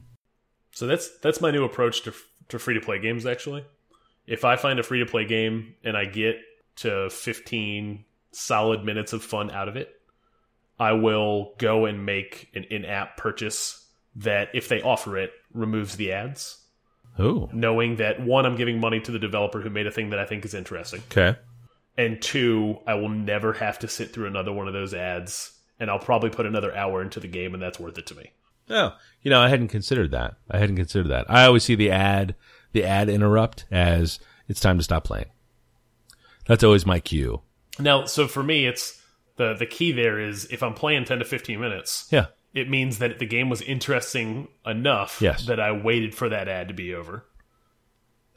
So 0.72 0.86
that's 0.86 1.08
that's 1.18 1.40
my 1.40 1.50
new 1.50 1.64
approach 1.64 2.02
to 2.02 2.14
to 2.48 2.58
free 2.58 2.74
to 2.74 2.80
play 2.80 2.98
games. 2.98 3.26
Actually, 3.26 3.64
if 4.26 4.44
I 4.44 4.56
find 4.56 4.80
a 4.80 4.82
free 4.82 5.00
to 5.00 5.06
play 5.06 5.26
game 5.26 5.74
and 5.84 5.96
I 5.96 6.06
get 6.06 6.36
to 6.76 7.10
15 7.10 8.04
solid 8.32 8.84
minutes 8.84 9.12
of 9.12 9.22
fun 9.22 9.50
out 9.50 9.68
of 9.68 9.76
it, 9.76 9.90
I 10.78 10.92
will 10.92 11.54
go 11.58 11.86
and 11.86 12.06
make 12.06 12.48
an 12.54 12.64
in 12.64 12.84
app 12.84 13.16
purchase 13.16 13.86
that, 14.16 14.48
if 14.54 14.68
they 14.68 14.80
offer 14.80 15.18
it, 15.18 15.32
removes 15.52 15.96
the 15.96 16.12
ads. 16.12 16.64
Oh, 17.18 17.48
Knowing 17.52 17.96
that 17.96 18.20
one, 18.20 18.46
I'm 18.46 18.56
giving 18.56 18.80
money 18.80 19.00
to 19.00 19.10
the 19.12 19.18
developer 19.18 19.60
who 19.60 19.70
made 19.70 19.86
a 19.86 19.90
thing 19.90 20.10
that 20.10 20.18
I 20.18 20.24
think 20.26 20.44
is 20.44 20.54
interesting, 20.54 21.02
okay. 21.10 21.36
and 21.96 22.20
two, 22.22 22.78
I 22.86 22.94
will 22.94 23.08
never 23.08 23.52
have 23.54 23.78
to 23.80 23.88
sit 23.88 24.12
through 24.12 24.26
another 24.26 24.52
one 24.52 24.68
of 24.68 24.72
those 24.74 24.94
ads, 24.94 25.52
and 25.80 25.90
I'll 25.90 25.98
probably 25.98 26.30
put 26.30 26.46
another 26.46 26.74
hour 26.76 27.02
into 27.02 27.18
the 27.20 27.28
game, 27.28 27.54
and 27.54 27.62
that's 27.62 27.80
worth 27.80 27.98
it 27.98 28.06
to 28.06 28.14
me. 28.14 28.30
Oh, 28.70 28.94
you 29.22 29.30
know, 29.30 29.40
I 29.40 29.48
hadn't 29.48 29.68
considered 29.68 30.10
that. 30.12 30.34
I 30.50 30.58
hadn't 30.58 30.76
considered 30.76 31.08
that. 31.08 31.26
I 31.28 31.44
always 31.46 31.64
see 31.64 31.74
the 31.74 31.90
ad, 31.90 32.34
the 32.72 32.84
ad 32.84 33.08
interrupt 33.08 33.64
as 33.70 34.20
it's 34.46 34.60
time 34.60 34.76
to 34.78 34.84
stop 34.84 35.04
playing. 35.04 35.26
That's 36.46 36.62
always 36.64 36.86
my 36.86 37.00
cue. 37.00 37.42
Now, 37.78 38.04
so 38.04 38.26
for 38.28 38.42
me, 38.42 38.66
it's 38.66 39.00
the 39.36 39.54
the 39.54 39.66
key 39.66 39.92
there 39.92 40.18
is 40.20 40.46
if 40.50 40.62
I'm 40.62 40.74
playing 40.74 41.04
10 41.04 41.20
to 41.20 41.24
15 41.24 41.60
minutes, 41.60 42.08
Yeah. 42.10 42.26
It 42.54 42.68
means 42.68 42.98
that 42.98 43.18
the 43.18 43.26
game 43.26 43.48
was 43.48 43.62
interesting 43.62 44.48
enough 44.66 45.20
Yes. 45.20 45.46
that 45.46 45.60
I 45.60 45.72
waited 45.72 46.14
for 46.14 46.28
that 46.28 46.48
ad 46.48 46.68
to 46.68 46.74
be 46.74 46.94
over. 46.94 47.24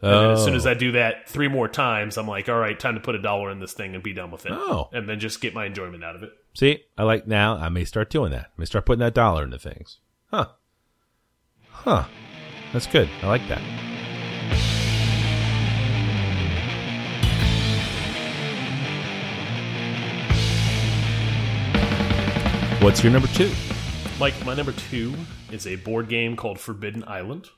And 0.02 0.12
then 0.12 0.32
as 0.32 0.44
soon 0.44 0.56
as 0.56 0.66
oh. 0.66 0.72
I 0.72 0.74
do 0.74 0.94
that 0.94 1.30
three 1.30 1.48
more 1.48 1.68
times, 1.68 2.18
I'm 2.18 2.28
like, 2.28 2.50
all 2.50 2.58
right, 2.58 2.80
time 2.80 2.96
to 2.96 3.00
put 3.02 3.14
a 3.14 3.22
dollar 3.22 3.52
in 3.52 3.60
this 3.60 3.74
thing 3.74 3.94
and 3.94 4.04
be 4.04 4.14
done 4.14 4.32
with 4.32 4.48
it. 4.48 4.52
Oh. 4.52 4.90
And 4.92 5.08
then 5.08 5.20
just 5.20 5.42
get 5.42 5.54
my 5.54 5.66
enjoyment 5.68 6.04
out 6.04 6.16
of 6.16 6.24
it. 6.24 6.32
See, 6.56 6.80
I 6.98 7.04
like 7.04 7.28
now. 7.28 7.56
I 7.56 7.70
may 7.70 7.86
start 7.86 8.10
doing 8.10 8.32
that. 8.32 8.46
I 8.48 8.54
may 8.58 8.66
start 8.66 8.86
putting 8.88 9.00
that 9.02 9.14
dollar 9.14 9.44
into 9.44 9.60
things. 9.60 10.00
Huh. 10.32 10.48
Huh. 11.70 12.06
That's 12.74 12.88
good. 12.88 13.10
I 13.22 13.28
like 13.28 13.48
that. 13.48 13.62
What's 22.82 23.04
your 23.04 23.14
number 23.14 23.28
two? 23.28 23.52
Mike, 24.22 24.46
my 24.46 24.54
number 24.54 24.72
two 24.74 25.16
is 25.52 25.66
a 25.66 25.78
board 25.78 26.08
game 26.08 26.36
called 26.36 26.60
Forbidden 26.60 27.04
Island. 27.08 27.50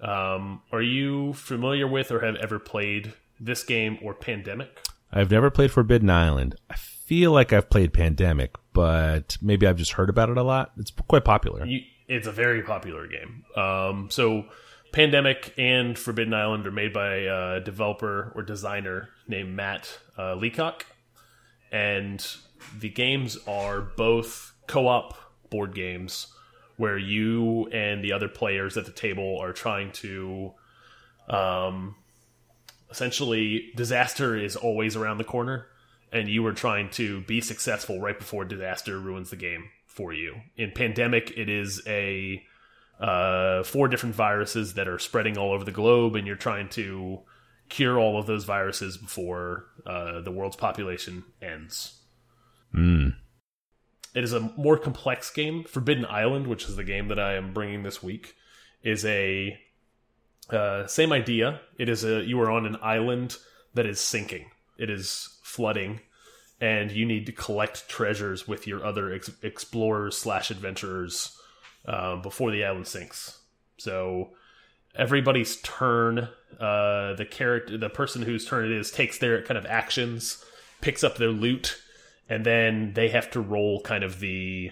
Um, 0.00 0.62
are 0.70 0.80
you 0.80 1.32
familiar 1.32 1.88
with 1.88 2.12
or 2.12 2.20
have 2.20 2.36
ever 2.36 2.60
played 2.60 3.14
this 3.40 3.64
game 3.64 3.98
or 4.00 4.14
Pandemic? 4.14 4.80
I've 5.12 5.32
never 5.32 5.50
played 5.50 5.72
Forbidden 5.72 6.08
Island. 6.08 6.54
I 6.70 6.76
feel 6.76 7.32
like 7.32 7.52
I've 7.52 7.68
played 7.68 7.92
Pandemic, 7.92 8.54
but 8.72 9.36
maybe 9.42 9.66
I've 9.66 9.74
just 9.74 9.94
heard 9.94 10.08
about 10.08 10.30
it 10.30 10.38
a 10.38 10.44
lot. 10.44 10.70
It's 10.78 10.92
quite 10.92 11.24
popular. 11.24 11.66
You, 11.66 11.80
it's 12.06 12.28
a 12.28 12.32
very 12.32 12.62
popular 12.62 13.08
game. 13.08 13.44
Um, 13.56 14.08
so, 14.08 14.44
Pandemic 14.92 15.52
and 15.58 15.98
Forbidden 15.98 16.32
Island 16.32 16.64
are 16.64 16.70
made 16.70 16.92
by 16.92 17.12
a 17.16 17.58
developer 17.58 18.30
or 18.36 18.44
designer 18.44 19.08
named 19.26 19.56
Matt 19.56 19.98
uh, 20.16 20.36
Leacock, 20.36 20.86
and 21.72 22.24
the 22.78 22.88
games 22.88 23.36
are 23.48 23.80
both 23.80 24.54
co-op 24.68 25.16
board 25.52 25.74
games 25.74 26.26
where 26.76 26.98
you 26.98 27.68
and 27.68 28.02
the 28.02 28.12
other 28.12 28.28
players 28.28 28.76
at 28.76 28.86
the 28.86 28.92
table 28.92 29.38
are 29.40 29.52
trying 29.52 29.92
to, 29.92 30.52
um, 31.28 31.94
essentially, 32.90 33.70
disaster 33.76 34.36
is 34.36 34.56
always 34.56 34.96
around 34.96 35.18
the 35.18 35.24
corner, 35.24 35.68
and 36.12 36.28
you 36.28 36.44
are 36.46 36.52
trying 36.52 36.90
to 36.90 37.20
be 37.22 37.40
successful 37.40 38.00
right 38.00 38.18
before 38.18 38.44
disaster 38.44 38.98
ruins 38.98 39.30
the 39.30 39.36
game 39.36 39.68
for 39.86 40.12
you. 40.12 40.34
In 40.56 40.72
Pandemic, 40.72 41.32
it 41.36 41.48
is 41.48 41.80
a 41.86 42.42
uh, 42.98 43.62
four 43.62 43.88
different 43.88 44.14
viruses 44.14 44.74
that 44.74 44.88
are 44.88 44.98
spreading 44.98 45.38
all 45.38 45.52
over 45.52 45.64
the 45.64 45.70
globe, 45.70 46.16
and 46.16 46.26
you're 46.26 46.36
trying 46.36 46.68
to 46.70 47.20
cure 47.68 47.98
all 47.98 48.18
of 48.18 48.26
those 48.26 48.44
viruses 48.44 48.96
before 48.96 49.66
uh, 49.86 50.20
the 50.20 50.30
world's 50.30 50.56
population 50.56 51.24
ends. 51.40 52.00
Mm. 52.74 53.14
It 54.14 54.24
is 54.24 54.32
a 54.32 54.40
more 54.56 54.76
complex 54.76 55.30
game. 55.30 55.64
Forbidden 55.64 56.04
Island, 56.06 56.46
which 56.46 56.64
is 56.64 56.76
the 56.76 56.84
game 56.84 57.08
that 57.08 57.18
I 57.18 57.34
am 57.34 57.52
bringing 57.52 57.82
this 57.82 58.02
week, 58.02 58.34
is 58.82 59.04
a 59.04 59.58
uh, 60.50 60.86
same 60.86 61.12
idea. 61.12 61.60
It 61.78 61.88
is 61.88 62.04
a 62.04 62.22
you 62.22 62.40
are 62.40 62.50
on 62.50 62.66
an 62.66 62.76
island 62.82 63.36
that 63.74 63.86
is 63.86 64.00
sinking. 64.00 64.50
It 64.78 64.90
is 64.90 65.38
flooding, 65.42 66.00
and 66.60 66.90
you 66.90 67.06
need 67.06 67.26
to 67.26 67.32
collect 67.32 67.88
treasures 67.88 68.46
with 68.46 68.66
your 68.66 68.84
other 68.84 69.12
ex 69.12 69.30
explorers 69.42 70.16
slash 70.16 70.50
adventurers 70.50 71.38
um, 71.86 72.22
before 72.22 72.50
the 72.50 72.64
island 72.64 72.86
sinks. 72.86 73.38
So 73.78 74.32
everybody's 74.94 75.56
turn, 75.62 76.28
uh, 76.60 77.14
the 77.14 77.26
character, 77.28 77.78
the 77.78 77.88
person 77.88 78.22
whose 78.22 78.44
turn 78.44 78.66
it 78.66 78.72
is, 78.72 78.90
takes 78.90 79.18
their 79.18 79.42
kind 79.42 79.58
of 79.58 79.66
actions, 79.66 80.44
picks 80.80 81.02
up 81.02 81.16
their 81.16 81.28
loot, 81.28 81.80
and 82.28 82.44
then 82.44 82.92
they 82.94 83.08
have 83.08 83.30
to 83.32 83.40
roll 83.40 83.80
kind 83.80 84.04
of 84.04 84.20
the 84.20 84.70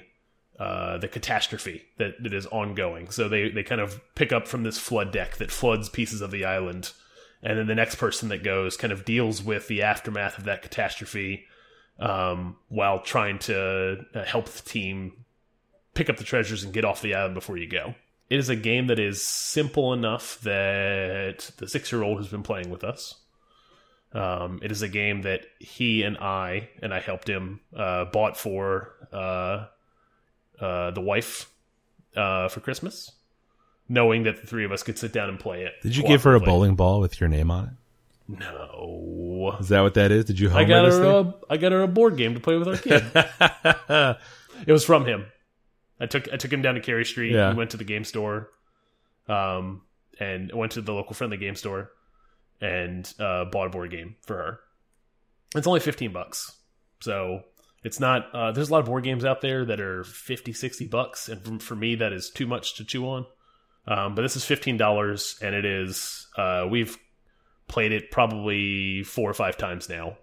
uh, 0.59 0.99
the 0.99 1.09
catastrophe 1.09 1.83
that, 1.97 2.23
that 2.23 2.35
is 2.35 2.45
ongoing. 2.47 3.11
So 3.11 3.31
they, 3.31 3.49
they 3.49 3.63
kind 3.63 3.81
of 3.81 3.99
pick 4.15 4.31
up 4.31 4.47
from 4.47 4.63
this 4.63 4.77
flood 4.77 5.11
deck 5.11 5.39
that 5.39 5.51
floods 5.51 5.89
pieces 5.89 6.21
of 6.21 6.31
the 6.31 6.45
island, 6.45 6.93
and 7.43 7.59
then 7.59 7.67
the 7.67 7.75
next 7.75 7.95
person 7.95 8.29
that 8.29 8.45
goes 8.45 8.77
kind 8.77 8.93
of 8.93 9.07
deals 9.07 9.43
with 9.43 9.69
the 9.69 9.83
aftermath 9.83 10.37
of 10.37 10.45
that 10.45 10.61
catastrophe 10.61 11.47
um, 11.99 12.57
while 12.69 13.01
trying 13.01 13.39
to 13.39 14.05
uh, 14.15 14.25
help 14.25 14.49
the 14.49 14.69
team 14.69 15.13
pick 15.95 16.11
up 16.11 16.17
the 16.17 16.25
treasures 16.25 16.63
and 16.63 16.73
get 16.73 16.85
off 16.85 17.03
the 17.03 17.15
island 17.15 17.35
before 17.35 17.57
you 17.57 17.69
go. 17.69 17.95
It 18.29 18.39
is 18.39 18.49
a 18.49 18.57
game 18.57 18.87
that 18.87 18.99
is 19.01 19.23
simple 19.27 19.93
enough 19.93 20.41
that 20.43 21.51
the 21.57 21.69
six 21.69 21.91
year 21.91 22.03
old 22.03 22.19
who's 22.19 22.29
been 22.29 22.43
playing 22.43 22.71
with 22.71 22.85
us. 22.85 23.20
Um, 24.13 24.59
it 24.63 24.73
is 24.73 24.83
a 24.83 24.89
game 24.89 25.23
that 25.23 25.47
he 25.59 26.03
and 26.03 26.19
I, 26.19 26.69
and 26.83 26.93
I 26.93 27.01
helped 27.01 27.29
him, 27.29 27.61
uh, 27.77 28.07
bought 28.07 28.37
for 28.37 28.93
uh, 29.13 29.67
uh, 30.61 30.91
the 30.91 31.01
wife 31.01 31.49
uh, 32.17 32.49
for 32.49 32.61
Christmas. 32.61 33.13
knowing 33.89 34.23
that 34.23 34.41
the 34.41 34.47
three 34.47 34.65
of 34.65 34.71
us 34.73 34.83
could 34.85 34.97
sit 34.99 35.13
down 35.13 35.29
and 35.29 35.39
play 35.39 35.65
it. 35.65 35.75
Did 35.83 35.97
you 35.97 36.05
give 36.05 36.23
her 36.23 36.35
a 36.37 36.41
bowling 36.41 36.77
ball 36.77 37.01
with 37.01 37.21
your 37.21 37.29
name 37.29 37.51
on 37.51 37.65
it? 37.65 38.39
No. 38.41 39.57
Is 39.59 39.69
that 39.71 39.81
what 39.81 39.95
that 39.95 40.13
is? 40.13 40.25
Did 40.27 40.39
you? 40.39 40.51
I 40.53 40.63
got 40.65 40.87
her. 40.87 41.03
A, 41.03 41.35
I 41.51 41.57
got 41.57 41.73
her 41.73 41.83
a 41.83 41.89
board 41.89 42.17
game 42.17 42.35
to 42.35 42.41
play 42.41 42.57
with 42.57 42.69
our 42.69 42.77
kid. 42.77 43.05
it 44.67 44.73
was 44.73 44.85
from 44.85 45.05
him. 45.07 45.27
I 45.99 46.07
took 46.07 46.33
I 46.33 46.37
took 46.37 46.53
him 46.53 46.63
down 46.63 46.77
to 46.77 46.81
Carey 46.81 47.05
Street. 47.05 47.33
Yeah. 47.33 47.51
We 47.51 47.57
went 47.57 47.71
to 47.71 47.77
the 47.77 47.85
game 47.85 48.05
store, 48.05 48.49
um, 49.29 49.83
and 50.21 50.53
went 50.53 50.73
to 50.73 50.81
the 50.81 50.93
local 50.93 51.15
friendly 51.15 51.37
game 51.37 51.57
store, 51.57 51.91
and 52.61 53.13
uh, 53.19 53.47
bought 53.47 53.67
a 53.67 53.71
board 53.71 53.91
game 53.91 54.17
for 54.23 54.37
her. 54.37 54.61
It's 55.55 55.67
only 55.67 55.81
fifteen 55.81 56.13
bucks, 56.13 56.57
so 57.01 57.43
it's 57.83 58.01
not. 58.01 58.35
Uh, 58.35 58.53
there's 58.53 58.69
a 58.69 58.73
lot 58.73 58.81
of 58.81 58.87
board 58.87 59.05
games 59.05 59.25
out 59.25 59.41
there 59.41 59.65
that 59.65 59.81
are 59.81 60.05
50, 60.05 60.53
60 60.53 60.87
bucks, 60.87 61.29
and 61.29 61.63
for, 61.63 61.75
me 61.75 61.95
that 61.95 62.13
is 62.13 62.31
too 62.31 62.47
much 62.47 62.75
to 62.77 62.85
chew 62.85 63.07
on. 63.07 63.27
Um, 63.87 64.15
but 64.15 64.23
this 64.23 64.37
is 64.37 64.45
fifteen 64.45 64.77
dollars, 64.77 65.39
and 65.41 65.55
it 65.55 65.65
is. 65.65 66.29
Uh, 66.37 66.67
we've 66.71 66.97
played 67.67 67.93
it 67.93 68.11
probably 68.11 69.03
four 69.03 69.31
or 69.31 69.35
five 69.35 69.57
times 69.57 69.89
now. 69.89 70.19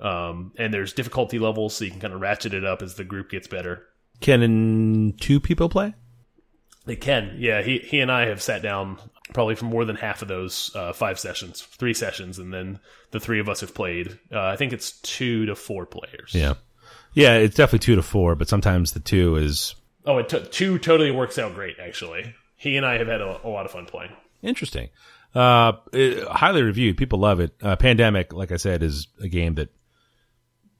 Um, 0.00 0.52
and 0.56 0.72
there's 0.72 0.92
difficulty 0.92 1.38
levels, 1.38 1.74
so 1.74 1.84
you 1.84 1.90
can 1.90 2.00
kind 2.00 2.14
of 2.14 2.20
ratchet 2.20 2.54
it 2.54 2.64
up 2.64 2.82
as 2.82 2.94
the 2.94 3.04
group 3.04 3.30
gets 3.30 3.46
better. 3.46 3.86
Can 4.20 5.14
two 5.20 5.40
people 5.40 5.68
play? 5.68 5.94
They 6.86 6.96
can, 6.96 7.36
yeah. 7.38 7.62
He 7.62 7.78
he 7.78 8.00
and 8.00 8.10
I 8.10 8.26
have 8.26 8.42
sat 8.42 8.62
down 8.62 8.98
probably 9.32 9.54
for 9.54 9.64
more 9.66 9.84
than 9.84 9.96
half 9.96 10.22
of 10.22 10.28
those 10.28 10.70
uh, 10.74 10.92
five 10.92 11.18
sessions, 11.18 11.60
three 11.62 11.94
sessions, 11.94 12.38
and 12.38 12.52
then 12.52 12.78
the 13.10 13.20
three 13.20 13.40
of 13.40 13.48
us 13.48 13.60
have 13.60 13.74
played. 13.74 14.18
Uh, 14.32 14.40
I 14.40 14.56
think 14.56 14.72
it's 14.72 14.92
two 15.00 15.46
to 15.46 15.54
four 15.54 15.86
players. 15.86 16.32
Yeah, 16.34 16.54
yeah. 17.14 17.34
It's 17.36 17.56
definitely 17.56 17.84
two 17.84 17.96
to 17.96 18.02
four, 18.02 18.34
but 18.34 18.48
sometimes 18.48 18.92
the 18.92 19.00
two 19.00 19.36
is 19.36 19.74
Oh, 20.06 20.18
it 20.18 20.28
two 20.52 20.78
totally 20.78 21.10
works 21.10 21.38
out 21.38 21.54
great. 21.54 21.76
Actually, 21.78 22.34
he 22.56 22.76
and 22.76 22.86
I 22.86 22.98
have 22.98 23.06
had 23.08 23.20
a, 23.20 23.40
a 23.44 23.48
lot 23.48 23.66
of 23.66 23.72
fun 23.72 23.86
playing. 23.86 24.12
interesting. 24.42 24.88
Uh, 25.34 25.72
it- 25.92 26.26
highly 26.26 26.62
reviewed. 26.62 26.96
People 26.96 27.20
love 27.20 27.38
it. 27.40 27.52
Uh, 27.62 27.76
Pandemic, 27.76 28.32
like 28.32 28.50
I 28.50 28.56
said, 28.56 28.82
is 28.82 29.06
a 29.20 29.28
game 29.28 29.54
that 29.56 29.68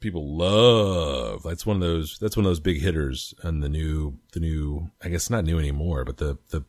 people 0.01 0.37
love. 0.37 1.43
That's 1.45 1.65
one 1.67 1.77
of 1.77 1.83
those. 1.83 2.19
That's 2.21 2.37
one 2.37 2.45
of 2.47 2.51
those 2.51 2.61
big 2.61 2.81
hitters 2.81 3.35
on 3.45 3.61
the 3.61 3.69
new. 3.69 4.19
The 4.33 4.41
new. 4.41 4.91
I 5.03 5.09
guess 5.09 5.31
not 5.31 5.45
new 5.45 5.59
anymore, 5.59 6.05
but 6.05 6.17
the 6.17 6.39
the 6.51 6.65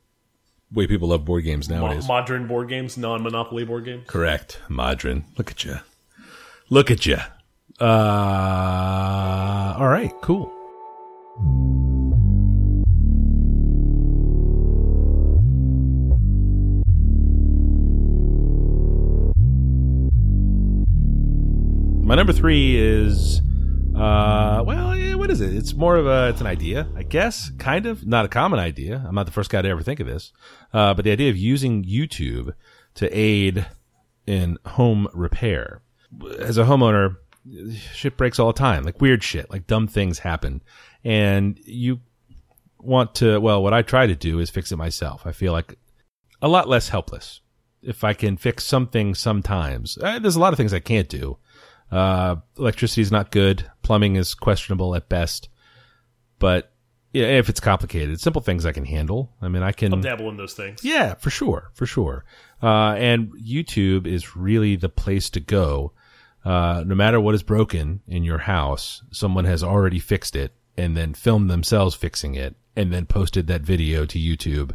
way 0.72 0.88
people 0.88 1.10
love 1.10 1.26
board 1.26 1.44
games 1.44 1.70
Mo 1.70 1.76
nowadays. 1.82 2.08
modern 2.08 2.48
board 2.48 2.70
games, 2.70 2.98
non-monopoly 2.98 3.66
board 3.66 3.86
games. 3.86 4.04
Correct, 4.08 4.60
Modern. 4.70 5.26
Look 5.38 5.52
at 5.52 5.64
you. 5.66 5.80
Look 6.70 6.90
at 6.92 7.06
you. 7.06 7.18
Uh, 7.80 9.76
all 9.78 9.88
right, 9.90 10.12
cool. 10.22 10.52
My 22.04 22.16
number 22.16 22.34
three 22.34 22.76
is, 22.78 23.42
uh, 24.02 24.64
well, 24.64 24.98
yeah, 24.98 25.14
what 25.14 25.30
is 25.30 25.42
it? 25.42 25.54
It's 25.54 25.74
more 25.74 25.96
of 25.96 26.08
a, 26.08 26.30
it's 26.30 26.42
an 26.42 26.48
idea, 26.48 26.88
I 26.96 27.04
guess, 27.04 27.52
kind 27.60 27.86
of. 27.86 28.06
Not 28.06 28.26
a 28.26 28.30
common 28.30 28.60
idea. 28.60 29.04
I'm 29.08 29.14
not 29.14 29.28
the 29.28 29.32
first 29.32 29.52
guy 29.52 29.62
to 29.62 29.70
ever 29.70 29.84
think 29.84 30.00
of 30.00 30.08
this. 30.08 30.34
Uh, 30.74 30.94
but 30.94 31.06
the 31.06 31.12
idea 31.12 31.30
of 31.30 31.38
using 31.38 31.84
YouTube 31.84 32.54
to 32.96 33.18
aid 33.18 33.68
in 34.26 34.58
home 34.66 35.08
repair. 35.14 35.82
As 36.40 36.58
a 36.58 36.64
homeowner, 36.64 37.18
shit 37.94 38.18
breaks 38.18 38.40
all 38.40 38.48
the 38.48 38.58
time, 38.58 38.84
like 38.84 39.00
weird 39.02 39.24
shit, 39.24 39.50
like 39.52 39.68
dumb 39.68 39.88
things 39.88 40.20
happen. 40.20 40.62
And 41.04 41.60
you 41.64 42.00
want 42.80 43.16
to, 43.16 43.40
well, 43.40 43.62
what 43.62 43.74
I 43.74 43.84
try 43.84 44.08
to 44.08 44.16
do 44.16 44.40
is 44.40 44.50
fix 44.50 44.72
it 44.72 44.78
myself. 44.78 45.28
I 45.28 45.32
feel 45.32 45.54
like 45.54 45.78
a 46.42 46.48
lot 46.48 46.68
less 46.68 46.90
helpless 46.90 47.42
if 47.84 48.04
I 48.04 48.14
can 48.14 48.38
fix 48.38 48.66
something 48.66 49.16
sometimes. 49.16 49.98
Uh, 50.02 50.20
there's 50.20 50.36
a 50.36 50.40
lot 50.40 50.54
of 50.54 50.58
things 50.58 50.74
I 50.74 50.80
can't 50.80 51.10
do. 51.10 51.38
Uh, 51.92 52.38
electricity 52.58 53.02
is 53.02 53.12
not 53.12 53.32
good. 53.32 53.70
Plumbing 53.82 54.16
is 54.16 54.34
questionable 54.34 54.96
at 54.96 55.10
best. 55.10 55.50
But 56.40 56.72
yeah, 57.14 57.26
if 57.26 57.50
it's 57.50 57.60
complicated, 57.60 58.20
simple 58.22 58.42
things 58.42 58.66
I 58.66 58.72
can 58.72 58.86
handle. 58.86 59.34
I 59.42 59.50
mean, 59.50 59.64
I 59.64 59.74
can. 59.74 59.94
I'll 59.94 60.02
dabble 60.02 60.30
in 60.30 60.38
those 60.38 60.54
things. 60.54 60.84
Yeah, 60.84 61.16
for 61.16 61.30
sure, 61.30 61.72
for 61.74 61.86
sure. 61.86 62.24
Uh, 62.64 62.94
and 62.94 63.34
YouTube 63.34 64.08
is 64.08 64.36
really 64.36 64.76
the 64.76 64.90
place 64.90 65.30
to 65.32 65.40
go. 65.40 65.94
Uh, 66.44 66.84
no 66.86 66.96
matter 66.96 67.20
what 67.20 67.36
is 67.36 67.44
broken 67.44 68.02
in 68.08 68.24
your 68.24 68.40
house, 68.40 69.04
someone 69.12 69.46
has 69.46 69.64
already 69.64 70.00
fixed 70.00 70.36
it 70.36 70.54
and 70.78 70.98
then 70.98 71.14
filmed 71.14 71.50
themselves 71.50 71.94
fixing 71.94 72.36
it 72.36 72.56
and 72.76 72.92
then 72.92 73.06
posted 73.06 73.48
that 73.48 73.62
video 73.62 74.06
to 74.06 74.18
YouTube 74.18 74.74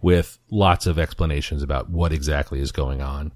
with 0.00 0.38
lots 0.50 0.86
of 0.86 0.98
explanations 0.98 1.62
about 1.62 1.90
what 1.90 2.12
exactly 2.12 2.60
is 2.60 2.72
going 2.72 3.02
on. 3.02 3.32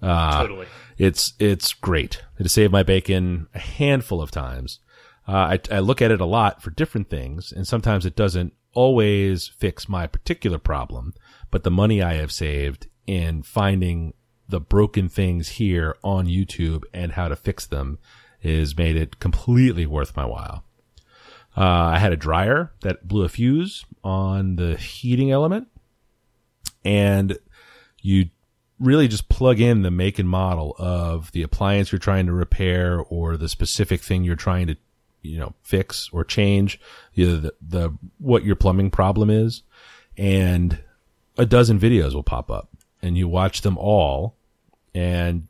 Uh, 0.00 0.42
Totally. 0.42 0.66
It's 0.96 1.34
it's 1.38 1.72
great. 1.74 2.22
It 2.38 2.44
has 2.44 2.52
saved 2.52 2.72
my 2.72 2.82
bacon 2.82 3.48
a 3.54 3.58
handful 3.58 4.20
of 4.20 4.30
times. 4.30 4.80
Uh, 5.26 5.58
I, 5.70 5.76
I 5.76 5.78
look 5.80 6.00
at 6.00 6.10
it 6.10 6.20
a 6.20 6.26
lot 6.26 6.62
for 6.62 6.70
different 6.70 7.10
things, 7.10 7.52
and 7.52 7.66
sometimes 7.66 8.06
it 8.06 8.16
doesn't 8.16 8.54
always 8.72 9.48
fix 9.48 9.88
my 9.88 10.06
particular 10.06 10.58
problem. 10.58 11.14
But 11.50 11.64
the 11.64 11.70
money 11.70 12.02
I 12.02 12.14
have 12.14 12.32
saved 12.32 12.88
in 13.06 13.42
finding 13.42 14.14
the 14.48 14.60
broken 14.60 15.08
things 15.08 15.48
here 15.50 15.96
on 16.02 16.26
YouTube 16.26 16.84
and 16.94 17.12
how 17.12 17.28
to 17.28 17.36
fix 17.36 17.66
them 17.66 17.98
has 18.42 18.76
made 18.76 18.96
it 18.96 19.18
completely 19.18 19.84
worth 19.84 20.16
my 20.16 20.24
while. 20.24 20.64
Uh, 21.56 21.90
I 21.94 21.98
had 21.98 22.12
a 22.12 22.16
dryer 22.16 22.72
that 22.82 23.08
blew 23.08 23.24
a 23.24 23.28
fuse 23.28 23.84
on 24.04 24.56
the 24.56 24.76
heating 24.76 25.30
element, 25.30 25.68
and 26.84 27.36
you 28.00 28.30
really 28.80 29.08
just 29.08 29.28
plug 29.28 29.60
in 29.60 29.82
the 29.82 29.90
make 29.90 30.18
and 30.18 30.28
model 30.28 30.74
of 30.78 31.32
the 31.32 31.42
appliance 31.42 31.90
you're 31.90 31.98
trying 31.98 32.26
to 32.26 32.32
repair 32.32 33.00
or 33.00 33.36
the 33.36 33.48
specific 33.48 34.00
thing 34.00 34.24
you're 34.24 34.36
trying 34.36 34.66
to 34.66 34.76
you 35.22 35.38
know 35.38 35.52
fix 35.62 36.08
or 36.12 36.24
change 36.24 36.80
either 37.16 37.36
the, 37.36 37.54
the 37.60 37.90
what 38.18 38.44
your 38.44 38.54
plumbing 38.54 38.90
problem 38.90 39.30
is 39.30 39.62
and 40.16 40.78
a 41.36 41.44
dozen 41.44 41.78
videos 41.78 42.14
will 42.14 42.22
pop 42.22 42.50
up 42.50 42.68
and 43.02 43.18
you 43.18 43.26
watch 43.26 43.62
them 43.62 43.76
all 43.78 44.36
and 44.94 45.48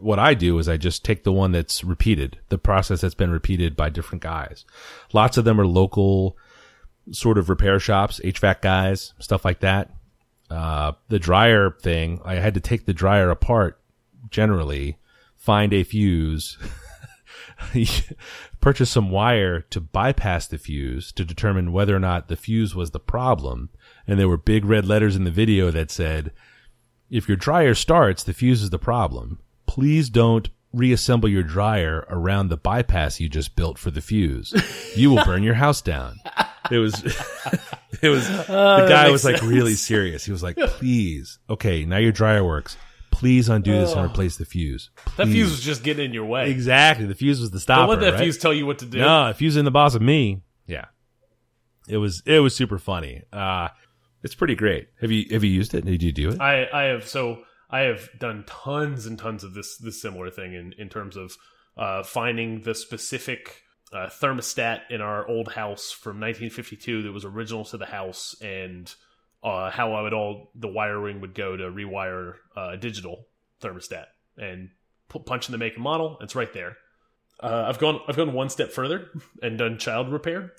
what 0.00 0.18
I 0.18 0.34
do 0.34 0.58
is 0.58 0.68
I 0.68 0.76
just 0.76 1.04
take 1.04 1.24
the 1.24 1.32
one 1.32 1.52
that's 1.52 1.82
repeated, 1.82 2.38
the 2.48 2.58
process 2.58 3.00
that's 3.00 3.14
been 3.14 3.30
repeated 3.30 3.76
by 3.76 3.90
different 3.90 4.22
guys. 4.22 4.64
Lots 5.12 5.36
of 5.36 5.44
them 5.44 5.60
are 5.60 5.66
local 5.66 6.36
sort 7.10 7.38
of 7.38 7.48
repair 7.48 7.80
shops, 7.80 8.20
HVAC 8.22 8.60
guys, 8.60 9.14
stuff 9.18 9.44
like 9.44 9.60
that. 9.60 9.90
Uh, 10.50 10.92
the 11.08 11.18
dryer 11.18 11.70
thing, 11.70 12.20
I 12.24 12.34
had 12.34 12.54
to 12.54 12.60
take 12.60 12.86
the 12.86 12.92
dryer 12.92 13.30
apart 13.30 13.80
generally, 14.30 14.98
find 15.36 15.72
a 15.72 15.84
fuse, 15.84 16.58
purchase 18.60 18.90
some 18.90 19.10
wire 19.10 19.60
to 19.60 19.80
bypass 19.80 20.46
the 20.46 20.58
fuse 20.58 21.12
to 21.12 21.24
determine 21.24 21.72
whether 21.72 21.94
or 21.94 22.00
not 22.00 22.28
the 22.28 22.36
fuse 22.36 22.74
was 22.74 22.90
the 22.90 23.00
problem. 23.00 23.70
And 24.06 24.18
there 24.18 24.28
were 24.28 24.36
big 24.36 24.64
red 24.64 24.86
letters 24.86 25.16
in 25.16 25.24
the 25.24 25.30
video 25.30 25.70
that 25.70 25.90
said, 25.90 26.32
if 27.10 27.28
your 27.28 27.36
dryer 27.36 27.74
starts, 27.74 28.22
the 28.22 28.32
fuse 28.32 28.62
is 28.62 28.70
the 28.70 28.78
problem. 28.78 29.40
Please 29.66 30.10
don't 30.10 30.48
reassemble 30.72 31.28
your 31.28 31.42
dryer 31.42 32.06
around 32.08 32.48
the 32.48 32.56
bypass 32.56 33.20
you 33.20 33.28
just 33.28 33.56
built 33.56 33.78
for 33.78 33.90
the 33.90 34.00
fuse. 34.00 34.54
You 34.94 35.10
will 35.10 35.24
burn 35.24 35.42
your 35.42 35.54
house 35.54 35.82
down. 35.82 36.16
It 36.70 36.78
was, 36.78 37.02
it 38.02 38.08
was, 38.08 38.28
the 38.28 38.86
guy 38.88 39.10
was 39.10 39.24
like 39.24 39.38
sense. 39.38 39.50
really 39.50 39.74
serious. 39.74 40.24
He 40.24 40.32
was 40.32 40.42
like, 40.42 40.56
please, 40.56 41.38
okay, 41.48 41.84
now 41.84 41.98
your 41.98 42.12
dryer 42.12 42.44
works. 42.44 42.76
Please 43.10 43.48
undo 43.48 43.72
this 43.72 43.92
and 43.92 44.04
replace 44.04 44.36
the 44.36 44.44
fuse. 44.44 44.90
That 45.16 45.26
fuse 45.26 45.50
was 45.50 45.60
just 45.60 45.82
getting 45.82 46.06
in 46.06 46.14
your 46.14 46.24
way. 46.24 46.50
Exactly. 46.50 47.06
The 47.06 47.14
fuse 47.14 47.40
was 47.40 47.50
the 47.50 47.60
stopper. 47.60 47.80
Don't 47.80 47.88
let 47.88 48.00
that 48.00 48.12
right? 48.14 48.22
fuse 48.22 48.38
tell 48.38 48.54
you 48.54 48.66
what 48.66 48.78
to 48.78 48.86
do. 48.86 48.98
No, 48.98 49.28
if 49.28 49.36
fuse 49.36 49.56
in 49.56 49.64
the 49.64 49.70
boss 49.70 49.94
of 49.94 50.00
me, 50.00 50.42
yeah. 50.66 50.86
It 51.88 51.98
was 51.98 52.22
it 52.24 52.38
was 52.38 52.54
super 52.54 52.78
funny. 52.78 53.24
Uh 53.32 53.68
it's 54.22 54.34
pretty 54.34 54.54
great. 54.54 54.88
Have 55.00 55.10
you 55.10 55.26
have 55.32 55.44
you 55.44 55.50
used 55.50 55.74
it? 55.74 55.84
Did 55.84 56.02
you 56.02 56.12
do 56.12 56.30
it? 56.30 56.40
I, 56.40 56.68
I 56.72 56.82
have 56.84 57.06
so 57.06 57.42
I 57.70 57.80
have 57.80 58.08
done 58.18 58.44
tons 58.46 59.06
and 59.06 59.18
tons 59.18 59.44
of 59.44 59.54
this 59.54 59.76
this 59.76 60.00
similar 60.00 60.30
thing 60.30 60.54
in 60.54 60.74
in 60.78 60.88
terms 60.88 61.16
of 61.16 61.36
uh, 61.76 62.02
finding 62.02 62.62
the 62.62 62.74
specific 62.74 63.62
uh, 63.92 64.08
thermostat 64.08 64.82
in 64.90 65.00
our 65.00 65.26
old 65.26 65.52
house 65.52 65.90
from 65.90 66.20
1952 66.20 67.02
that 67.02 67.12
was 67.12 67.24
original 67.24 67.64
to 67.66 67.76
the 67.76 67.86
house 67.86 68.36
and 68.40 68.94
uh, 69.42 69.70
how 69.70 69.94
I 69.94 70.02
would 70.02 70.12
all 70.12 70.50
the 70.54 70.68
wiring 70.68 71.20
would 71.20 71.34
go 71.34 71.56
to 71.56 71.64
rewire 71.64 72.34
uh, 72.56 72.70
a 72.72 72.76
digital 72.76 73.26
thermostat 73.60 74.06
and 74.36 74.70
pu- 75.08 75.20
punch 75.20 75.48
in 75.48 75.52
the 75.52 75.58
make 75.58 75.74
and 75.74 75.82
model. 75.82 76.18
It's 76.20 76.34
right 76.34 76.52
there. 76.52 76.76
Uh, 77.42 77.64
I've 77.68 77.78
gone 77.78 78.00
I've 78.06 78.16
gone 78.16 78.32
one 78.32 78.50
step 78.50 78.70
further 78.70 79.08
and 79.42 79.56
done 79.56 79.78
child 79.78 80.12
repair 80.12 80.52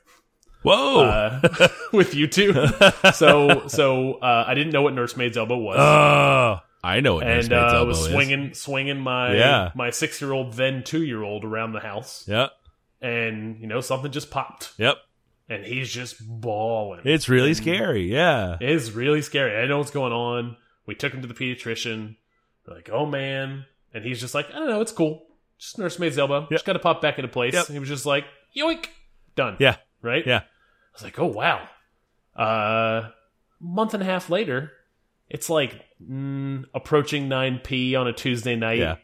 Whoa. 0.63 1.03
uh, 1.03 1.39
with 1.93 2.13
YouTube. 2.13 3.13
so 3.13 3.67
so 3.67 4.13
uh, 4.15 4.45
I 4.47 4.53
didn't 4.55 4.73
know 4.73 4.81
what 4.81 4.93
nursemaid's 4.93 5.37
elbow 5.37 5.57
was 5.57 5.77
oh, 5.79 6.59
I 6.83 6.99
know 6.99 7.15
what 7.15 7.27
and 7.27 7.51
uh, 7.53 7.55
elbow 7.55 7.85
was 7.87 7.99
is. 7.99 8.07
swinging 8.11 8.53
swinging 8.53 8.99
my 8.99 9.35
Yeah. 9.35 9.71
my 9.75 9.89
six 9.91 10.19
year 10.21 10.31
old 10.31 10.53
then 10.53 10.83
two 10.83 11.03
year 11.03 11.21
old 11.21 11.45
around 11.45 11.73
the 11.73 11.79
house, 11.79 12.25
Yep. 12.27 12.51
and 13.01 13.59
you 13.59 13.67
know 13.67 13.81
something 13.81 14.11
just 14.11 14.31
popped, 14.31 14.73
Yep. 14.77 14.97
and 15.49 15.63
he's 15.65 15.91
just 15.91 16.15
bawling. 16.27 17.01
It's 17.05 17.29
really 17.29 17.53
scary. 17.53 18.11
Yeah. 18.11 18.57
It 18.59 18.69
is 18.69 18.91
really 18.93 19.21
scary. 19.21 19.61
I 19.61 19.67
know 19.67 19.77
what's 19.77 19.91
going 19.91 20.13
on. 20.13 20.57
We 20.87 20.95
took 20.95 21.13
him 21.13 21.21
to 21.21 21.27
the 21.27 21.33
pediatrician. 21.35 22.15
We're 22.67 22.75
like, 22.75 22.89
oh 22.91 23.05
man. 23.05 23.65
And 23.93 24.03
he's 24.05 24.19
just 24.21 24.33
like, 24.33 24.49
I 24.49 24.53
don't 24.59 24.69
know, 24.69 24.81
it's 24.81 24.91
cool. 24.93 25.25
Just 25.59 25.77
nursemaid's 25.77 26.17
elbow. 26.17 26.47
Just 26.51 26.65
got 26.65 26.73
to 26.73 26.79
pop 26.79 27.01
back 27.01 27.19
into 27.19 27.27
place. 27.27 27.53
Yep. 27.53 27.67
And 27.67 27.75
he 27.75 27.79
was 27.79 27.89
just 27.89 28.05
like, 28.05 28.25
yoink, 28.55 28.85
done. 29.35 29.57
Yeah. 29.59 29.75
Right? 30.01 30.25
Yeah. 30.25 30.39
I 30.39 30.93
was 30.93 31.03
like, 31.03 31.19
oh 31.19 31.27
wow. 31.27 31.67
Uh, 32.35 33.09
month 33.59 33.93
and 33.93 34.01
a 34.01 34.05
half 34.05 34.29
later, 34.29 34.71
it's 35.31 35.49
like 35.49 35.81
mm, 36.07 36.65
approaching 36.75 37.27
9 37.29 37.61
p 37.63 37.95
on 37.95 38.07
a 38.07 38.13
Tuesday 38.13 38.55
night, 38.55 38.79
Yeah. 38.79 38.97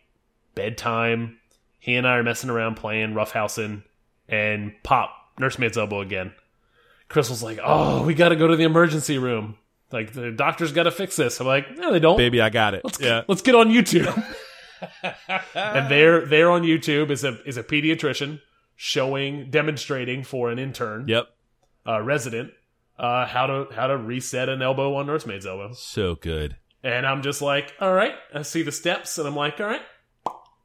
bedtime. 0.56 1.40
He 1.80 1.96
and 1.96 2.06
I 2.08 2.18
are 2.18 2.24
messing 2.24 2.50
around 2.50 2.76
playing 2.76 3.14
roughhousing, 3.14 3.84
and 4.28 4.74
pop 4.84 5.10
nursemaid's 5.40 5.78
elbow 5.78 6.02
again. 6.02 6.34
Crystal's 7.08 7.42
like, 7.42 7.60
oh, 7.64 8.04
we 8.06 8.14
got 8.14 8.30
to 8.30 8.36
go 8.36 8.48
to 8.48 8.56
the 8.58 8.66
emergency 8.66 9.18
room. 9.18 9.58
Like 9.92 10.12
the 10.12 10.32
doctor's 10.32 10.74
got 10.74 10.84
to 10.84 10.92
fix 10.92 11.16
this. 11.16 11.40
I'm 11.40 11.48
like, 11.48 11.78
no, 11.78 11.94
they 11.94 12.00
don't. 12.00 12.18
Baby, 12.18 12.42
I 12.42 12.50
got 12.50 12.74
it. 12.74 12.82
Let's 12.84 13.00
yeah. 13.00 13.24
let's 13.30 13.42
get 13.42 13.56
on 13.56 13.70
YouTube. 13.70 14.14
and 15.56 15.90
there, 15.90 16.26
there 16.26 16.52
on 16.52 16.64
YouTube 16.64 17.10
is 17.10 17.24
a 17.24 17.42
is 17.48 17.56
a 17.58 17.64
pediatrician 17.64 18.42
showing, 18.76 19.50
demonstrating 19.50 20.24
for 20.24 20.52
an 20.52 20.60
intern 20.60 21.08
Yep. 21.08 21.28
uh, 21.88 22.02
resident 22.02 22.52
uh, 23.00 23.26
how 23.26 23.46
to 23.48 23.68
how 23.74 23.88
to 23.88 23.98
reset 23.98 24.50
an 24.50 24.62
elbow 24.62 24.96
on 24.96 25.06
nursemaid's 25.08 25.46
elbow. 25.46 25.74
So 25.74 26.16
good. 26.16 26.58
And 26.84 27.06
I'm 27.06 27.22
just 27.22 27.42
like, 27.42 27.74
all 27.82 27.94
right. 27.94 28.14
I 28.34 28.44
see 28.44 28.62
the 28.62 28.72
steps, 28.72 29.18
and 29.18 29.28
I'm 29.28 29.36
like, 29.36 29.60
all 29.60 29.66
right. 29.68 29.82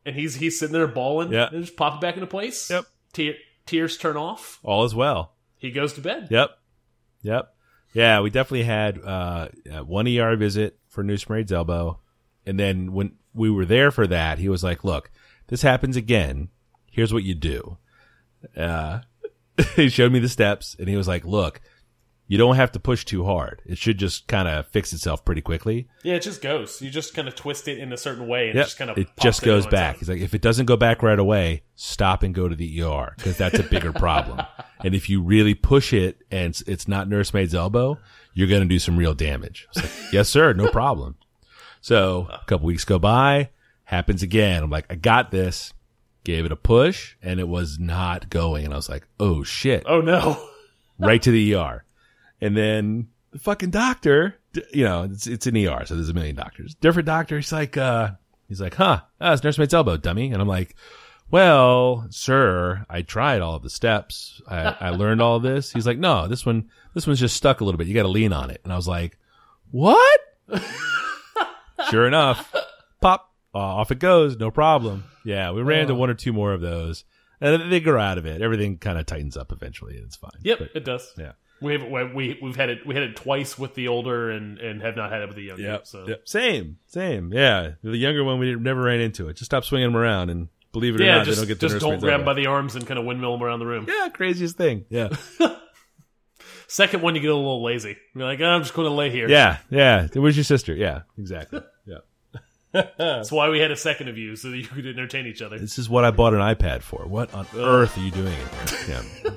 And 0.05 0.15
he's 0.15 0.35
he's 0.37 0.59
sitting 0.59 0.73
there 0.73 0.87
bawling, 0.87 1.33
Yeah. 1.33 1.49
and 1.53 1.65
just 1.65 1.77
pop 1.77 1.95
it 1.97 2.01
back 2.01 2.15
into 2.15 2.27
place. 2.27 2.71
Yep. 2.71 2.85
Tear, 3.13 3.35
tears 3.67 3.97
turn 3.97 4.17
off. 4.17 4.59
All 4.63 4.85
is 4.85 4.95
well. 4.95 5.35
He 5.57 5.71
goes 5.71 5.93
to 5.95 6.01
bed. 6.01 6.29
Yep. 6.31 6.51
Yep. 7.23 7.55
Yeah, 7.95 8.21
we 8.21 8.31
definitely 8.31 8.65
had 8.65 8.99
uh, 9.05 9.49
uh, 9.71 9.85
one 9.85 10.09
ER 10.09 10.35
visit 10.37 10.79
for 10.89 11.03
nursemaid's 11.05 11.53
elbow, 11.53 12.01
and 12.47 12.59
then 12.59 12.93
when 12.93 13.17
we 13.35 13.51
were 13.51 13.67
there 13.67 13.91
for 13.91 14.07
that, 14.07 14.39
he 14.39 14.49
was 14.49 14.65
like, 14.65 14.83
"Look, 14.83 15.11
this 15.49 15.63
happens 15.63 15.97
again. 15.97 16.49
Here's 16.91 17.13
what 17.13 17.23
you 17.23 17.35
do." 17.35 17.77
Uh, 18.57 19.01
he 19.77 19.89
showed 19.89 20.11
me 20.13 20.19
the 20.21 20.29
steps, 20.29 20.75
and 20.79 20.89
he 20.89 20.97
was 20.97 21.07
like, 21.07 21.25
"Look, 21.25 21.61
you 22.29 22.39
don't 22.39 22.57
have 22.57 22.73
to 22.73 22.81
push 22.81 23.05
too 23.05 23.25
hard. 23.25 23.61
It 23.67 23.79
should 23.79 23.99
just 23.99 24.27
kind 24.27 24.49
of 24.49 24.67
fix 24.69 24.93
itself 24.93 25.25
pretty 25.25 25.41
quickly." 25.41 25.89
Yeah, 26.03 26.15
it 26.15 26.23
just 26.23 26.41
goes. 26.43 26.81
You 26.81 26.91
just 26.91 27.15
kind 27.15 27.29
of 27.29 27.35
twist 27.35 27.69
it 27.69 27.79
in 27.79 27.93
a 27.93 27.97
certain 27.97 28.27
way, 28.29 28.51
and 28.51 28.59
it 28.59 28.63
just 28.63 28.79
kind 28.79 28.91
of 28.91 28.99
it 28.99 29.09
just 29.21 29.43
goes 29.43 29.67
back. 29.67 29.99
He's 29.99 30.09
like, 30.09 30.21
if 30.21 30.35
it 30.35 30.43
doesn't 30.43 30.67
go 30.67 30.77
back 30.77 31.03
right 31.03 31.19
away, 31.19 31.63
stop 31.77 32.23
and 32.23 32.35
go 32.35 32.49
to 32.49 32.55
the 32.55 32.83
ER 32.83 33.15
because 33.17 33.37
that's 33.37 33.59
a 33.59 33.63
bigger 33.65 33.93
problem. 33.93 34.41
And 34.85 34.97
if 34.97 35.09
you 35.09 35.23
really 35.23 35.55
push 35.55 35.93
it 35.93 36.19
and 36.29 36.49
it's, 36.51 36.61
it's 36.63 36.89
not 36.89 37.09
nursemaid's 37.09 37.55
elbow, 37.55 37.99
you're 38.35 38.49
going 38.49 38.63
to 38.63 38.69
do 38.69 38.81
some 38.81 38.97
real 38.97 39.15
damage. 39.15 39.69
I 39.69 39.81
was 39.81 39.85
like, 39.85 39.93
yes, 40.13 40.29
sir, 40.29 40.53
no 40.55 40.71
problem. 40.73 41.15
So 41.81 42.27
a 42.33 42.45
couple 42.47 42.67
weeks 42.67 42.85
go 42.85 42.99
by, 42.99 43.51
happens 43.85 44.25
again. 44.25 44.61
I'm 44.61 44.71
like, 44.71 44.87
I 44.91 44.97
got 44.97 45.31
this. 45.31 45.73
Gave 46.25 46.45
it 46.45 46.51
a 46.51 46.57
push, 46.57 47.15
and 47.23 47.39
it 47.39 47.47
was 47.49 47.79
not 47.79 48.29
going. 48.29 48.65
And 48.65 48.73
I 48.73 48.77
was 48.77 48.89
like, 48.89 49.07
oh 49.21 49.43
shit 49.45 49.83
Oh 49.87 50.01
no! 50.01 50.41
right 50.99 51.21
to 51.23 51.31
the 51.31 51.55
ER. 51.55 51.85
And 52.43 52.57
then 52.57 53.09
the 53.31 53.39
fucking 53.39 53.71
doctor, 53.71 54.37
you 54.73 54.85
know, 54.85 55.05
it's, 55.05 55.27
it's 55.27 55.47
an 55.47 55.57
ER, 55.57 55.87
so 55.87 55.95
there's 55.95 56.09
a 56.11 56.15
million 56.15 56.37
doctors. 56.37 56.75
Different 56.75 57.07
doctor, 57.07 57.37
he's 57.37 57.53
like, 57.53 57.77
uh, 57.77 58.11
he's 58.49 58.61
like, 58.61 58.75
huh, 58.75 59.01
ah, 59.21 59.33
it's 59.33 59.43
nursemaid's 59.45 59.73
elbow, 59.73 59.97
dummy. 59.97 60.31
And 60.33 60.43
I'm 60.43 60.49
like, 60.49 60.77
well, 61.31 62.07
sir, 62.11 62.85
I 62.91 63.01
tried 63.03 63.41
all 63.41 63.55
of 63.57 63.63
the 63.63 63.71
steps. 63.71 64.43
I, 64.47 64.77
I 64.81 64.91
learned 64.97 65.23
all 65.23 65.37
of 65.37 65.43
this. 65.43 65.73
He's 65.73 65.87
like, 65.87 65.99
no, 65.99 66.29
this 66.29 66.45
one, 66.45 66.69
this 66.95 67.07
one's 67.07 67.21
just 67.21 67.37
stuck 67.37 67.61
a 67.61 67.65
little 67.65 67.79
bit. 67.79 67.87
You 67.87 67.95
got 67.95 68.03
to 68.03 68.09
lean 68.09 68.33
on 68.35 68.51
it. 68.51 68.61
And 68.65 68.73
I 68.73 68.77
was 68.77 68.89
like, 68.89 69.19
what? 69.71 70.21
sure 71.91 72.07
enough, 72.07 72.53
pop, 73.01 73.31
uh, 73.55 73.59
off 73.59 73.91
it 73.91 73.99
goes. 73.99 74.37
No 74.37 74.51
problem. 74.51 75.05
Yeah, 75.25 75.53
we 75.53 75.63
ran 75.63 75.83
into 75.83 75.95
one 75.95 76.11
or 76.11 76.15
two 76.15 76.33
more 76.33 76.53
of 76.53 76.61
those. 76.61 77.05
And 77.41 77.73
they 77.73 77.81
grow 77.81 78.01
out 78.01 78.19
of 78.19 78.27
it. 78.27 78.41
Everything 78.41 78.79
kind 78.79 78.99
of 78.99 79.07
tightens 79.07 79.37
up 79.37 79.51
eventually, 79.53 79.97
and 79.97 80.05
it's 80.07 80.17
fine. 80.17 80.31
Yep, 80.43 80.59
But- 80.59 80.71
it 80.75 80.85
does. 80.85 81.13
yeah. 81.19 81.33
We 81.63 81.73
have 81.75 82.13
we 82.15 82.39
we've 82.43 82.57
had 82.57 82.69
it 82.71 82.87
we 82.87 82.95
had 82.95 83.05
it 83.05 83.17
twice 83.17 83.59
with 83.59 83.75
the 83.75 83.89
older 83.89 84.31
and 84.31 84.59
and 84.59 84.83
have 84.83 84.97
not 84.97 85.11
had 85.13 85.23
it 85.23 85.29
with 85.29 85.37
the 85.37 85.43
younger. 85.45 85.63
Yep. 85.63 85.87
So 85.87 86.07
Yep. 86.09 86.23
Same. 86.29 86.79
Same. 86.87 87.33
Yeah. 87.33 87.73
The 87.83 87.97
younger 87.97 88.25
one, 88.25 88.39
we 88.39 88.55
never 88.55 88.83
ran 88.83 89.01
into 89.01 89.29
it. 89.29 89.35
Just 89.35 89.47
stop 89.51 89.65
swinging 89.65 89.89
them 89.89 89.97
around 89.97 90.31
and 90.31 90.49
believe 90.73 90.95
it 90.95 91.01
or 91.01 91.05
yeah, 91.05 91.19
not, 91.19 91.27
just 91.27 91.37
they 91.39 91.43
don't 91.43 91.49
get 91.49 91.61
the 91.61 91.69
just 91.69 91.81
don't 91.81 92.01
grab 92.01 92.21
them 92.21 92.25
by 92.27 92.35
the 92.35 92.47
arms 92.47 92.75
and 92.77 92.87
kind 92.87 92.99
of 92.99 93.05
windmill 93.07 93.33
them 93.33 93.43
around 93.43 93.59
the 93.61 93.67
room. 93.67 93.87
Yeah. 93.89 94.09
Craziest 94.11 94.57
thing. 94.57 94.85
Yeah. 94.89 95.09
Second 96.69 97.03
one, 97.03 97.15
you 97.15 97.21
get 97.21 97.31
a 97.31 97.35
little 97.35 97.63
lazy. 97.63 97.97
You're 98.15 98.25
like, 98.25 98.41
oh, 98.41 98.45
I'm 98.47 98.63
just 98.63 98.73
going 98.73 98.89
to 98.89 98.95
lay 98.95 99.11
here. 99.11 99.29
yeah. 99.29 99.59
Yeah. 99.69 100.07
Where's 100.15 100.37
your 100.37 100.45
sister? 100.45 100.75
Yeah. 100.75 101.03
Exactly. 101.19 101.61
Yeah. 102.75 102.85
That's 102.97 103.31
why 103.31 103.51
we 103.51 103.59
had 103.59 103.71
a 103.71 103.77
second 103.77 104.09
of 104.09 104.17
you 104.17 104.35
so 104.35 104.49
that 104.51 104.57
you 104.57 104.65
could 104.65 104.87
entertain 104.87 105.27
each 105.27 105.43
other. 105.43 105.59
This 105.59 105.79
is 105.79 105.91
what 105.91 106.07
I 106.07 106.11
bought 106.11 106.33
an 106.33 106.41
iPad 106.41 106.81
for. 106.81 107.05
What 107.07 107.35
on 107.35 107.47
earth 107.55 107.99
are 107.99 108.01
you 108.01 108.11
doing 108.11 108.33
in 108.33 108.33
here? 108.33 109.03
Yeah. 109.25 109.31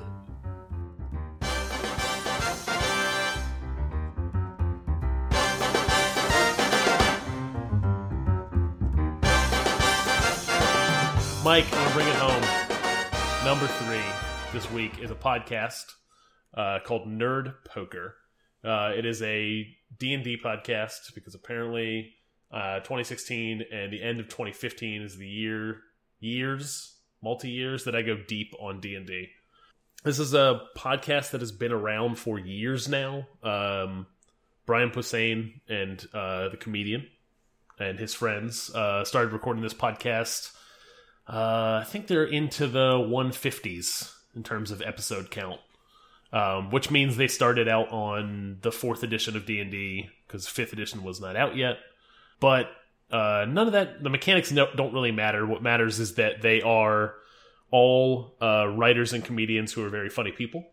Mike, 11.56 11.72
I'm 11.72 11.84
gonna 11.84 11.96
bring 11.96 12.08
it 12.10 12.16
home. 12.16 13.46
Number 13.46 13.66
three 13.66 14.04
this 14.52 14.70
week 14.72 15.00
is 15.00 15.10
a 15.10 15.16
podcast 15.16 15.86
uh, 16.54 16.80
called 16.84 17.08
Nerd 17.08 17.54
Poker. 17.64 18.16
Uh, 18.62 18.92
it 18.94 19.06
is 19.06 19.22
a 19.22 19.66
D 19.98 20.14
and 20.14 20.22
D 20.22 20.38
podcast 20.38 21.16
because 21.16 21.34
apparently 21.34 22.12
uh, 22.52 22.80
2016 22.80 23.64
and 23.72 23.94
the 23.94 24.04
end 24.04 24.20
of 24.20 24.26
2015 24.26 25.02
is 25.02 25.16
the 25.16 25.30
year 25.30 25.78
years 26.20 26.98
multi 27.24 27.52
years 27.52 27.86
that 27.86 27.96
I 27.96 28.02
go 28.02 28.18
deep 28.18 28.54
on 28.60 28.82
D 28.82 28.96
and 28.96 29.08
D. 29.08 29.30
This 30.04 30.20
is 30.20 30.34
a 30.34 30.60
podcast 30.78 31.32
that 31.32 31.40
has 31.40 31.54
been 31.54 31.72
around 31.72 32.20
for 32.20 32.38
years 32.38 32.90
now. 32.90 33.28
Um, 33.42 34.08
Brian 34.66 34.90
Posehn 34.90 35.62
and 35.70 36.06
uh, 36.14 36.50
the 36.50 36.58
comedian 36.58 37.08
and 37.80 37.98
his 37.98 38.14
friends 38.14 38.76
uh, 38.76 39.06
started 39.06 39.32
recording 39.32 39.64
this 39.64 39.74
podcast. 39.74 40.52
Uh, 41.28 41.80
I 41.82 41.86
think 41.88 42.08
they're 42.08 42.24
into 42.24 42.68
the 42.68 42.94
150s 42.94 44.14
in 44.36 44.44
terms 44.44 44.72
of 44.72 44.82
episode 44.82 45.32
count, 45.32 45.60
um, 46.32 46.70
which 46.70 46.92
means 46.92 47.18
they 47.18 47.28
started 47.28 47.68
out 47.68 47.92
on 47.92 48.58
the 48.62 48.72
fourth 48.72 49.02
edition 49.04 49.36
of 49.36 49.46
D 49.46 49.60
and 49.60 49.72
D 49.72 50.10
because 50.28 50.48
fifth 50.48 50.74
edition 50.74 51.04
was 51.04 51.20
not 51.20 51.36
out 51.36 51.56
yet. 51.56 51.78
But 52.40 52.68
uh, 53.12 53.46
none 53.48 53.68
of 53.68 53.74
that. 53.74 54.04
The 54.04 54.10
mechanics 54.10 54.52
no, 54.52 54.68
don't 54.76 54.94
really 54.94 55.12
matter. 55.12 55.46
What 55.46 55.64
matters 55.64 56.00
is 56.00 56.16
that 56.16 56.42
they 56.42 56.62
are 56.62 57.16
all 57.72 58.36
uh, 58.42 58.68
writers 58.68 59.14
and 59.14 59.24
comedians 59.24 59.74
who 59.74 59.84
are 59.84 59.90
very 59.90 60.10
funny 60.10 60.32
people, 60.32 60.66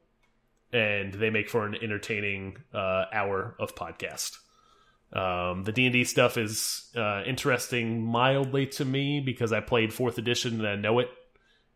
and 0.72 1.14
they 1.14 1.30
make 1.30 1.48
for 1.48 1.66
an 1.66 1.76
entertaining 1.80 2.58
uh, 2.74 3.04
hour 3.12 3.54
of 3.58 3.74
podcast. 3.74 4.38
Um, 5.12 5.64
the 5.64 5.72
D 5.72 5.86
and 5.86 5.92
D 5.92 6.04
stuff 6.04 6.38
is 6.38 6.90
uh, 6.96 7.22
interesting 7.26 8.02
mildly 8.02 8.66
to 8.68 8.84
me 8.84 9.20
because 9.20 9.52
I 9.52 9.60
played 9.60 9.92
fourth 9.92 10.16
edition 10.16 10.58
and 10.58 10.66
I 10.66 10.76
know 10.76 11.00
it, 11.00 11.10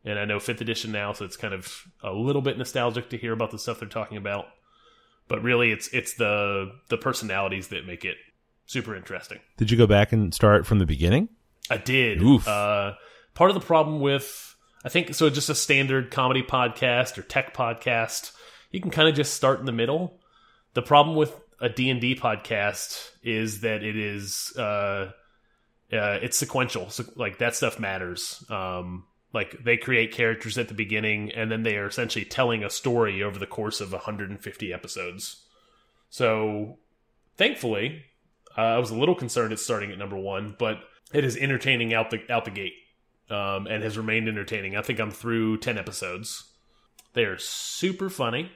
and 0.05 0.19
I 0.19 0.25
know 0.25 0.41
fifth 0.41 0.61
edition 0.61 0.93
now, 0.93 1.13
so 1.13 1.25
it's 1.25 1.37
kind 1.37 1.53
of 1.53 1.87
a 2.03 2.13
little 2.13 2.43
bit 2.43 2.57
nostalgic 2.57 3.11
to 3.11 3.19
hear 3.19 3.33
about 3.33 3.51
the 3.51 3.59
stuff 3.59 3.81
they're 3.81 3.89
talking 3.89 4.17
about. 4.17 4.47
But 5.29 5.43
really, 5.43 5.71
it's 5.71 5.89
it's 5.89 6.15
the 6.15 6.73
the 6.89 6.97
personalities 6.97 7.69
that 7.69 7.87
make 7.87 8.05
it 8.05 8.17
super 8.65 8.97
interesting. 8.97 9.41
Did 9.59 9.71
you 9.71 9.77
go 9.77 9.87
back 9.87 10.13
and 10.13 10.33
start 10.33 10.65
from 10.65 10.79
the 10.79 10.87
beginning? 10.87 11.29
I 11.69 11.77
did. 11.77 12.23
Oof. 12.23 12.47
Uh, 12.49 12.95
part 13.35 13.51
of 13.51 13.55
the 13.55 13.61
problem 13.61 14.01
with 14.01 14.57
I 14.85 14.89
think 14.89 15.15
so 15.15 15.29
just 15.31 15.51
a 15.51 15.55
standard 15.55 16.11
comedy 16.11 16.43
podcast 16.43 17.19
or 17.19 17.23
tech 17.23 17.55
podcast, 17.55 18.33
you 18.71 18.81
can 18.81 18.91
kind 18.91 19.09
of 19.09 19.15
just 19.15 19.35
start 19.35 19.61
in 19.61 19.67
the 19.67 19.73
middle. 19.73 20.21
The 20.75 20.83
problem 20.83 21.17
with 21.17 21.35
a 21.61 21.69
D&D 21.69 22.17
podcast 22.17 23.11
is 23.23 23.61
that 23.61 23.83
it 23.83 23.97
is 23.97 24.53
uh, 24.57 25.11
uh, 25.93 26.19
it's 26.23 26.37
sequential. 26.37 26.91
So 26.91 27.05
like 27.17 27.39
that 27.39 27.55
stuff 27.55 27.79
matters. 27.79 28.45
Um, 28.51 29.05
like 29.33 29.63
they 29.63 29.77
create 29.77 30.13
characters 30.13 30.59
at 30.59 30.69
the 30.69 30.75
beginning 30.75 31.31
and 31.33 31.51
then 31.51 31.63
they 31.63 31.77
are 31.77 31.87
essentially 31.87 32.25
telling 32.25 32.65
a 32.65 32.71
story 32.71 33.23
over 33.23 33.39
the 33.39 33.47
course 33.47 33.81
of 33.81 33.93
150 33.93 34.73
episodes. 34.73 35.45
So 36.11 36.79
thankfully, 37.37 38.05
uh, 38.57 38.63
I 38.63 38.79
was 38.79 38.91
a 38.91 38.97
little 38.97 39.15
concerned 39.15 39.53
at 39.53 39.59
starting 39.59 39.91
at 39.93 39.99
number 39.99 40.17
one, 40.17 40.57
but 40.59 40.79
it 41.13 41.25
is 41.25 41.37
entertaining 41.37 41.95
out 41.95 42.11
the 42.11 42.21
out 42.31 42.45
the 42.45 42.51
gate, 42.51 42.75
um, 43.31 43.67
and 43.67 43.83
has 43.83 43.99
remained 43.99 44.29
entertaining. 44.29 44.77
I 44.77 44.83
think 44.83 44.99
I'm 44.99 45.11
through 45.11 45.59
ten 45.59 45.79
episodes. 45.79 46.51
They 47.13 47.25
are 47.25 47.39
super 47.39 48.09
funny. 48.09 48.51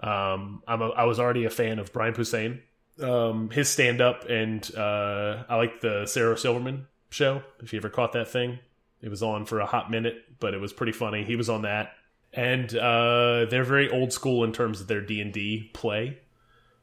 Um, 0.00 0.62
I'm 0.66 0.82
a, 0.82 0.88
I 0.90 1.04
was 1.04 1.18
already 1.18 1.44
a 1.44 1.50
fan 1.50 1.78
of 1.78 1.92
Brian 1.92 2.14
Posehn, 2.14 2.60
um, 3.02 3.50
his 3.50 3.68
stand 3.68 4.00
up, 4.00 4.28
and 4.28 4.68
uh, 4.76 5.44
I 5.48 5.56
like 5.56 5.80
the 5.80 6.06
Sarah 6.06 6.36
Silverman 6.36 6.86
show. 7.10 7.42
If 7.62 7.72
you 7.72 7.78
ever 7.78 7.88
caught 7.88 8.12
that 8.12 8.28
thing, 8.28 8.58
it 9.00 9.08
was 9.08 9.22
on 9.22 9.46
for 9.46 9.60
a 9.60 9.66
hot 9.66 9.90
minute, 9.90 10.16
but 10.38 10.54
it 10.54 10.60
was 10.60 10.72
pretty 10.72 10.92
funny. 10.92 11.24
He 11.24 11.36
was 11.36 11.48
on 11.48 11.62
that, 11.62 11.92
and 12.32 12.74
uh, 12.76 13.46
they're 13.46 13.64
very 13.64 13.90
old 13.90 14.12
school 14.12 14.44
in 14.44 14.52
terms 14.52 14.80
of 14.80 14.86
their 14.86 15.00
D 15.00 15.20
and 15.20 15.32
D 15.32 15.70
play. 15.72 16.18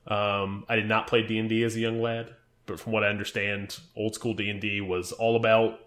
Um, 0.07 0.65
I 0.67 0.75
did 0.75 0.87
not 0.87 1.07
play 1.07 1.23
D 1.23 1.37
and 1.37 1.49
D 1.49 1.63
as 1.63 1.75
a 1.75 1.79
young 1.79 2.01
lad, 2.01 2.33
but 2.65 2.79
from 2.79 2.93
what 2.93 3.03
I 3.03 3.07
understand, 3.07 3.79
old 3.95 4.15
school 4.15 4.33
D 4.33 4.49
and 4.49 4.59
D 4.59 4.81
was 4.81 5.11
all 5.11 5.35
about 5.35 5.79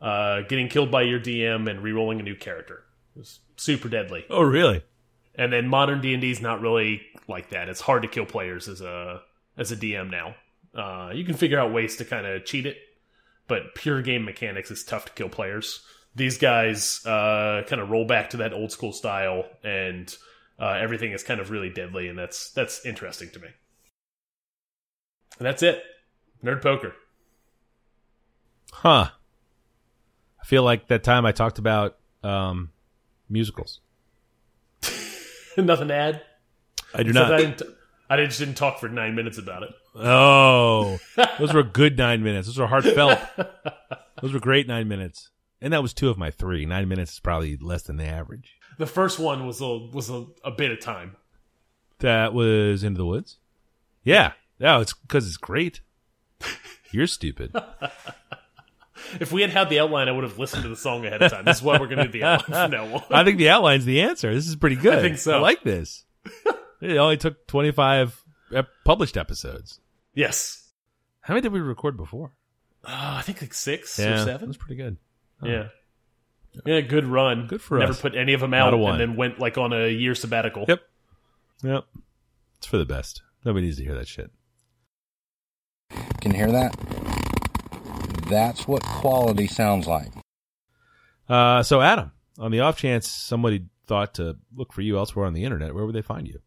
uh, 0.00 0.42
getting 0.42 0.68
killed 0.68 0.90
by 0.90 1.02
your 1.02 1.20
DM 1.20 1.68
and 1.68 1.82
re-rolling 1.82 2.20
a 2.20 2.22
new 2.22 2.36
character. 2.36 2.84
It 3.16 3.20
was 3.20 3.40
super 3.56 3.88
deadly. 3.88 4.24
Oh, 4.30 4.42
really? 4.42 4.84
And 5.38 5.52
then 5.52 5.68
modern 5.68 6.00
D 6.00 6.12
and 6.12 6.20
D 6.20 6.30
is 6.30 6.42
not 6.42 6.60
really 6.60 7.00
like 7.28 7.50
that. 7.50 7.68
It's 7.68 7.80
hard 7.80 8.02
to 8.02 8.08
kill 8.08 8.26
players 8.26 8.68
as 8.68 8.80
a 8.80 9.22
as 9.56 9.72
a 9.72 9.76
DM 9.76 10.10
now. 10.10 10.34
Uh, 10.74 11.12
you 11.14 11.24
can 11.24 11.34
figure 11.34 11.58
out 11.58 11.72
ways 11.72 11.96
to 11.96 12.04
kind 12.04 12.26
of 12.26 12.44
cheat 12.44 12.66
it, 12.66 12.76
but 13.46 13.74
pure 13.74 14.02
game 14.02 14.24
mechanics 14.24 14.70
is 14.70 14.84
tough 14.84 15.06
to 15.06 15.12
kill 15.12 15.28
players. 15.28 15.80
These 16.14 16.38
guys 16.38 17.04
uh, 17.06 17.62
kind 17.66 17.80
of 17.80 17.90
roll 17.90 18.04
back 18.04 18.30
to 18.30 18.38
that 18.38 18.52
old 18.52 18.72
school 18.72 18.92
style, 18.92 19.44
and 19.62 20.14
uh, 20.58 20.76
everything 20.80 21.12
is 21.12 21.22
kind 21.22 21.40
of 21.40 21.50
really 21.50 21.70
deadly, 21.70 22.08
and 22.08 22.18
that's 22.18 22.50
that's 22.50 22.84
interesting 22.84 23.30
to 23.30 23.38
me. 23.38 23.48
And 25.38 25.46
that's 25.46 25.62
it. 25.62 25.82
Nerd 26.44 26.62
poker. 26.62 26.94
Huh. 28.72 29.10
I 30.40 30.44
feel 30.44 30.62
like 30.62 30.88
that 30.88 31.04
time 31.04 31.24
I 31.24 31.32
talked 31.32 31.58
about 31.58 31.96
um, 32.24 32.70
musicals. 33.28 33.80
Nothing 35.66 35.88
to 35.88 35.94
add. 35.94 36.22
I 36.94 37.02
do 37.02 37.10
Except 37.10 37.30
not. 37.30 37.32
I, 37.32 37.36
didn't, 37.38 37.62
I 38.10 38.24
just 38.24 38.38
didn't 38.38 38.54
talk 38.54 38.78
for 38.78 38.88
nine 38.88 39.14
minutes 39.14 39.38
about 39.38 39.62
it. 39.64 39.70
Oh, 39.94 40.98
those 41.38 41.52
were 41.52 41.62
good 41.62 41.98
nine 41.98 42.22
minutes. 42.22 42.46
Those 42.46 42.58
were 42.58 42.66
heartfelt. 42.66 43.18
those 44.22 44.32
were 44.32 44.40
great 44.40 44.66
nine 44.66 44.88
minutes. 44.88 45.30
And 45.60 45.72
that 45.72 45.82
was 45.82 45.92
two 45.92 46.08
of 46.08 46.16
my 46.16 46.30
three. 46.30 46.64
Nine 46.64 46.88
minutes 46.88 47.14
is 47.14 47.20
probably 47.20 47.56
less 47.56 47.82
than 47.82 47.96
the 47.96 48.06
average. 48.06 48.56
The 48.78 48.86
first 48.86 49.18
one 49.18 49.46
was 49.46 49.60
a 49.60 49.78
was 49.92 50.08
a, 50.08 50.26
a 50.44 50.52
bit 50.52 50.70
of 50.70 50.80
time. 50.80 51.16
That 51.98 52.32
was 52.32 52.84
Into 52.84 52.98
the 52.98 53.06
Woods. 53.06 53.38
Yeah. 54.04 54.32
Yeah, 54.58 54.80
it's 54.80 54.92
because 54.92 55.26
it's 55.26 55.36
great. 55.36 55.80
You're 56.92 57.06
stupid. 57.08 57.52
If 59.20 59.32
we 59.32 59.40
had 59.42 59.50
had 59.50 59.68
the 59.68 59.80
outline, 59.80 60.08
I 60.08 60.12
would 60.12 60.24
have 60.24 60.38
listened 60.38 60.62
to 60.64 60.68
the 60.68 60.76
song 60.76 61.04
ahead 61.06 61.22
of 61.22 61.30
time. 61.30 61.44
This 61.44 61.58
is 61.58 61.62
why 61.62 61.78
we're 61.78 61.86
going 61.86 61.98
to 61.98 62.04
do 62.04 62.12
the 62.12 62.24
outline 62.24 62.70
from 62.70 62.70
now 62.70 62.94
on. 62.96 63.02
I 63.10 63.24
think 63.24 63.38
the 63.38 63.48
outline's 63.50 63.84
the 63.84 64.02
answer. 64.02 64.32
This 64.34 64.46
is 64.46 64.56
pretty 64.56 64.76
good. 64.76 64.98
I 64.98 65.02
think 65.02 65.18
so. 65.18 65.36
I 65.36 65.40
like 65.40 65.62
this. 65.62 66.04
it 66.80 66.96
only 66.96 67.16
took 67.16 67.46
25 67.46 68.22
ep- 68.54 68.68
published 68.84 69.16
episodes. 69.16 69.80
Yes. 70.14 70.70
How 71.20 71.34
many 71.34 71.42
did 71.42 71.52
we 71.52 71.60
record 71.60 71.96
before? 71.96 72.32
Uh, 72.84 73.16
I 73.18 73.22
think 73.22 73.40
like 73.42 73.54
six 73.54 73.98
or 73.98 74.18
seven. 74.24 74.48
That's 74.48 74.56
pretty 74.58 74.76
good. 74.76 74.96
Yeah. 75.42 75.68
Yeah, 76.64 76.80
good 76.80 77.04
run. 77.04 77.46
Good 77.46 77.60
for 77.62 77.78
Never 77.78 77.92
us. 77.92 78.00
put 78.00 78.14
any 78.16 78.32
of 78.32 78.40
them 78.40 78.54
out 78.54 78.76
one. 78.78 78.92
and 78.92 79.00
then 79.12 79.16
went 79.16 79.38
like 79.38 79.58
on 79.58 79.72
a 79.72 79.88
year 79.88 80.14
sabbatical. 80.14 80.64
Yep. 80.66 80.80
Yep. 81.62 81.84
It's 82.56 82.66
for 82.66 82.78
the 82.78 82.86
best. 82.86 83.22
Nobody 83.44 83.66
needs 83.66 83.78
to 83.78 83.84
hear 83.84 83.94
that 83.94 84.08
shit. 84.08 84.30
Can 86.20 86.32
you 86.32 86.36
hear 86.38 86.50
that? 86.52 86.74
That's 88.28 88.68
what 88.68 88.82
quality 88.82 89.46
sounds 89.46 89.86
like. 89.86 90.12
Uh, 91.28 91.62
so, 91.62 91.80
Adam, 91.80 92.12
on 92.38 92.50
the 92.50 92.60
off 92.60 92.78
chance 92.78 93.08
somebody 93.08 93.66
thought 93.86 94.14
to 94.14 94.36
look 94.54 94.72
for 94.72 94.82
you 94.82 94.98
elsewhere 94.98 95.26
on 95.26 95.32
the 95.32 95.44
internet, 95.44 95.74
where 95.74 95.84
would 95.84 95.94
they 95.94 96.02
find 96.02 96.28
you? 96.28 96.40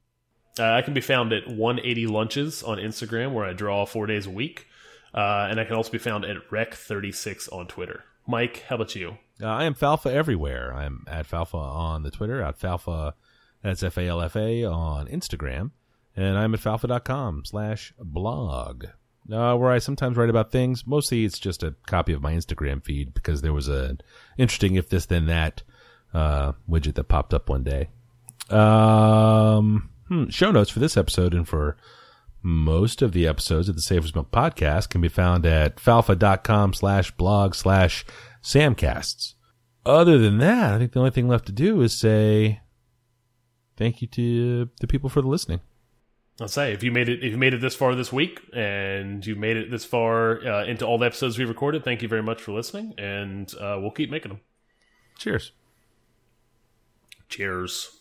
Uh, 0.60 0.72
I 0.72 0.82
can 0.82 0.94
be 0.94 1.02
found 1.02 1.34
at 1.34 1.48
180 1.48 2.08
Lunches 2.08 2.64
on 2.64 2.78
Instagram, 2.78 3.34
where 3.34 3.46
I 3.46 3.54
draw 3.54 3.86
four 3.86 4.06
days 4.06 4.28
a 4.28 4.32
week. 4.32 4.68
Uh, 5.14 5.48
and 5.50 5.60
I 5.60 5.66
can 5.66 5.76
also 5.76 5.92
be 5.92 5.98
found 5.98 6.24
at 6.24 6.38
Rec36 6.50 7.52
on 7.52 7.68
Twitter. 7.68 8.04
Mike, 8.28 8.64
how 8.70 8.76
about 8.76 8.96
you? 8.96 9.18
Uh, 9.42 9.48
I 9.48 9.66
am 9.66 9.74
Falfa 9.74 10.12
everywhere. 10.12 10.74
I'm 10.74 11.06
at 11.08 11.28
Falfa 11.28 11.56
on 11.56 12.04
the 12.04 12.12
Twitter, 12.12 12.42
at 12.42 12.60
Falfa, 12.60 13.14
that's 13.62 13.84
F 13.84 13.98
A 13.98 14.08
L 14.08 14.22
F 14.22 14.36
A 14.36 14.64
on 14.66 15.08
Instagram, 15.08 15.72
and 16.16 16.38
I'm 16.38 16.54
at 16.54 16.60
falfa.com 16.60 17.44
slash 17.46 17.94
blog, 18.00 18.86
uh, 19.32 19.56
where 19.56 19.72
I 19.72 19.80
sometimes 19.80 20.18
write 20.18 20.30
about 20.30 20.52
things. 20.52 20.86
Mostly 20.88 21.26
it's 21.26 21.40
just 21.40 21.64
a 21.64 21.76
copy 21.88 22.14
of 22.14 22.22
my 22.22 22.34
Instagram 22.34 22.84
feed 22.84 23.14
because 23.14 23.42
there 23.42 23.54
was 23.54 23.68
a 23.68 23.98
interesting 24.38 24.76
if 24.76 24.90
this 24.90 25.06
then 25.06 25.26
that 25.28 25.64
uh, 26.14 26.54
widget 26.70 26.96
that 26.96 27.06
popped 27.06 27.34
up 27.34 27.50
one 27.50 27.64
day. 27.64 27.90
Um, 28.50 29.90
hmm, 30.08 30.30
show 30.30 30.52
notes 30.52 30.70
for 30.70 30.80
this 30.80 30.98
episode 30.98 31.34
and 31.34 31.48
for 31.48 31.78
most 32.44 33.02
of 33.02 33.12
the 33.12 33.28
episodes 33.28 33.70
of 33.70 33.76
the 33.76 33.82
Savers 33.82 34.16
Milk 34.16 34.32
podcast 34.32 34.90
can 34.90 35.02
be 35.02 35.08
found 35.08 35.46
at 35.46 35.78
falfa.com 35.78 36.74
slash 36.74 37.12
blog 37.12 37.54
slash 37.54 38.04
samcasts. 38.42 39.36
Other 39.86 40.18
than 40.18 40.40
that, 40.40 40.74
I 40.74 40.78
think 40.78 40.92
the 40.92 41.00
only 41.00 41.12
thing 41.12 41.28
left 41.28 41.46
to 41.48 41.52
do 41.52 41.82
is 41.82 41.94
say 41.94 42.62
thank 43.78 44.02
you 44.02 44.08
to 44.10 44.70
the 44.80 44.88
people 44.88 45.10
for 45.10 45.22
the 45.22 45.28
listening. 45.28 45.62
I'll 46.42 46.48
say 46.48 46.74
if 46.74 46.82
you 46.82 46.92
made 46.92 47.08
it 47.08 47.24
if 47.24 47.32
you 47.32 47.38
made 47.38 47.54
it 47.54 47.62
this 47.62 47.76
far 47.76 47.94
this 47.94 48.12
week 48.12 48.42
and 48.52 49.24
you 49.24 49.36
made 49.36 49.58
it 49.58 49.70
this 49.70 49.86
far 49.86 50.44
uh, 50.44 50.66
into 50.66 50.86
all 50.86 50.98
the 50.98 51.06
episodes 51.06 51.38
we 51.38 51.46
recorded, 51.46 51.84
thank 51.84 52.02
you 52.02 52.08
very 52.08 52.24
much 52.24 52.42
for 52.42 52.52
listening, 52.52 52.96
and 52.98 53.54
uh, 53.62 53.78
we'll 53.80 53.92
keep 53.92 54.10
making 54.10 54.30
them. 54.30 54.42
Cheers. 55.20 55.52
Cheers. 57.30 58.00